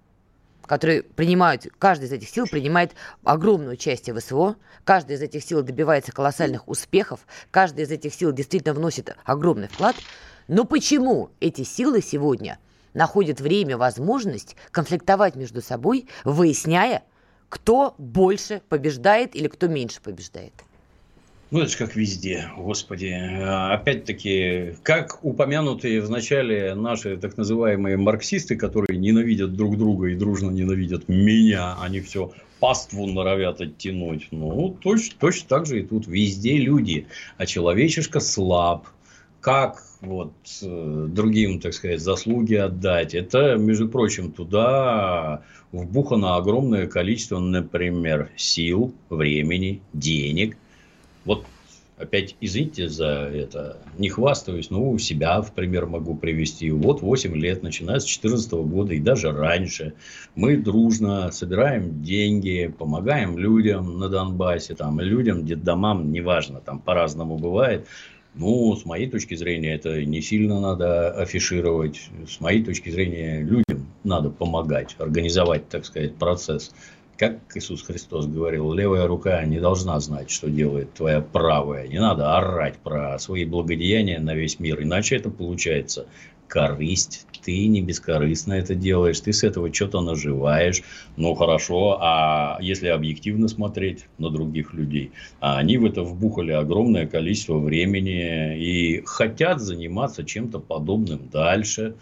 которые 0.67 1.03
принимают, 1.03 1.67
каждая 1.79 2.09
из 2.09 2.13
этих 2.13 2.29
сил 2.29 2.47
принимает 2.47 2.93
огромное 3.23 3.75
участие 3.75 4.15
в 4.15 4.21
СВО, 4.21 4.57
каждая 4.85 5.17
из 5.17 5.23
этих 5.23 5.45
сил 5.45 5.63
добивается 5.63 6.13
колоссальных 6.13 6.69
успехов, 6.69 7.21
каждая 7.51 7.87
из 7.87 7.91
этих 7.91 8.15
сил 8.15 8.33
действительно 8.33 8.75
вносит 8.75 9.17
огромный 9.25 9.69
вклад– 9.69 9.97
но 10.49 10.65
почему 10.65 11.31
эти 11.41 11.63
силы 11.63 12.03
сегодня 12.03 12.59
находят 12.93 13.41
время, 13.41 13.77
возможность 13.77 14.57
конфликтовать 14.71 15.37
между 15.37 15.63
собой, 15.63 16.07
выясняя, 16.25 17.03
кто 17.49 17.95
больше 17.99 18.63
побеждает 18.69 19.35
или 19.37 19.49
кто 19.49 19.69
меньше 19.69 20.01
побеждает? 20.03 20.53
Ну, 21.51 21.61
это 21.61 21.71
же 21.71 21.79
как 21.79 21.95
везде, 21.95 22.51
господи. 22.57 23.15
Опять-таки, 23.45 24.75
как 24.83 25.21
упомянутые 25.23 26.01
в 26.01 26.11
начале 26.11 26.75
наши 26.75 27.17
так 27.17 27.37
называемые 27.37 27.97
марксисты, 27.97 28.57
которые 28.57 28.99
ненавидят 28.99 29.55
друг 29.55 29.79
друга 29.79 30.09
и 30.09 30.17
дружно 30.17 30.51
ненавидят 30.51 31.09
меня, 31.09 31.77
они 31.81 32.01
все 32.01 32.33
паству 32.59 33.07
норовят 33.07 33.61
оттянуть. 33.61 34.29
Ну, 34.33 34.77
точно, 34.83 35.15
точно 35.21 35.49
так 35.49 35.67
же 35.67 35.81
и 35.81 35.83
тут. 35.85 36.09
Везде 36.09 36.57
люди, 36.57 37.07
а 37.37 37.47
человечишка 37.47 38.21
слаб. 38.21 38.89
Как 39.45 39.83
вот, 40.01 40.33
э, 40.63 41.07
другим, 41.11 41.61
так 41.61 41.75
сказать, 41.75 42.01
заслуги 42.01 42.55
отдать. 42.55 43.15
Это, 43.15 43.57
между 43.57 43.91
прочим, 43.91 44.33
туда 44.33 45.43
вбухано 45.71 46.37
огромное 46.37 46.87
количество, 46.87 47.39
например, 47.39 48.31
сил, 48.37 48.95
времени, 49.11 49.83
денег. 49.93 50.57
Вот 51.27 51.45
опять 51.99 52.37
извините 52.41 52.89
за 52.89 53.07
это, 53.07 53.77
не 53.99 54.09
хвастаюсь, 54.09 54.71
но 54.71 54.91
у 54.91 54.97
себя 54.97 55.43
в 55.43 55.53
пример 55.53 55.85
могу 55.85 56.15
привести. 56.15 56.71
Вот 56.71 57.03
8 57.03 57.37
лет, 57.37 57.63
начиная 57.63 57.99
с 57.99 58.05
2014 58.05 58.53
года 58.53 58.95
и 58.95 58.99
даже 58.99 59.31
раньше, 59.31 59.93
мы 60.35 60.57
дружно 60.57 61.31
собираем 61.33 62.03
деньги, 62.03 62.75
помогаем 62.79 63.39
людям 63.39 63.99
на 63.99 64.09
Донбассе, 64.09 64.75
там, 64.75 65.01
людям, 65.01 65.45
детдомам, 65.45 66.13
неважно, 66.13 66.63
там 66.63 66.81
по-разному 66.81 67.37
бывает, 67.37 67.87
ну, 68.35 68.75
с 68.77 68.85
моей 68.85 69.09
точки 69.09 69.35
зрения, 69.35 69.75
это 69.75 70.05
не 70.05 70.21
сильно 70.21 70.61
надо 70.61 71.11
афишировать. 71.11 72.09
С 72.29 72.41
моей 72.41 72.65
точки 72.65 72.91
зрения, 72.91 73.41
людям 73.41 73.87
надо 74.03 74.31
помогать, 74.31 74.97
организовать, 74.99 75.69
так 75.69 75.85
сказать, 75.85 76.17
процесс. 76.17 76.73
Как 77.17 77.39
Иисус 77.55 77.83
Христос 77.83 78.27
говорил, 78.27 78.73
левая 78.73 79.07
рука 79.07 79.45
не 79.45 79.61
должна 79.61 80.01
знать, 80.01 80.31
что 80.31 80.51
делает 80.51 80.93
твоя 80.95 81.21
правая. 81.21 81.87
Не 81.87 82.01
надо 82.01 82.37
орать 82.37 82.79
про 82.79 83.19
свои 83.21 83.45
благодеяния 83.45 84.19
на 84.19 84.35
весь 84.35 84.59
мир, 84.59 84.83
иначе 84.83 85.17
это 85.17 85.31
получается 85.31 86.07
корысть, 86.49 87.27
ты 87.45 87.67
не 87.67 87.83
бескорыстно 87.83 88.55
это 88.55 88.75
делаешь, 88.75 89.21
ты 89.21 89.33
с 89.33 89.45
этого 89.45 89.73
что-то 89.73 90.01
наживаешь, 90.01 90.83
ну 91.17 91.35
хорошо, 91.35 91.99
а 92.01 92.59
если 92.61 92.89
объективно 92.89 93.49
смотреть 93.49 94.07
на 94.19 94.31
других 94.31 94.73
людей, 94.73 95.13
а 95.41 95.59
они 95.59 95.77
в 95.77 95.85
это 95.85 96.03
вбухали 96.03 96.53
огромное 96.53 97.07
количество 97.07 97.59
времени 97.59 98.59
и 98.59 99.03
хотят 99.05 99.61
заниматься 99.61 100.25
чем-то 100.25 100.59
подобным 100.59 101.29
дальше, 101.31 101.95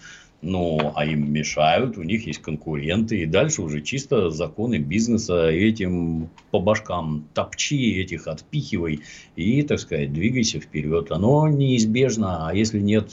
ну, 0.43 0.93
а 0.97 1.07
им 1.07 1.32
мешают, 1.32 1.97
у 1.97 2.03
них 2.03 2.26
есть 2.26 2.43
конкуренты, 2.43 3.20
и 3.20 3.26
дальше 3.26 3.62
уже 3.62 3.80
чисто 3.80 4.30
законы 4.30 4.78
бизнеса, 4.78 5.49
этим 5.49 6.30
по 6.51 6.59
башкам 6.59 7.28
топчи, 7.32 8.01
этих 8.01 8.26
отпихивай, 8.26 9.01
и, 9.36 9.62
так 9.62 9.78
сказать, 9.78 10.12
двигайся 10.12 10.59
вперед. 10.59 11.12
Оно 11.12 11.49
неизбежно, 11.49 12.49
а 12.49 12.55
если 12.55 12.80
нет 12.80 13.12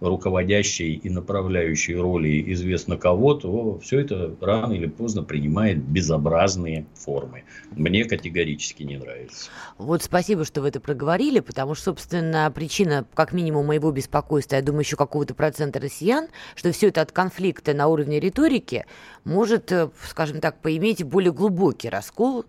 руководящей 0.00 0.94
и 0.94 1.08
направляющей 1.08 1.94
роли 1.94 2.52
известно 2.52 2.96
кого, 2.96 3.34
то 3.34 3.78
все 3.78 4.00
это 4.00 4.34
рано 4.40 4.72
или 4.72 4.86
поздно 4.86 5.22
принимает 5.22 5.78
безобразные 5.78 6.86
формы. 6.94 7.44
Мне 7.72 8.04
категорически 8.04 8.82
не 8.82 8.96
нравится. 8.96 9.50
Вот 9.78 10.02
спасибо, 10.02 10.44
что 10.44 10.60
вы 10.60 10.68
это 10.68 10.80
проговорили, 10.80 11.40
потому 11.40 11.74
что, 11.74 11.84
собственно, 11.84 12.50
причина, 12.54 13.06
как 13.14 13.32
минимум, 13.32 13.66
моего 13.66 13.90
беспокойства, 13.90 14.56
я 14.56 14.62
думаю, 14.62 14.82
еще 14.82 14.96
какого-то 14.96 15.34
процента 15.34 15.80
россиян, 15.80 16.28
что 16.54 16.72
все 16.72 16.88
это 16.88 17.00
от 17.00 17.12
конфликта 17.12 17.74
на 17.74 17.88
уровне 17.88 18.20
риторики 18.20 18.84
может, 19.24 19.72
э, 19.72 19.90
скажем 20.08 20.40
так, 20.40 20.60
поиметь 20.60 21.02
более 21.02 21.32
глубокий 21.32 21.88
раскол 21.88 22.44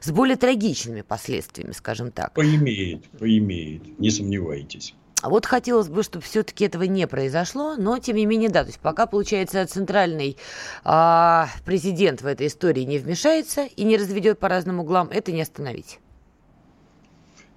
с 0.00 0.10
более 0.10 0.36
трагичными 0.36 1.02
последствиями, 1.02 1.72
скажем 1.72 2.10
так. 2.10 2.34
Поимеет, 2.34 3.04
поимеет, 3.18 3.98
не 3.98 4.10
сомневайтесь. 4.10 4.94
А 5.22 5.30
вот 5.30 5.46
хотелось 5.46 5.88
бы, 5.88 6.02
чтобы 6.02 6.24
все-таки 6.24 6.66
этого 6.66 6.82
не 6.82 7.06
произошло, 7.06 7.76
но 7.76 7.98
тем 7.98 8.16
не 8.16 8.26
менее, 8.26 8.50
да, 8.50 8.62
то 8.62 8.68
есть 8.68 8.80
пока, 8.80 9.06
получается, 9.06 9.66
центральный 9.66 10.36
а, 10.84 11.48
президент 11.64 12.20
в 12.20 12.26
этой 12.26 12.48
истории 12.48 12.82
не 12.82 12.98
вмешается 12.98 13.64
и 13.64 13.84
не 13.84 13.96
разведет 13.96 14.38
по 14.38 14.48
разным 14.48 14.80
углам, 14.80 15.08
это 15.10 15.32
не 15.32 15.40
остановить. 15.40 15.98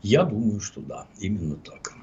Я 0.01 0.23
думаю, 0.23 0.61
что 0.61 0.79
да, 0.79 1.07
именно 1.19 1.57
так. 1.57 1.93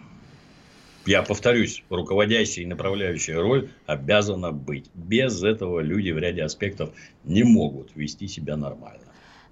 Я 1.06 1.22
повторюсь, 1.22 1.84
руководящая 1.88 2.64
и 2.64 2.68
направляющая 2.68 3.40
роль 3.40 3.70
обязана 3.86 4.52
быть. 4.52 4.90
Без 4.94 5.42
этого 5.42 5.80
люди 5.80 6.10
в 6.10 6.18
ряде 6.18 6.42
аспектов 6.42 6.90
не 7.24 7.44
могут 7.44 7.94
вести 7.94 8.26
себя 8.28 8.56
нормально. 8.56 9.05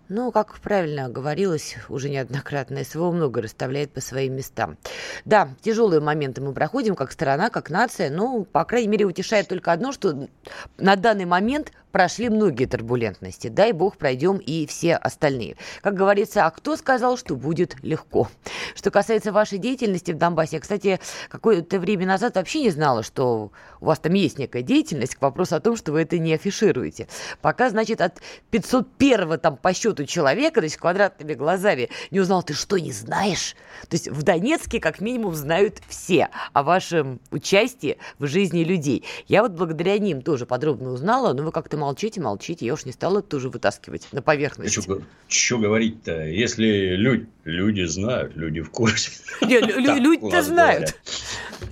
Ну, 0.09 0.31
как 0.33 0.59
правильно 0.59 1.09
говорилось 1.09 1.77
уже 1.89 2.11
неоднократно, 2.11 2.85
СВО 2.85 3.11
много 3.11 3.41
расставляет 3.41 3.91
по 3.91 4.03
своим 4.03 4.37
местам. 4.37 4.77
Да, 5.25 5.49
тяжелые 5.63 6.01
моменты 6.01 6.43
мы 6.43 6.53
проходим 6.53 6.95
как 6.95 7.11
страна, 7.11 7.49
как 7.49 7.71
нация, 7.71 8.11
но, 8.11 8.45
по 8.45 8.65
крайней 8.67 8.89
мере, 8.89 9.07
утешает 9.07 9.49
только 9.49 9.73
одно, 9.73 9.93
что 9.93 10.29
на 10.77 10.97
данный 10.97 11.25
момент 11.25 11.73
прошли 11.95 12.29
многие 12.29 12.65
турбулентности. 12.65 13.47
Дай 13.47 13.71
бог 13.71 13.97
пройдем 13.97 14.39
и 14.39 14.67
все 14.67 14.97
остальные. 14.97 15.55
Как 15.81 15.95
говорится, 15.95 16.45
а 16.45 16.51
кто 16.51 16.77
сказал, 16.77 17.17
что 17.17 17.37
будет 17.37 17.77
легко? 17.83 18.29
Что 18.75 18.91
касается 18.91 19.31
вашей 19.31 19.59
деятельности 19.59 20.11
в 20.11 20.19
Донбассе, 20.19 20.57
я, 20.57 20.61
кстати, 20.61 20.99
какое-то 21.29 21.79
время 21.79 22.05
назад 22.05 22.35
вообще 22.35 22.63
не 22.63 22.71
знала, 22.71 23.05
что 23.05 23.53
у 23.81 23.85
вас 23.85 24.01
там 24.01 24.13
есть 24.15 24.41
некая 24.41 24.63
деятельность, 24.63 25.15
к 25.15 25.23
вопросу 25.23 25.55
о 25.55 25.61
том, 25.61 25.77
что 25.77 25.93
вы 25.93 26.03
это 26.03 26.19
не 26.19 26.35
афишируете. 26.35 27.07
Пока, 27.41 27.71
значит, 27.71 28.01
от 28.01 28.21
501 28.51 29.39
там 29.39 29.57
по 29.57 29.73
счету 29.73 30.05
человека, 30.05 30.61
есть 30.63 30.79
квадратными 30.79 31.35
глазами, 31.35 31.91
не 32.11 32.19
узнал, 32.19 32.43
ты 32.43 32.55
что, 32.55 32.77
не 32.77 32.91
знаешь? 32.91 33.55
То 33.83 33.95
есть 33.95 34.09
в 34.09 34.25
Донецке 34.25 34.81
как 34.81 35.01
минимум 35.01 35.37
знают 35.37 35.81
все 35.87 36.29
о 36.53 36.65
вашем 36.65 37.21
участии 37.31 37.99
в 38.19 38.27
жизни 38.27 38.65
людей. 38.65 39.05
Я 39.29 39.43
вот 39.43 39.53
благодаря 39.53 39.97
ним 40.01 40.23
тоже 40.23 40.45
подробно 40.45 40.91
узнала, 40.91 41.33
но 41.35 41.45
вы 41.45 41.53
как-то 41.53 41.84
молчите, 41.85 42.21
молчите, 42.21 42.67
я 42.67 42.75
уж 42.75 42.85
не 42.85 42.93
стала 42.93 43.19
это 43.19 43.29
тоже 43.29 43.49
вытаскивать 43.49 44.09
на 44.13 44.23
поверхность. 44.23 44.73
Что, 44.73 45.03
что 45.29 45.59
говорить-то? 45.59 46.27
Если 46.27 46.97
люди, 46.97 47.27
люди 47.45 47.85
знают, 47.85 48.37
люди 48.37 48.61
в 48.61 48.71
курсе. 48.71 49.13
Люди-то 49.41 50.43
знают. 50.43 51.01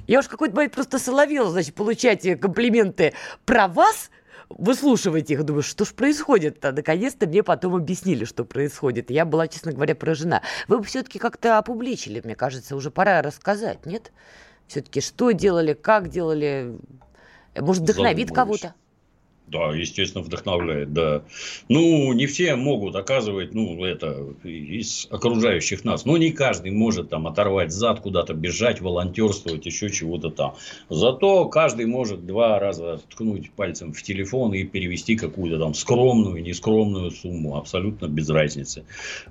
Я 0.06 0.20
уж 0.20 0.28
какой-то 0.28 0.54
момент 0.54 0.72
просто 0.74 0.98
соловела, 0.98 1.50
значит, 1.50 1.74
получать 1.74 2.40
комплименты 2.40 3.14
про 3.44 3.68
вас– 3.68 4.10
выслушивать 4.58 5.30
их, 5.30 5.44
думаю, 5.44 5.62
что 5.62 5.84
ж 5.84 5.92
происходит-то? 5.92 6.72
Наконец-то 6.72 7.26
мне 7.26 7.42
потом 7.42 7.74
объяснили, 7.74 8.24
что 8.24 8.44
происходит. 8.44 9.10
Я 9.10 9.24
была, 9.24 9.48
честно 9.48 9.72
говоря, 9.72 9.94
поражена. 9.94 10.42
Вы 10.68 10.78
бы 10.78 10.84
все-таки 10.84 11.18
как-то 11.18 11.58
опубличили, 11.58 12.20
мне 12.24 12.34
кажется, 12.34 12.76
уже 12.76 12.90
пора 12.90 13.22
рассказать, 13.22 13.86
нет? 13.86 14.12
Все-таки 14.66 15.00
что 15.00 15.30
делали, 15.32 15.74
как 15.74 16.08
делали? 16.08 16.76
Может, 17.56 17.82
вдохновит 17.82 18.32
кого-то? 18.32 18.74
Да, 19.48 19.74
естественно, 19.74 20.24
вдохновляет, 20.24 20.94
да. 20.94 21.24
Ну, 21.68 22.12
не 22.14 22.26
все 22.26 22.56
могут 22.56 22.96
оказывать, 22.96 23.52
ну, 23.52 23.84
это 23.84 24.34
из 24.44 25.06
окружающих 25.10 25.84
нас. 25.84 26.06
Но 26.06 26.16
не 26.16 26.30
каждый 26.30 26.70
может 26.70 27.10
там 27.10 27.26
оторвать 27.26 27.70
зад, 27.70 28.00
куда-то 28.00 28.32
бежать, 28.32 28.80
волонтерствовать, 28.80 29.66
еще 29.66 29.90
чего-то 29.90 30.30
там. 30.30 30.54
Зато 30.88 31.46
каждый 31.46 31.86
может 31.86 32.24
два 32.24 32.58
раза 32.58 33.00
ткнуть 33.10 33.50
пальцем 33.50 33.92
в 33.92 34.02
телефон 34.02 34.54
и 34.54 34.64
перевести 34.64 35.16
какую-то 35.16 35.58
там 35.58 35.74
скромную, 35.74 36.42
нескромную 36.42 37.10
сумму. 37.10 37.56
Абсолютно 37.56 38.06
без 38.06 38.30
разницы. 38.30 38.84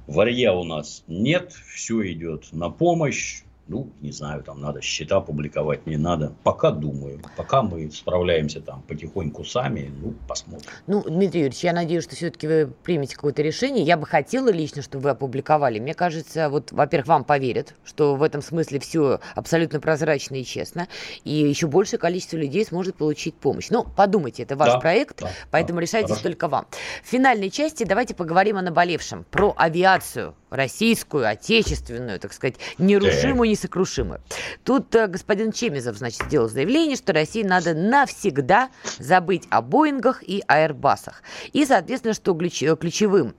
Варья 0.06 0.54
у 0.54 0.64
нас 0.64 1.04
нет, 1.08 1.54
все 1.74 2.12
идет 2.12 2.50
на 2.52 2.70
помощь 2.70 3.42
ну, 3.72 3.90
не 4.02 4.12
знаю, 4.12 4.44
там 4.44 4.60
надо 4.60 4.82
счета 4.82 5.22
публиковать, 5.22 5.88
не 5.88 5.96
надо. 5.96 6.34
Пока 6.44 6.72
думаю. 6.72 7.22
Пока 7.38 7.62
мы 7.62 7.90
справляемся 7.90 8.60
там 8.60 8.82
потихоньку 8.82 9.46
сами, 9.46 9.90
ну, 10.02 10.14
посмотрим. 10.28 10.70
Ну, 10.88 11.02
Дмитрий 11.02 11.42
Юрьевич, 11.42 11.64
я 11.64 11.72
надеюсь, 11.72 12.04
что 12.04 12.16
все-таки 12.16 12.48
вы 12.48 12.74
примете 12.84 13.16
какое-то 13.16 13.42
решение. 13.42 13.86
Я 13.86 13.96
бы 13.96 14.06
хотела 14.06 14.52
лично, 14.52 14.82
чтобы 14.82 15.04
вы 15.04 15.10
опубликовали. 15.12 15.80
Мне 15.80 15.94
кажется, 15.94 16.50
вот, 16.50 16.74
во-первых, 16.74 17.08
вам 17.08 17.24
поверят, 17.24 17.76
что 17.86 18.16
в 18.16 18.24
этом 18.24 18.42
смысле 18.42 18.80
все 18.82 19.22
абсолютно 19.36 19.80
прозрачно 19.80 20.36
и 20.36 20.44
честно. 20.44 20.90
И 21.24 21.32
еще 21.32 21.68
большее 21.68 21.98
количество 21.98 22.36
людей 22.36 22.66
сможет 22.66 22.96
получить 22.96 23.36
помощь. 23.36 23.70
Но 23.70 23.86
подумайте, 23.86 24.44
это 24.44 24.58
ваш 24.58 24.74
да, 24.74 24.80
проект, 24.80 25.22
да, 25.22 25.30
поэтому 25.50 25.80
да, 25.80 25.84
решайтесь 25.84 26.10
хорошо. 26.10 26.24
только 26.24 26.50
вам. 26.50 26.68
В 27.04 27.08
финальной 27.08 27.50
части 27.50 27.86
давайте 27.86 28.16
поговорим 28.16 28.58
о 28.58 28.62
наболевшем. 28.62 29.26
Про 29.32 29.54
авиацию 29.58 30.36
российскую, 30.52 31.28
отечественную, 31.28 32.20
так 32.20 32.34
сказать, 32.34 32.56
нерушимую, 32.78 33.50
несокрушимую. 33.62 34.22
Тут 34.64 34.94
э, 34.96 35.08
господин 35.08 35.52
Чемизов, 35.52 35.98
значит, 35.98 36.24
сделал 36.24 36.50
заявление, 36.50 36.96
что 36.96 37.14
России 37.14 37.44
надо 37.44 37.74
навсегда 37.74 38.70
забыть 39.00 39.44
о 39.50 39.62
Боингах 39.62 40.24
и 40.24 40.44
Аэрбасах. 40.48 41.22
И, 41.54 41.66
соответственно, 41.66 42.14
что 42.14 42.34
э, 42.34 42.76
ключевым 42.76 43.36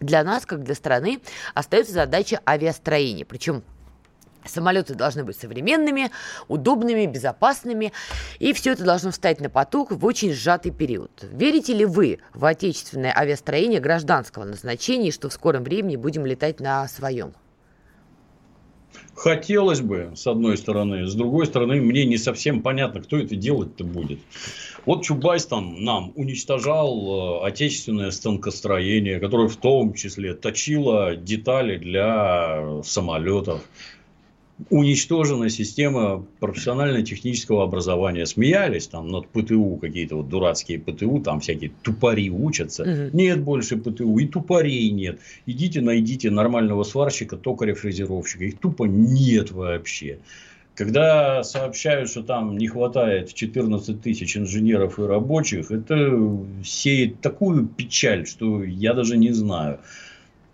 для 0.00 0.22
нас, 0.22 0.46
как 0.46 0.62
для 0.62 0.74
страны, 0.74 1.20
остается 1.54 1.92
задача 1.92 2.40
авиастроения. 2.46 3.24
Причем 3.24 3.62
Самолеты 4.44 4.94
должны 4.94 5.24
быть 5.24 5.36
современными, 5.36 6.10
удобными, 6.46 7.04
безопасными, 7.04 7.92
и 8.38 8.54
все 8.54 8.72
это 8.72 8.84
должно 8.84 9.10
встать 9.10 9.40
на 9.40 9.50
поток 9.50 9.90
в 9.90 10.02
очень 10.06 10.32
сжатый 10.32 10.72
период. 10.72 11.10
Верите 11.22 11.74
ли 11.74 11.84
вы 11.84 12.20
в 12.32 12.46
отечественное 12.46 13.14
авиастроение 13.14 13.80
гражданского 13.80 14.44
назначения, 14.44 15.10
что 15.10 15.28
в 15.28 15.34
скором 15.34 15.64
времени 15.64 15.96
будем 15.96 16.24
летать 16.24 16.60
на 16.60 16.88
своем? 16.88 17.34
Хотелось 19.18 19.80
бы, 19.80 20.12
с 20.14 20.28
одной 20.28 20.56
стороны. 20.56 21.04
С 21.08 21.14
другой 21.14 21.46
стороны, 21.46 21.80
мне 21.80 22.04
не 22.04 22.18
совсем 22.18 22.62
понятно, 22.62 23.00
кто 23.00 23.18
это 23.18 23.34
делать-то 23.34 23.82
будет. 23.82 24.20
Вот 24.86 25.02
Чубайс 25.02 25.44
там 25.44 25.82
нам 25.82 26.12
уничтожал 26.14 27.42
э, 27.42 27.46
отечественное 27.48 28.12
станкостроение, 28.12 29.18
которое 29.18 29.48
в 29.48 29.56
том 29.56 29.94
числе 29.94 30.34
точило 30.34 31.16
детали 31.16 31.78
для 31.78 32.80
самолетов 32.84 33.60
уничтожена 34.70 35.50
система 35.50 36.24
профессионально-технического 36.40 37.62
образования. 37.62 38.26
Смеялись 38.26 38.88
там 38.88 39.08
над 39.08 39.28
ПТУ, 39.28 39.78
какие-то 39.80 40.16
вот 40.16 40.28
дурацкие 40.28 40.78
ПТУ, 40.78 41.20
там 41.20 41.40
всякие 41.40 41.70
тупари 41.82 42.30
учатся. 42.30 42.82
Угу. 42.82 43.16
Нет 43.16 43.40
больше 43.40 43.76
ПТУ, 43.76 44.18
и 44.18 44.26
тупарей 44.26 44.90
нет. 44.90 45.20
Идите, 45.46 45.80
найдите 45.80 46.30
нормального 46.30 46.82
сварщика, 46.82 47.36
токаря-фрезеровщика. 47.36 48.44
Их 48.44 48.58
тупо 48.58 48.84
нет 48.84 49.52
вообще. 49.52 50.18
Когда 50.74 51.42
сообщают, 51.42 52.08
что 52.08 52.22
там 52.22 52.56
не 52.56 52.68
хватает 52.68 53.34
14 53.34 54.00
тысяч 54.00 54.36
инженеров 54.36 55.00
и 55.00 55.02
рабочих, 55.02 55.72
это 55.72 56.38
сеет 56.64 57.20
такую 57.20 57.66
печаль, 57.66 58.26
что 58.28 58.62
я 58.62 58.94
даже 58.94 59.16
не 59.16 59.32
знаю. 59.32 59.80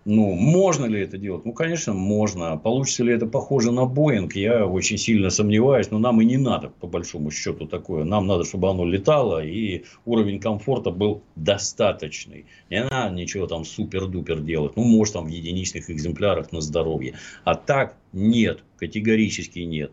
Ну, 0.05 0.33
можно 0.33 0.85
ли 0.85 1.01
это 1.01 1.17
делать? 1.17 1.45
Ну, 1.45 1.53
конечно, 1.53 1.91
можно. 1.93 2.57
Получится 2.57 3.03
ли 3.03 3.11
это 3.11 3.25
похоже 3.25 3.71
на 3.71 3.85
Боинг? 3.85 4.35
Я 4.35 4.67
очень 4.67 4.99
сильно 4.99 5.31
сомневаюсь. 5.31 5.89
Но 5.89 5.97
нам 5.97 6.21
и 6.21 6.25
не 6.25 6.37
надо, 6.37 6.69
по 6.69 6.85
большому 6.85 7.31
счету, 7.31 7.65
такое. 7.65 8.03
Нам 8.03 8.27
надо, 8.27 8.43
чтобы 8.43 8.69
оно 8.69 8.85
летало, 8.85 9.43
и 9.43 9.83
уровень 10.05 10.39
комфорта 10.39 10.91
был 10.91 11.23
достаточный. 11.35 12.45
Не 12.69 12.83
надо 12.83 13.15
ничего 13.15 13.47
там 13.47 13.65
супер-дупер 13.65 14.41
делать. 14.41 14.75
Ну, 14.75 14.83
может, 14.83 15.15
там 15.15 15.25
в 15.25 15.29
единичных 15.29 15.89
экземплярах 15.89 16.51
на 16.51 16.61
здоровье. 16.61 17.15
А 17.43 17.55
так 17.55 17.97
нет, 18.13 18.63
категорически 18.77 19.59
нет. 19.59 19.91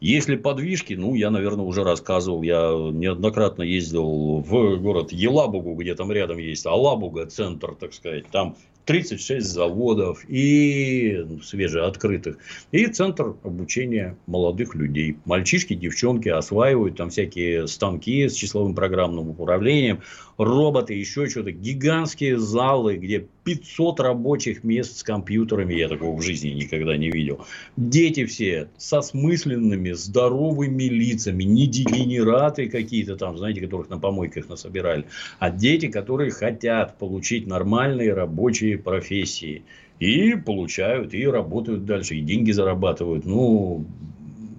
Если 0.00 0.36
подвижки, 0.36 0.94
ну, 0.94 1.14
я, 1.14 1.30
наверное, 1.30 1.66
уже 1.66 1.84
рассказывал, 1.84 2.40
я 2.40 2.70
неоднократно 2.90 3.62
ездил 3.62 4.38
в 4.40 4.78
город 4.78 5.12
Елабугу, 5.12 5.74
где 5.74 5.94
там 5.94 6.10
рядом 6.10 6.38
есть 6.38 6.64
Алабуга, 6.64 7.26
центр, 7.26 7.74
так 7.74 7.92
сказать, 7.92 8.24
там 8.30 8.56
36 8.86 9.46
заводов 9.46 10.24
и 10.28 11.24
свежеоткрытых. 11.42 12.38
И 12.72 12.86
центр 12.86 13.34
обучения 13.42 14.16
молодых 14.26 14.74
людей. 14.74 15.16
Мальчишки, 15.24 15.74
девчонки 15.74 16.28
осваивают 16.28 16.96
там 16.96 17.10
всякие 17.10 17.68
станки 17.68 18.28
с 18.28 18.34
числовым 18.34 18.74
программным 18.74 19.30
управлением, 19.30 20.00
роботы, 20.38 20.94
еще 20.94 21.28
что-то. 21.28 21.52
Гигантские 21.52 22.38
залы, 22.38 22.96
где 22.96 23.26
500 23.44 24.00
рабочих 24.00 24.64
мест 24.64 24.98
с 24.98 25.02
компьютерами. 25.02 25.74
Я 25.74 25.88
такого 25.88 26.16
в 26.16 26.22
жизни 26.22 26.48
никогда 26.50 26.96
не 26.96 27.10
видел. 27.10 27.44
Дети 27.76 28.24
все 28.24 28.68
со 28.78 29.02
смысленными, 29.02 29.92
здоровыми 29.92 30.84
лицами. 30.84 31.44
Не 31.44 31.66
дегенераты 31.66 32.68
какие-то 32.68 33.16
там, 33.16 33.38
знаете, 33.38 33.60
которых 33.60 33.90
на 33.90 33.98
помойках 33.98 34.48
насобирали. 34.48 35.04
А 35.38 35.50
дети, 35.50 35.88
которые 35.88 36.30
хотят 36.30 36.98
получить 36.98 37.46
нормальные 37.46 38.14
рабочие 38.14 38.69
профессии. 38.76 39.62
И 39.98 40.34
получают, 40.34 41.12
и 41.12 41.26
работают 41.26 41.84
дальше, 41.84 42.16
и 42.16 42.22
деньги 42.22 42.52
зарабатывают. 42.52 43.26
Ну, 43.26 43.84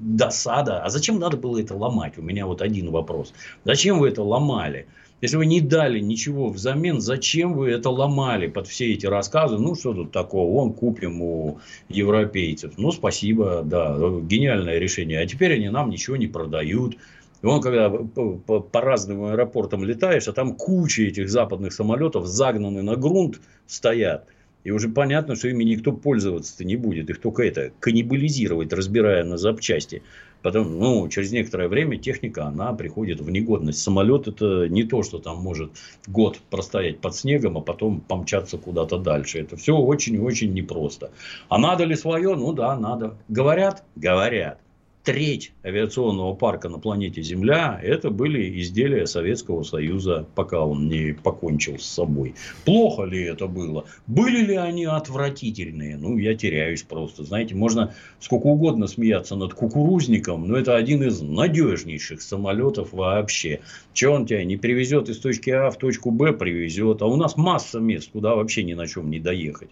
досада. 0.01 0.83
А 0.83 0.89
зачем 0.89 1.19
надо 1.19 1.37
было 1.37 1.59
это 1.59 1.75
ломать? 1.75 2.17
У 2.17 2.21
меня 2.21 2.45
вот 2.45 2.61
один 2.61 2.91
вопрос. 2.91 3.33
Зачем 3.63 3.99
вы 3.99 4.09
это 4.09 4.23
ломали? 4.23 4.87
Если 5.21 5.37
вы 5.37 5.45
не 5.45 5.61
дали 5.61 5.99
ничего 5.99 6.49
взамен, 6.49 6.99
зачем 6.99 7.53
вы 7.53 7.69
это 7.69 7.91
ломали 7.91 8.47
под 8.47 8.67
все 8.67 8.91
эти 8.91 9.05
рассказы? 9.05 9.57
Ну, 9.57 9.75
что 9.75 9.93
тут 9.93 10.11
такого? 10.11 10.51
Вон 10.51 10.73
купим 10.73 11.21
у 11.21 11.59
европейцев. 11.89 12.73
Ну, 12.77 12.91
спасибо, 12.91 13.61
да, 13.63 13.95
гениальное 14.21 14.79
решение. 14.79 15.19
А 15.19 15.27
теперь 15.27 15.53
они 15.53 15.69
нам 15.69 15.91
ничего 15.91 16.17
не 16.17 16.25
продают. 16.25 16.97
И 17.41 17.45
он, 17.45 17.61
когда 17.61 17.89
по, 17.89 18.59
по, 18.59 18.81
разным 18.81 19.25
аэропортам 19.25 19.83
летаешь, 19.83 20.27
а 20.27 20.33
там 20.33 20.55
куча 20.55 21.03
этих 21.03 21.29
западных 21.29 21.73
самолетов 21.73 22.27
загнаны 22.27 22.83
на 22.83 22.95
грунт 22.95 23.41
стоят. 23.65 24.27
И 24.63 24.69
уже 24.69 24.89
понятно, 24.89 25.35
что 25.35 25.47
ими 25.47 25.63
никто 25.63 25.91
пользоваться-то 25.91 26.63
не 26.63 26.75
будет. 26.75 27.09
Их 27.09 27.19
только 27.19 27.43
это 27.43 27.71
каннибализировать, 27.79 28.71
разбирая 28.71 29.23
на 29.23 29.37
запчасти. 29.37 30.03
Потом, 30.43 30.77
ну, 30.77 31.07
через 31.07 31.31
некоторое 31.31 31.67
время 31.67 31.97
техника, 31.97 32.45
она 32.45 32.73
приходит 32.73 33.21
в 33.21 33.29
негодность. 33.29 33.79
Самолет 33.79 34.27
это 34.27 34.67
не 34.67 34.83
то, 34.83 35.01
что 35.01 35.17
там 35.17 35.37
может 35.37 35.71
год 36.07 36.39
простоять 36.49 36.99
под 36.99 37.15
снегом, 37.15 37.57
а 37.57 37.61
потом 37.61 38.01
помчаться 38.01 38.57
куда-то 38.57 38.97
дальше. 38.97 39.39
Это 39.39 39.55
все 39.55 39.75
очень-очень 39.75 40.53
непросто. 40.53 41.11
А 41.49 41.57
надо 41.57 41.83
ли 41.85 41.95
свое? 41.95 42.35
Ну 42.35 42.53
да, 42.53 42.77
надо. 42.77 43.17
Говорят? 43.29 43.83
Говорят. 43.95 44.59
Треть 45.03 45.51
авиационного 45.63 46.33
парка 46.33 46.69
на 46.69 46.79
планете 46.79 47.21
Земля 47.21 47.79
это 47.81 48.09
были 48.09 48.59
изделия 48.61 49.07
Советского 49.07 49.63
Союза, 49.63 50.27
пока 50.35 50.61
он 50.61 50.87
не 50.87 51.13
покончил 51.13 51.79
с 51.79 51.85
собой. 51.85 52.35
Плохо 52.65 53.03
ли 53.03 53.23
это 53.23 53.47
было? 53.47 53.85
Были 54.07 54.45
ли 54.45 54.55
они 54.55 54.85
отвратительные? 54.85 55.97
Ну, 55.97 56.17
я 56.17 56.35
теряюсь 56.35 56.83
просто. 56.83 57.23
Знаете, 57.23 57.55
можно 57.55 57.93
сколько 58.19 58.47
угодно 58.47 58.87
смеяться 58.87 59.35
над 59.35 59.53
кукурузником, 59.53 60.47
но 60.47 60.57
это 60.57 60.75
один 60.75 61.03
из 61.03 61.21
надежнейших 61.21 62.21
самолетов 62.21 62.93
вообще. 62.93 63.61
Че 63.93 64.09
он 64.09 64.25
тебя 64.25 64.43
не 64.43 64.57
привезет 64.57 65.09
из 65.09 65.19
точки 65.19 65.49
А 65.49 65.71
в 65.71 65.77
точку 65.77 66.11
Б, 66.11 66.33
привезет. 66.33 67.01
А 67.01 67.05
у 67.07 67.15
нас 67.15 67.37
масса 67.37 67.79
мест, 67.79 68.11
куда 68.11 68.35
вообще 68.35 68.63
ни 68.63 68.73
на 68.73 68.87
чем 68.87 69.09
не 69.09 69.19
доехать. 69.19 69.69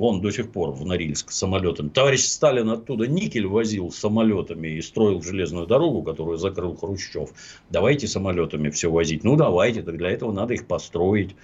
Вон 0.00 0.22
до 0.22 0.30
сих 0.30 0.50
пор 0.50 0.70
в 0.70 0.86
Норильск 0.86 1.30
самолетами. 1.30 1.90
Товарищ 1.90 2.22
Сталин 2.22 2.70
оттуда 2.70 3.06
никель 3.06 3.46
возил 3.46 3.92
самолетами 3.92 4.68
и 4.68 4.80
строил 4.80 5.20
железную 5.20 5.66
дорогу, 5.66 6.02
которую 6.02 6.38
закрыл 6.38 6.74
Хрущев. 6.74 7.28
Давайте 7.68 8.08
самолетами 8.08 8.70
все 8.70 8.90
возить. 8.90 9.24
Ну, 9.24 9.36
давайте, 9.36 9.82
так 9.82 9.98
для 9.98 10.08
этого 10.08 10.32
надо 10.32 10.54
их 10.54 10.66
построить. 10.66 11.36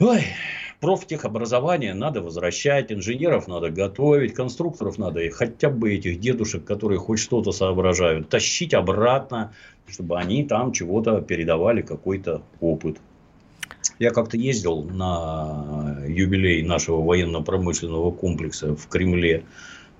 Ой, 0.00 0.22
профтехобразование 0.80 1.92
надо 1.92 2.22
возвращать, 2.22 2.90
инженеров 2.90 3.46
надо 3.48 3.68
готовить, 3.68 4.32
конструкторов 4.32 4.96
надо 4.96 5.20
и 5.20 5.28
хотя 5.28 5.68
бы 5.68 5.92
этих 5.92 6.20
дедушек, 6.20 6.64
которые 6.64 7.00
хоть 7.00 7.18
что-то 7.18 7.52
соображают, 7.52 8.30
тащить 8.30 8.72
обратно, 8.72 9.52
чтобы 9.86 10.18
они 10.18 10.44
там 10.44 10.72
чего-то 10.72 11.20
передавали, 11.20 11.82
какой-то 11.82 12.40
опыт. 12.60 12.96
Я 13.98 14.10
как-то 14.10 14.36
ездил 14.36 14.82
на 14.82 15.98
юбилей 16.06 16.62
нашего 16.62 17.02
военно-промышленного 17.02 18.10
комплекса 18.10 18.74
в 18.76 18.86
Кремле, 18.88 19.44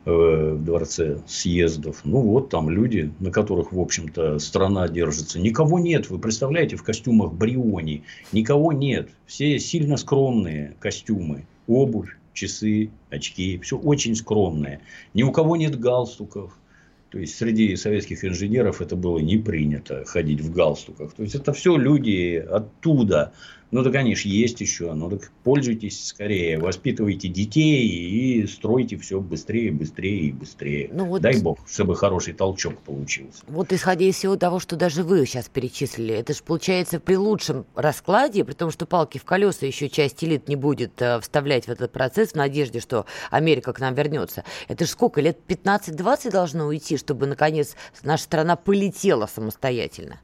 э, 0.04 0.54
в 0.54 0.64
дворце 0.64 1.18
съездов. 1.26 2.00
Ну, 2.04 2.20
вот 2.20 2.48
там 2.48 2.70
люди, 2.70 3.12
на 3.20 3.30
которых, 3.30 3.72
в 3.72 3.80
общем-то, 3.80 4.38
страна 4.38 4.88
держится. 4.88 5.40
Никого 5.40 5.78
нет, 5.78 6.10
вы 6.10 6.18
представляете, 6.18 6.76
в 6.76 6.82
костюмах 6.82 7.32
Бриони. 7.32 8.04
Никого 8.32 8.72
нет. 8.72 9.10
Все 9.26 9.58
сильно 9.58 9.96
скромные 9.96 10.76
костюмы. 10.80 11.46
Обувь, 11.66 12.16
часы, 12.32 12.90
очки. 13.10 13.58
Все 13.58 13.76
очень 13.76 14.14
скромное. 14.16 14.80
Ни 15.14 15.22
у 15.22 15.32
кого 15.32 15.56
нет 15.56 15.78
галстуков. 15.78 16.56
То 17.12 17.18
есть 17.18 17.36
среди 17.36 17.76
советских 17.76 18.24
инженеров 18.24 18.80
это 18.80 18.96
было 18.96 19.18
не 19.18 19.36
принято 19.36 20.02
ходить 20.06 20.40
в 20.40 20.50
галстуках. 20.50 21.12
То 21.12 21.22
есть 21.22 21.34
это 21.34 21.52
все 21.52 21.76
люди 21.76 22.36
оттуда. 22.36 23.34
Ну, 23.72 23.82
да, 23.82 23.90
конечно, 23.90 24.28
есть 24.28 24.60
еще. 24.60 24.92
Ну, 24.92 25.08
так 25.08 25.32
пользуйтесь 25.44 26.06
скорее, 26.06 26.58
воспитывайте 26.58 27.28
детей 27.28 27.88
и 27.88 28.46
стройте 28.46 28.98
все 28.98 29.18
быстрее, 29.18 29.72
быстрее 29.72 30.26
и 30.26 30.32
быстрее. 30.32 30.90
Ну, 30.92 31.06
вот... 31.06 31.22
Дай 31.22 31.40
бог, 31.40 31.58
чтобы 31.66 31.96
хороший 31.96 32.34
толчок 32.34 32.78
получился. 32.80 33.42
Вот 33.48 33.72
исходя 33.72 34.04
из 34.04 34.16
всего 34.16 34.36
того, 34.36 34.60
что 34.60 34.76
даже 34.76 35.02
вы 35.02 35.24
сейчас 35.24 35.48
перечислили, 35.48 36.14
это 36.14 36.34
же 36.34 36.42
получается 36.42 37.00
при 37.00 37.16
лучшем 37.16 37.64
раскладе, 37.74 38.44
при 38.44 38.52
том, 38.52 38.70
что 38.70 38.84
палки 38.84 39.16
в 39.16 39.24
колеса 39.24 39.64
еще 39.64 39.88
часть 39.88 40.22
элит 40.22 40.48
не 40.48 40.56
будет 40.56 41.00
э, 41.00 41.18
вставлять 41.20 41.64
в 41.64 41.68
этот 41.70 41.92
процесс 41.92 42.32
в 42.32 42.34
надежде, 42.34 42.78
что 42.78 43.06
Америка 43.30 43.72
к 43.72 43.80
нам 43.80 43.94
вернется. 43.94 44.44
Это 44.68 44.84
же 44.84 44.90
сколько, 44.90 45.22
лет 45.22 45.38
15-20 45.48 46.30
должно 46.30 46.66
уйти, 46.66 46.98
чтобы, 46.98 47.26
наконец, 47.26 47.74
наша 48.02 48.24
страна 48.24 48.56
полетела 48.56 49.24
самостоятельно? 49.24 50.20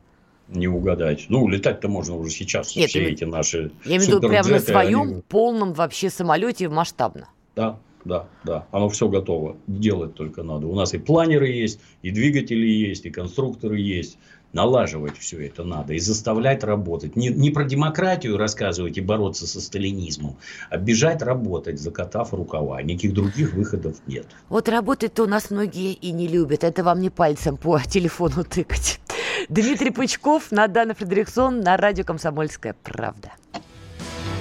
Не 0.48 0.68
угадать. 0.68 1.26
Ну, 1.28 1.48
летать-то 1.48 1.88
можно 1.88 2.16
уже 2.16 2.30
сейчас. 2.30 2.74
Нет, 2.74 2.90
все 2.90 3.04
эти 3.04 3.24
наши 3.24 3.70
Я 3.84 3.96
имею 3.96 4.02
в 4.02 4.06
виду 4.08 4.28
прямо 4.28 4.48
на 4.48 4.58
своем 4.60 5.02
они... 5.02 5.22
полном 5.28 5.72
вообще 5.72 6.10
самолете 6.10 6.68
масштабно. 6.68 7.28
Да, 7.54 7.78
да, 8.04 8.26
да. 8.44 8.66
Оно 8.70 8.88
все 8.88 9.08
готово. 9.08 9.56
Делать 9.66 10.14
только 10.14 10.42
надо. 10.42 10.66
У 10.66 10.74
нас 10.74 10.94
и 10.94 10.98
планеры 10.98 11.48
есть, 11.48 11.80
и 12.02 12.10
двигатели 12.10 12.66
есть, 12.66 13.04
и 13.06 13.10
конструкторы 13.10 13.78
есть. 13.78 14.18
Налаживать 14.52 15.18
все 15.18 15.46
это 15.46 15.62
надо 15.62 15.92
и 15.92 15.98
заставлять 15.98 16.64
работать. 16.64 17.16
Не, 17.16 17.28
не 17.28 17.50
про 17.50 17.64
демократию 17.64 18.38
рассказывать 18.38 18.96
и 18.96 19.02
бороться 19.02 19.46
со 19.46 19.60
сталинизмом, 19.60 20.36
а 20.70 20.78
бежать 20.78 21.20
работать, 21.20 21.78
закатав 21.78 22.32
рукава. 22.32 22.82
Никаких 22.82 23.12
других 23.12 23.52
выходов 23.52 23.96
нет. 24.06 24.26
Вот 24.48 24.68
работать-то 24.68 25.24
у 25.24 25.26
нас 25.26 25.50
многие 25.50 25.92
и 25.92 26.12
не 26.12 26.28
любят. 26.28 26.64
Это 26.64 26.82
вам 26.82 27.00
не 27.00 27.10
пальцем 27.10 27.58
по 27.58 27.78
телефону 27.80 28.42
тыкать. 28.44 29.00
Дмитрий 29.48 29.90
Пучков, 29.90 30.50
Надана 30.50 30.94
Фредериксон 30.94 31.60
на 31.60 31.76
радио 31.76 32.04
«Комсомольская 32.04 32.74
правда». 32.82 33.32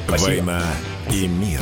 Спасибо. 0.08 0.28
«Война 0.28 0.64
и 1.12 1.28
мир». 1.28 1.62